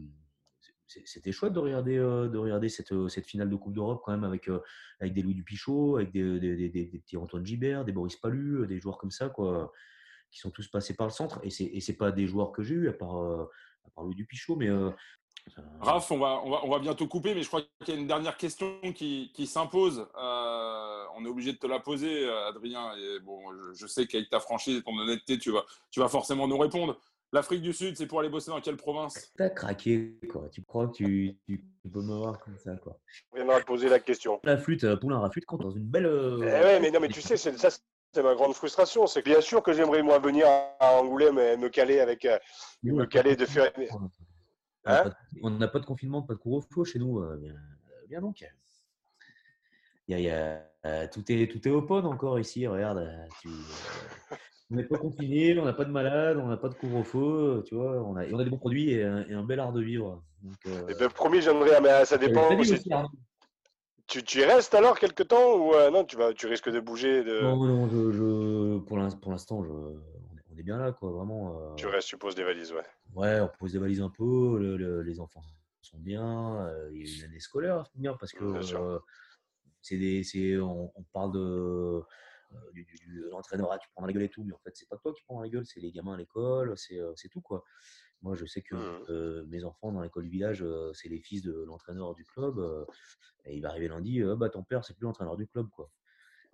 c'était 0.89 1.33
chouette 1.33 1.53
de 1.53 1.59
regarder, 1.59 1.97
de 1.97 2.39
regarder 2.39 2.69
cette, 2.69 2.95
cette 3.09 3.27
finale 3.27 3.51
de 3.51 3.57
Coupe 3.57 3.75
d'Europe 3.75 4.03
quand 4.05 4.13
même 4.13 4.25
avec, 4.25 4.49
avec 5.01 5.13
des 5.13 5.23
Louis 5.23 5.35
Dupichot, 5.35 5.97
avec 5.97 6.11
des, 6.13 6.41
des, 6.41 6.69
des, 6.69 6.87
petits 6.87 7.17
Antoine 7.17 7.45
Gibert, 7.45 7.85
des 7.85 7.93
Boris 7.93 8.17
Palu, 8.17 8.67
des 8.67 8.81
joueurs 8.81 8.99
comme 8.99 9.11
ça, 9.11 9.29
quoi, 9.29 9.73
qui 10.31 10.41
sont 10.41 10.51
tous 10.51 10.69
passés 10.69 10.95
par 10.95 11.07
le 11.07 11.13
centre. 11.13 11.41
Et 11.43 11.51
ce 11.51 11.65
n'est 11.65 11.97
pas 11.97 12.11
des 12.11 12.27
joueurs 12.27 12.53
que 12.53 12.63
j'ai 12.63 12.75
eu, 12.75 12.89
à 12.89 12.93
part, 12.93 13.17
à 13.17 13.91
part 13.95 14.05
Louis 14.05 14.15
Dupichot, 14.15 14.57
mais. 14.57 14.71
Raph, 15.81 16.11
on 16.11 16.19
va, 16.19 16.43
on, 16.45 16.51
va, 16.51 16.61
on 16.65 16.71
va 16.71 16.79
bientôt 16.79 17.07
couper, 17.07 17.35
mais 17.35 17.43
je 17.43 17.49
crois 17.49 17.63
qu'il 17.85 17.95
y 17.95 17.97
a 17.97 18.01
une 18.01 18.07
dernière 18.07 18.37
question 18.37 18.81
qui, 18.95 19.31
qui 19.35 19.47
s'impose. 19.47 20.07
on 20.15 21.25
est 21.25 21.29
obligé 21.29 21.53
de 21.53 21.59
te 21.59 21.67
la 21.67 21.81
poser, 21.81 22.29
Adrien. 22.49 22.95
Et 22.97 23.21
bon, 23.21 23.41
je, 23.53 23.75
je 23.75 23.87
sais 23.87 24.07
qu'avec 24.07 24.31
ta 24.31 24.41
franchise 24.41 24.79
et 24.79 24.83
ton 24.83 24.97
honnêteté, 24.99 25.39
tu 25.39 25.51
vas, 25.51 25.65
tu 25.91 26.01
vas 26.01 26.09
forcément 26.09 26.49
nous 26.49 26.59
répondre. 26.59 26.99
L'Afrique 27.33 27.61
du 27.61 27.75
Sud, 27.75 27.97
c'est 27.97 28.07
pour 28.07 28.21
aller 28.21 28.31
bosser 28.31 28.51
dans 28.51 28.61
quelle 28.61 28.77
province? 28.77 29.33
T'as 29.37 29.51
craqué, 29.51 30.19
quoi. 30.31 30.49
Tu 30.51 30.63
crois 30.63 30.89
que 30.89 30.93
tu, 30.93 31.37
tu, 31.47 31.63
peux 31.93 32.01
me 32.01 32.17
voir 32.17 32.39
comme 32.41 32.57
ça, 32.59 32.75
quoi? 32.77 32.99
On 33.33 33.37
viendra 33.37 33.61
poser 33.61 33.91
la 33.91 34.01
question. 34.01 34.41
La 34.45 34.57
flûte, 34.57 34.85
euh, 34.85 34.97
Poulain 34.97 35.21
la 35.21 35.29
flûte, 35.29 35.45
quand 35.45 35.59
dans 35.59 35.71
une 35.71 35.85
belle. 35.85 36.07
Euh, 36.07 36.39
eh 36.41 36.65
ouais, 36.65 36.81
mais 36.81 36.91
non, 36.91 37.01
mais 37.01 37.09
tu 37.09 37.21
sais, 37.21 37.37
c'est 37.37 37.57
ça. 37.59 37.69
C'est 38.15 38.23
ma 38.23 38.35
grande 38.35 38.55
frustration, 38.55 39.07
c'est 39.07 39.21
que 39.21 39.29
bien 39.29 39.43
sûr 39.43 39.63
que 39.63 39.75
j'aimerais 39.75 40.03
moi 40.03 40.19
venir 40.19 40.47
à 40.49 40.99
Angoulême 40.99 41.39
et 41.39 41.59
me 41.59 41.69
caler 41.69 42.01
avec, 42.01 42.25
euh, 42.25 42.39
me 42.83 43.05
caler 43.05 43.37
de 43.37 43.45
faire. 43.45 43.71
Hein 44.87 45.13
on 45.43 45.51
n'a 45.51 45.69
pas 45.69 45.79
de 45.79 45.85
confinement, 45.85 46.23
pas 46.23 46.33
de 46.33 46.39
couvre-feu 46.39 46.85
chez 46.85 46.99
nous. 46.99 47.23
Bien, 48.09 48.23
donc. 48.23 48.43
Il 50.07 50.19
y 50.19 50.31
a, 50.31 50.63
tout, 51.09 51.31
est, 51.31 51.53
tout 51.53 51.69
est 51.69 51.71
open 51.71 52.07
encore 52.07 52.41
ici, 52.41 52.67
regarde. 52.67 53.07
Tu, 53.43 53.51
on 54.71 54.77
n'est 54.77 54.85
pas 54.85 54.99
confiné, 54.99 55.59
on 55.59 55.65
n'a 55.65 55.73
pas 55.73 55.85
de 55.85 55.91
malade, 55.91 56.37
on 56.37 56.49
n'a 56.49 56.57
pas 56.57 56.69
de 56.69 56.75
couvre-feu, 56.75 57.63
tu 57.67 57.75
vois, 57.75 58.03
on 58.03 58.17
a, 58.17 58.27
on 58.27 58.39
a 58.39 58.45
des 58.45 58.51
bons 58.51 58.59
produits 58.59 58.91
et 58.91 59.05
un, 59.05 59.43
bel 59.43 59.61
art 59.61 59.73
de 59.73 59.83
vivre. 59.83 60.23
Donc, 60.43 60.57
euh... 60.67 60.89
et 60.89 60.95
ben, 60.95 61.09
promis, 61.09 61.41
j'aimerais, 61.41 61.81
mais 61.81 62.05
ça 62.05 62.19
dépend. 62.19 62.51
Hein. 62.51 63.07
tu, 64.07 64.23
tu, 64.23 64.41
y 64.41 64.45
restes 64.45 64.75
alors 64.75 64.99
quelque 64.99 65.23
temps 65.23 65.57
ou 65.57 65.75
euh, 65.75 65.91
non, 65.91 66.05
tu, 66.05 66.17
vas, 66.17 66.33
tu 66.33 66.47
risques 66.47 66.71
de 66.71 66.81
bouger 66.81 67.25
de... 67.25 67.41
Non, 67.41 67.65
non, 67.65 67.89
je, 67.89 68.13
je, 68.13 68.79
pour 68.79 68.99
l'instant, 68.99 69.65
on 69.65 70.59
est 70.59 70.63
bien 70.63 70.79
là, 70.79 70.93
quoi, 70.93 71.11
vraiment. 71.11 71.57
Euh... 71.57 71.75
Tu 71.77 71.87
restes, 71.87 72.09
tu 72.09 72.19
poses 72.19 72.35
des 72.35 72.45
valises, 72.45 72.73
ouais. 72.73 72.85
Ouais, 73.15 73.41
on 73.41 73.51
pose 73.59 73.73
des 73.73 73.79
valises 73.79 74.03
un 74.03 74.11
peu, 74.11 75.03
les 75.03 75.21
enfants 75.21 75.43
sont 75.89 75.99
bien, 75.99 76.67
euh, 76.67 76.91
il 76.93 77.07
y 77.07 77.11
a 77.11 77.19
une 77.19 77.25
année 77.31 77.41
scolaire 77.41 77.79
à 77.79 77.85
finir 77.85 78.19
parce 78.19 78.33
que 78.33 78.45
euh, 78.45 78.99
c'est 79.81 79.97
des, 79.97 80.61
on, 80.61 80.93
on 80.95 81.03
parle 81.13 81.33
de 81.33 82.03
euh, 82.55 82.73
du, 82.73 82.87
l'entraîneur, 83.31 83.71
ah, 83.73 83.79
tu 83.79 83.89
prends 83.95 84.07
la 84.07 84.13
gueule 84.13 84.23
et 84.23 84.29
tout, 84.29 84.45
mais 84.45 84.53
en 84.53 84.59
fait, 84.59 84.71
c'est 84.75 84.89
pas 84.89 84.97
toi 84.97 85.13
qui 85.13 85.23
prends 85.25 85.41
la 85.41 85.49
gueule, 85.49 85.67
c'est 85.67 85.81
les 85.81 85.93
gamins 85.93 86.15
à 86.15 86.17
l'école, 86.17 86.77
c'est, 86.77 86.99
euh, 86.99 87.13
c'est 87.17 87.29
tout 87.29 87.41
quoi. 87.41 87.65
Moi, 88.23 88.35
je 88.35 88.47
sais 88.47 88.63
que 88.63 88.75
mmh. 88.75 89.05
euh, 89.11 89.45
mes 89.47 89.65
enfants 89.65 89.93
dans 89.93 90.01
l'école 90.01 90.25
du 90.25 90.31
village, 90.31 90.65
c'est 90.95 91.09
les 91.09 91.21
fils 91.21 91.43
de 91.43 91.53
l'entraîneur 91.53 92.15
du 92.15 92.25
club. 92.25 92.59
et 93.45 93.57
il 93.57 93.63
va 93.63 93.69
arriver 93.69 93.89
lundi, 93.89 94.23
bah 94.37 94.49
ton 94.49 94.65
père, 94.65 94.85
c'est 94.85 94.95
plus 94.95 95.05
l'entraîneur 95.05 95.37
du 95.37 95.47
club 95.47 95.69
quoi. 95.71 95.91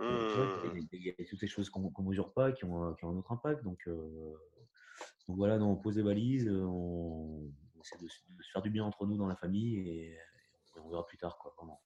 Mmh. 0.00 0.76
il, 0.92 1.06
y 1.06 1.10
a, 1.10 1.24
toutes 1.24 1.38
ces 1.38 1.46
choses 1.46 1.70
qu'on 1.70 1.92
ne 1.96 2.08
mesure 2.08 2.32
pas, 2.32 2.52
qui 2.52 2.64
ont, 2.64 2.94
qui 2.94 3.04
ont, 3.04 3.10
un 3.10 3.16
autre 3.16 3.32
impact. 3.32 3.62
Donc, 3.62 3.88
donc 3.88 5.36
voilà, 5.36 5.56
non, 5.58 5.70
on 5.70 5.76
pose 5.76 5.94
des 5.94 6.02
valises, 6.02 6.50
on, 6.50 7.50
essaie 7.80 7.96
de, 7.98 8.08
se 8.08 8.50
faire 8.52 8.62
du 8.62 8.70
bien 8.70 8.84
entre 8.84 9.06
nous 9.06 9.16
dans 9.16 9.26
la 9.26 9.36
famille 9.36 9.78
et, 9.78 10.18
on 10.76 10.88
verra 10.90 11.06
plus 11.06 11.16
tard 11.16 11.38
quoi, 11.38 11.54
vraiment. 11.56 11.80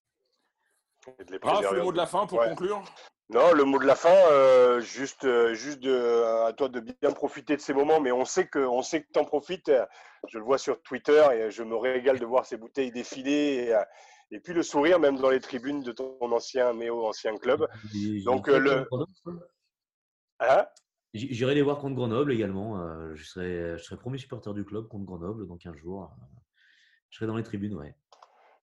Raph, 1.43 1.73
le 1.73 1.83
mot 1.83 1.93
de 1.93 1.97
la 1.99 2.07
fin 2.07 2.27
pour 2.27 2.43
conclure? 2.43 2.83
Non, 3.31 3.53
le 3.53 3.65
mot 3.65 3.79
de 3.79 3.85
la 3.85 3.95
fin, 3.95 4.15
euh, 4.33 4.81
juste, 4.81 5.25
euh, 5.25 5.53
juste 5.53 5.81
de, 5.81 6.47
à 6.47 6.53
toi 6.55 6.71
de 6.71 6.81
bien 6.81 7.13
profiter 7.13 7.57
de 7.57 7.61
ces 7.61 7.75
moments, 7.75 8.01
mais 8.01 8.11
on 8.11 8.25
sait 8.25 8.47
que, 8.47 8.59
on 8.59 8.81
sait 8.81 9.03
que 9.03 9.09
tu 9.13 9.19
en 9.19 9.25
profites. 9.25 9.71
Je 10.29 10.39
le 10.39 10.45
vois 10.45 10.57
sur 10.57 10.81
Twitter 10.81 11.23
et 11.35 11.51
je 11.51 11.63
me 11.63 11.77
régale 11.77 12.19
de 12.19 12.25
voir 12.25 12.47
ces 12.47 12.57
bouteilles 12.57 12.91
défiler. 12.91 13.69
Et, 13.69 14.37
et 14.37 14.41
puis 14.41 14.55
le 14.55 14.63
sourire, 14.63 14.99
même 14.99 15.19
dans 15.19 15.29
les 15.29 15.41
tribunes 15.41 15.83
de 15.83 15.93
ton 15.93 16.17
ancien 16.21 16.73
Méo, 16.73 17.07
ancien 17.07 17.37
club. 17.37 17.69
Donc, 18.25 18.49
euh, 18.49 18.59
le. 18.59 18.89
Hein 20.41 20.67
J'irai 21.13 21.55
les 21.55 21.63
voir 21.63 21.79
contre 21.79 21.97
Grenoble 21.97 22.33
également. 22.33 23.15
Je 23.15 23.25
serai, 23.25 23.77
je 23.77 23.83
serai 23.83 23.97
premier 23.99 24.19
supporter 24.19 24.55
du 24.55 24.65
club 24.65 24.89
contre 24.89 25.05
Grenoble 25.05 25.47
dans 25.47 25.57
15 25.59 25.77
jours. 25.77 26.11
Je 27.11 27.17
serai 27.17 27.27
dans 27.27 27.37
les 27.37 27.43
tribunes, 27.43 27.75
ouais. 27.75 27.95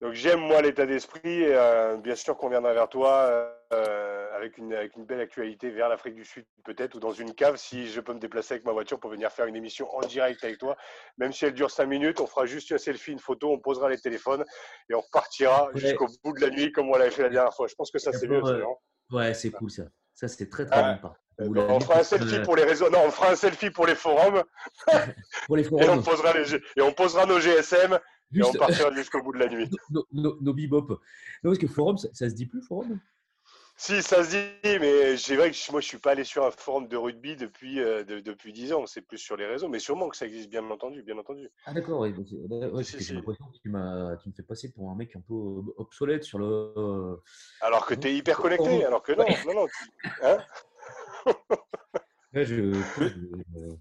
Donc 0.02 0.14
j'aime 0.14 0.40
moi 0.40 0.62
l'état 0.62 0.86
d'esprit. 0.86 1.46
bien 2.04 2.16
sûr 2.16 2.38
qu'on 2.38 2.50
viendra 2.50 2.74
vers 2.74 2.90
toi 2.90 3.52
avec 4.36 4.58
une, 4.58 4.74
avec 4.74 4.96
une 4.96 5.06
belle 5.06 5.22
actualité 5.22 5.70
vers 5.70 5.90
l'Afrique 5.90 6.16
du 6.16 6.26
Sud 6.26 6.46
peut-être 6.64 6.96
ou 6.96 7.00
dans 7.00 7.12
une 7.12 7.34
cave 7.34 7.56
si 7.58 7.88
je 7.88 8.02
peux 8.02 8.14
me 8.14 8.20
déplacer 8.20 8.56
avec 8.56 8.66
ma 8.66 8.72
voiture 8.72 9.00
pour 9.00 9.10
venir 9.10 9.32
faire 9.32 9.46
une 9.46 9.56
émission 9.56 9.88
en 9.96 10.02
direct 10.02 10.44
avec 10.44 10.58
toi. 10.58 10.76
Même 11.18 11.34
si 11.34 11.46
elle 11.46 11.54
dure 11.54 11.72
5 11.72 11.86
minutes, 11.86 12.20
on 12.20 12.28
fera 12.28 12.46
juste 12.46 12.72
un 12.72 12.78
selfie, 12.78 13.12
une 13.12 13.20
photo, 13.20 13.52
on 13.52 13.60
posera 13.60 13.90
les 13.90 13.98
téléphones 13.98 14.44
et 14.90 14.94
on 14.94 15.02
repartira 15.02 15.70
jusqu'au 15.76 16.08
bout 16.24 16.34
de 16.34 16.42
la 16.42 16.50
nuit 16.50 16.72
comme 16.72 16.90
on 16.90 16.98
l'avait 16.98 17.12
fait 17.12 17.24
la 17.24 17.30
dernière 17.30 17.54
fois. 17.54 17.68
Je 17.68 17.76
pense 17.76 17.92
que 17.92 18.00
ça 18.00 18.12
c'est 18.12 18.28
mieux. 18.28 18.42
ouais, 19.12 19.34
c'est 19.34 19.52
cool 19.52 19.72
ça. 19.72 19.84
Ça 20.14 20.28
c'est 20.28 20.50
très 20.50 20.66
très 20.66 20.82
bien. 20.82 21.00
On 21.40 21.80
fera 21.80 22.00
un 22.00 22.04
selfie 22.04 22.40
pour 22.44 22.56
les 22.56 22.64
réseaux. 22.64 22.90
Non, 22.90 23.00
on 23.06 23.12
fera 23.12 23.32
un 23.32 23.36
selfie 23.36 23.70
pour 23.70 23.86
les 23.86 23.96
forums. 23.96 24.44
pour 25.48 25.58
les 25.58 25.64
forums. 25.64 25.84
et, 25.84 25.90
on 25.90 26.02
posera 26.02 26.34
les... 26.34 26.56
et 26.56 26.82
on 26.82 26.94
posera 26.94 27.26
nos 27.26 27.40
GSM 27.40 28.00
et 28.36 28.44
on 28.44 28.54
partira 28.54 28.92
jusqu'au 28.94 29.22
bout 29.22 29.34
de 29.34 29.40
la 29.40 29.48
nuit. 29.48 29.70
Nos, 29.90 30.06
nos, 30.12 30.42
nos 30.42 30.54
bebop. 30.54 30.90
Non, 30.90 30.98
parce 31.44 31.58
que 31.58 31.68
forum, 31.68 31.98
ça, 31.98 32.10
ça 32.14 32.30
se 32.30 32.36
dit 32.36 32.46
plus, 32.46 32.62
forum? 32.62 33.00
Si, 33.78 34.02
ça 34.02 34.24
se 34.24 34.30
dit, 34.30 34.80
mais 34.80 35.18
c'est 35.18 35.36
vrai 35.36 35.52
que 35.52 35.72
moi, 35.72 35.82
je 35.82 35.88
suis 35.88 35.98
pas 35.98 36.12
allé 36.12 36.24
sur 36.24 36.46
un 36.46 36.52
forum 36.52 36.88
de 36.88 36.96
rugby 36.96 37.36
depuis, 37.36 37.82
euh, 37.82 38.06
depuis 38.06 38.54
10 38.54 38.72
ans. 38.72 38.86
C'est 38.86 39.02
plus 39.02 39.18
sur 39.18 39.36
les 39.36 39.46
réseaux, 39.46 39.68
mais 39.68 39.80
sûrement 39.80 40.08
que 40.08 40.16
ça 40.16 40.26
existe, 40.26 40.50
bien 40.50 40.64
entendu. 40.70 41.04
Bien 41.04 41.18
entendu. 41.18 41.50
Ah, 41.66 41.74
d'accord. 41.74 42.00
Ouais, 42.00 42.14
ouais, 42.14 42.84
j'ai 42.84 43.14
l'impression 43.14 43.46
que 43.48 43.54
tu, 43.54 43.64
tu, 43.64 43.70
me 43.70 44.34
fais 44.34 44.44
passer 44.44 44.72
pour 44.72 44.90
un 44.92 44.96
mec 44.96 45.14
un 45.18 45.22
peu 45.22 45.34
obsolète 45.76 46.24
sur 46.24 46.40
le. 46.40 46.74
Euh, 46.78 47.18
alors 47.60 47.86
que 47.86 47.96
tu 47.96 48.08
es 48.08 48.16
hyper 48.16 48.38
connecté, 48.38 48.86
alors 48.86 49.04
que 49.04 49.12
non. 49.12 49.26
non, 49.46 49.62
non 49.62 49.68
hein? 50.24 50.38
je, 52.44 52.74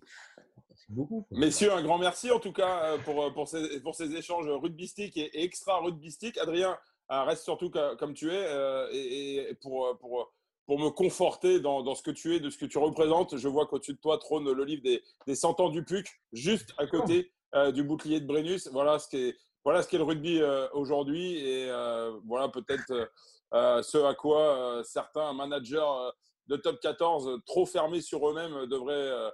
Beaucoup, 0.90 1.26
Messieurs, 1.30 1.72
un 1.72 1.82
grand 1.82 1.98
merci 1.98 2.30
en 2.30 2.38
tout 2.38 2.52
cas 2.52 2.84
euh, 2.84 2.98
pour, 2.98 3.32
pour, 3.32 3.48
ces, 3.48 3.80
pour 3.80 3.94
ces 3.94 4.14
échanges 4.14 4.46
rugbystiques 4.48 5.16
et, 5.16 5.42
extra 5.42 5.78
rugbystiques. 5.80 6.38
Adrien, 6.38 6.76
euh, 7.10 7.22
reste 7.22 7.42
surtout 7.44 7.70
comme 7.70 8.14
tu 8.14 8.30
es. 8.30 8.46
Euh, 8.46 8.88
et, 8.92 9.56
pour, 9.62 9.96
pour, 9.98 10.32
pour 10.66 10.78
me 10.78 10.90
conforter 10.90 11.60
dans, 11.60 11.94
ce 11.94 12.02
que 12.02 12.10
tu 12.10 12.34
es, 12.34 12.40
de 12.40 12.50
ce 12.50 12.58
que 12.58 12.66
tu 12.66 12.78
représentes. 12.78 13.36
Je 13.36 13.48
vois 13.48 13.66
qu'au-dessus 13.66 13.94
de 13.94 13.98
toi 13.98 14.18
trône 14.18 14.50
le 14.50 14.64
livre 14.64 14.82
des, 14.82 15.02
des 15.26 15.34
100 15.34 15.60
ans 15.60 15.68
du 15.68 15.84
PUC, 15.84 16.06
juste 16.32 16.72
à 16.78 16.86
côté 16.86 17.32
euh, 17.54 17.72
du 17.72 17.82
bouclier 17.82 18.20
de 18.20 18.26
Brennus. 18.26 18.68
Voilà 18.72 18.98
ce 18.98 19.08
qu'est 19.08 19.36
voilà 19.64 19.82
ce 19.82 19.96
le 19.96 20.02
rugby 20.02 20.42
euh, 20.42 20.68
aujourd'hui 20.74 21.38
et 21.38 21.70
voilà 22.26 22.50
peut-être 22.50 23.10
ce 23.52 24.04
à 24.04 24.14
quoi 24.14 24.82
certains 24.84 25.32
managers 25.32 26.10
de 26.46 26.56
top 26.56 26.80
14 26.80 27.40
trop 27.46 27.66
fermés 27.66 28.00
sur 28.00 28.28
eux-mêmes 28.28 28.66
devraient 28.66 29.30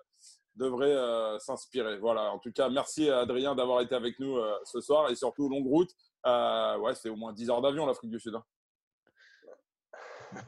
devrait 0.56 0.94
euh, 0.94 1.38
s'inspirer. 1.38 1.98
Voilà, 1.98 2.32
en 2.32 2.38
tout 2.38 2.52
cas, 2.52 2.68
merci 2.68 3.08
à 3.08 3.20
Adrien 3.20 3.54
d'avoir 3.54 3.80
été 3.80 3.94
avec 3.94 4.18
nous 4.18 4.36
euh, 4.36 4.54
ce 4.64 4.80
soir 4.80 5.10
et 5.10 5.14
surtout 5.14 5.48
longue 5.48 5.66
route. 5.66 5.90
Euh, 6.26 6.78
ouais, 6.78 6.94
c'est 6.94 7.08
au 7.08 7.16
moins 7.16 7.32
10 7.32 7.50
heures 7.50 7.62
d'avion 7.62 7.86
l'Afrique 7.86 8.10
du 8.10 8.20
Sud. 8.20 8.34
Hein. 8.34 8.44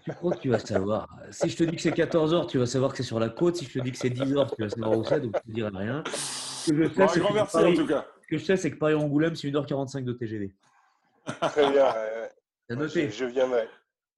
Tu 0.05 0.13
crois 0.13 0.33
que 0.33 0.39
tu 0.39 0.49
vas 0.49 0.61
savoir 0.61 1.09
Si 1.33 1.49
je 1.49 1.57
te 1.57 1.65
dis 1.65 1.75
que 1.75 1.83
c'est 1.83 1.93
14 1.93 2.35
heures, 2.35 2.47
tu 2.47 2.59
vas 2.59 2.67
savoir 2.67 2.93
que 2.93 2.99
c'est 2.99 3.03
sur 3.03 3.19
la 3.19 3.31
côte. 3.31 3.57
Si 3.57 3.65
je 3.65 3.79
te 3.79 3.83
dis 3.83 3.91
que 3.91 3.99
c'est 3.99 4.11
10 4.11 4.37
heures, 4.37 4.55
tu 4.55 4.63
vas 4.63 4.69
savoir 4.69 4.97
où 4.97 5.05
c'est, 5.05 5.21
donc 5.21 5.33
tu 5.43 5.49
ne 5.49 5.55
diras 5.55 5.71
rien. 5.73 6.05
Ce 6.07 6.71
que 6.71 6.85
je 6.85 6.95
sais, 6.95 7.09
c'est 7.09 7.21
que. 7.21 7.95
Ce 8.23 8.27
que 8.29 8.39
je 8.39 8.45
sais, 8.45 8.57
c'est 8.57 8.71
que 8.71 8.77
Paris-Angoulême, 8.77 9.35
c'est 9.35 9.49
1h45 9.49 10.05
de 10.05 10.13
TGV. 10.13 10.55
Très 11.41 11.71
bien. 11.71 11.95
noté. 12.71 13.11
Je, 13.11 13.17
je 13.17 13.25
viendrai. 13.25 13.69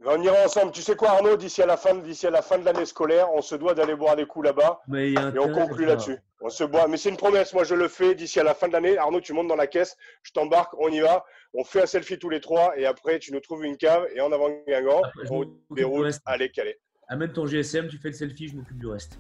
On 0.07 0.21
ira 0.23 0.45
ensemble. 0.45 0.73
Tu 0.73 0.83
sais 0.83 0.97
quoi, 0.97 1.11
Arnaud 1.11 1.37
D'ici 1.37 1.63
à 1.63 1.67
la 1.67 1.77
fin, 1.77 1.95
d'ici 1.95 2.27
à 2.27 2.31
la 2.31 2.43
fin 2.43 2.59
de 2.59 2.65
l'année 2.65 2.85
scolaire, 2.85 3.29
on 3.33 3.41
se 3.41 3.55
doit 3.55 3.75
d'aller 3.75 3.95
boire 3.95 4.17
des 4.17 4.27
coups 4.27 4.47
là-bas. 4.47 4.81
et 4.95 5.15
on 5.39 5.53
conclut 5.53 5.87
là-dessus. 5.87 6.19
On 6.41 6.51
se 6.51 6.65
boit. 6.65 6.89
Mais 6.89 6.97
c'est 6.97 7.09
une 7.09 7.17
promesse. 7.17 7.55
Moi, 7.55 7.65
je 7.65 7.75
le 7.75 7.89
fais 7.89 8.15
d'ici 8.15 8.39
à 8.39 8.45
la 8.45 8.55
fin 8.55 8.69
de 8.69 8.73
l'année. 8.73 8.99
Arnaud, 8.99 9.21
tu 9.21 9.33
montes 9.33 9.49
dans 9.49 9.57
la 9.57 9.67
caisse. 9.67 9.97
Je 10.23 10.33
t'embarque. 10.33 10.75
On 10.79 10.89
y 10.89 11.01
va. 11.01 11.25
On 11.55 11.65
fait 11.65 11.83
un 11.83 11.87
selfie 11.87 12.19
tous 12.19 12.29
les 12.29 12.41
trois. 12.41 12.77
Et 12.77 12.85
après, 12.87 13.19
tu 13.19 13.33
nous 13.33 13.41
trouves 13.41 13.65
une 13.65 13.77
cave. 13.77 14.07
Et 14.15 14.21
en 14.21 14.31
avant 14.33 14.51
Guingamp, 14.69 15.03
on 15.31 15.47
déroule. 15.71 16.11
Allez, 16.27 16.51
calé. 16.51 16.79
Amène 17.09 17.33
ton 17.33 17.47
GSM. 17.47 17.89
Tu 17.89 17.99
fais 17.99 18.09
le 18.09 18.15
selfie. 18.15 18.49
Je 18.49 18.57
m'occupe 18.57 18.79
du 18.79 18.87
reste. 18.87 19.19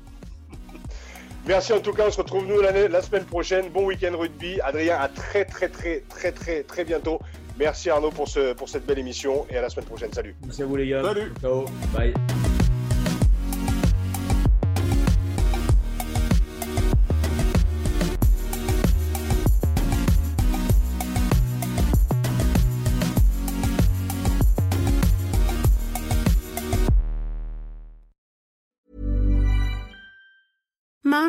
Merci 1.46 1.72
en 1.72 1.80
tout 1.80 1.92
cas. 1.92 2.08
On 2.08 2.10
se 2.10 2.18
retrouve 2.18 2.46
nous 2.46 2.60
la 2.60 3.02
semaine 3.02 3.24
prochaine. 3.24 3.70
Bon 3.70 3.86
week-end 3.86 4.16
rugby. 4.16 4.60
Adrien, 4.60 4.98
à 4.98 5.08
très, 5.08 5.46
très, 5.46 5.68
très, 5.68 6.00
très, 6.00 6.32
très, 6.32 6.62
très 6.62 6.84
bientôt. 6.84 7.20
Merci 7.58 7.90
Arnaud 7.90 8.10
pour, 8.10 8.28
ce, 8.28 8.52
pour 8.52 8.68
cette 8.68 8.86
belle 8.86 8.98
émission 8.98 9.46
et 9.50 9.56
à 9.56 9.62
la 9.62 9.68
semaine 9.68 9.86
prochaine. 9.86 10.12
Salut. 10.12 10.34
Merci 10.44 10.62
à 10.62 10.66
vous 10.66 10.76
les 10.76 10.88
gars. 10.88 11.02
Salut. 11.02 11.32
Ciao. 11.40 11.64
Bye. 11.92 12.14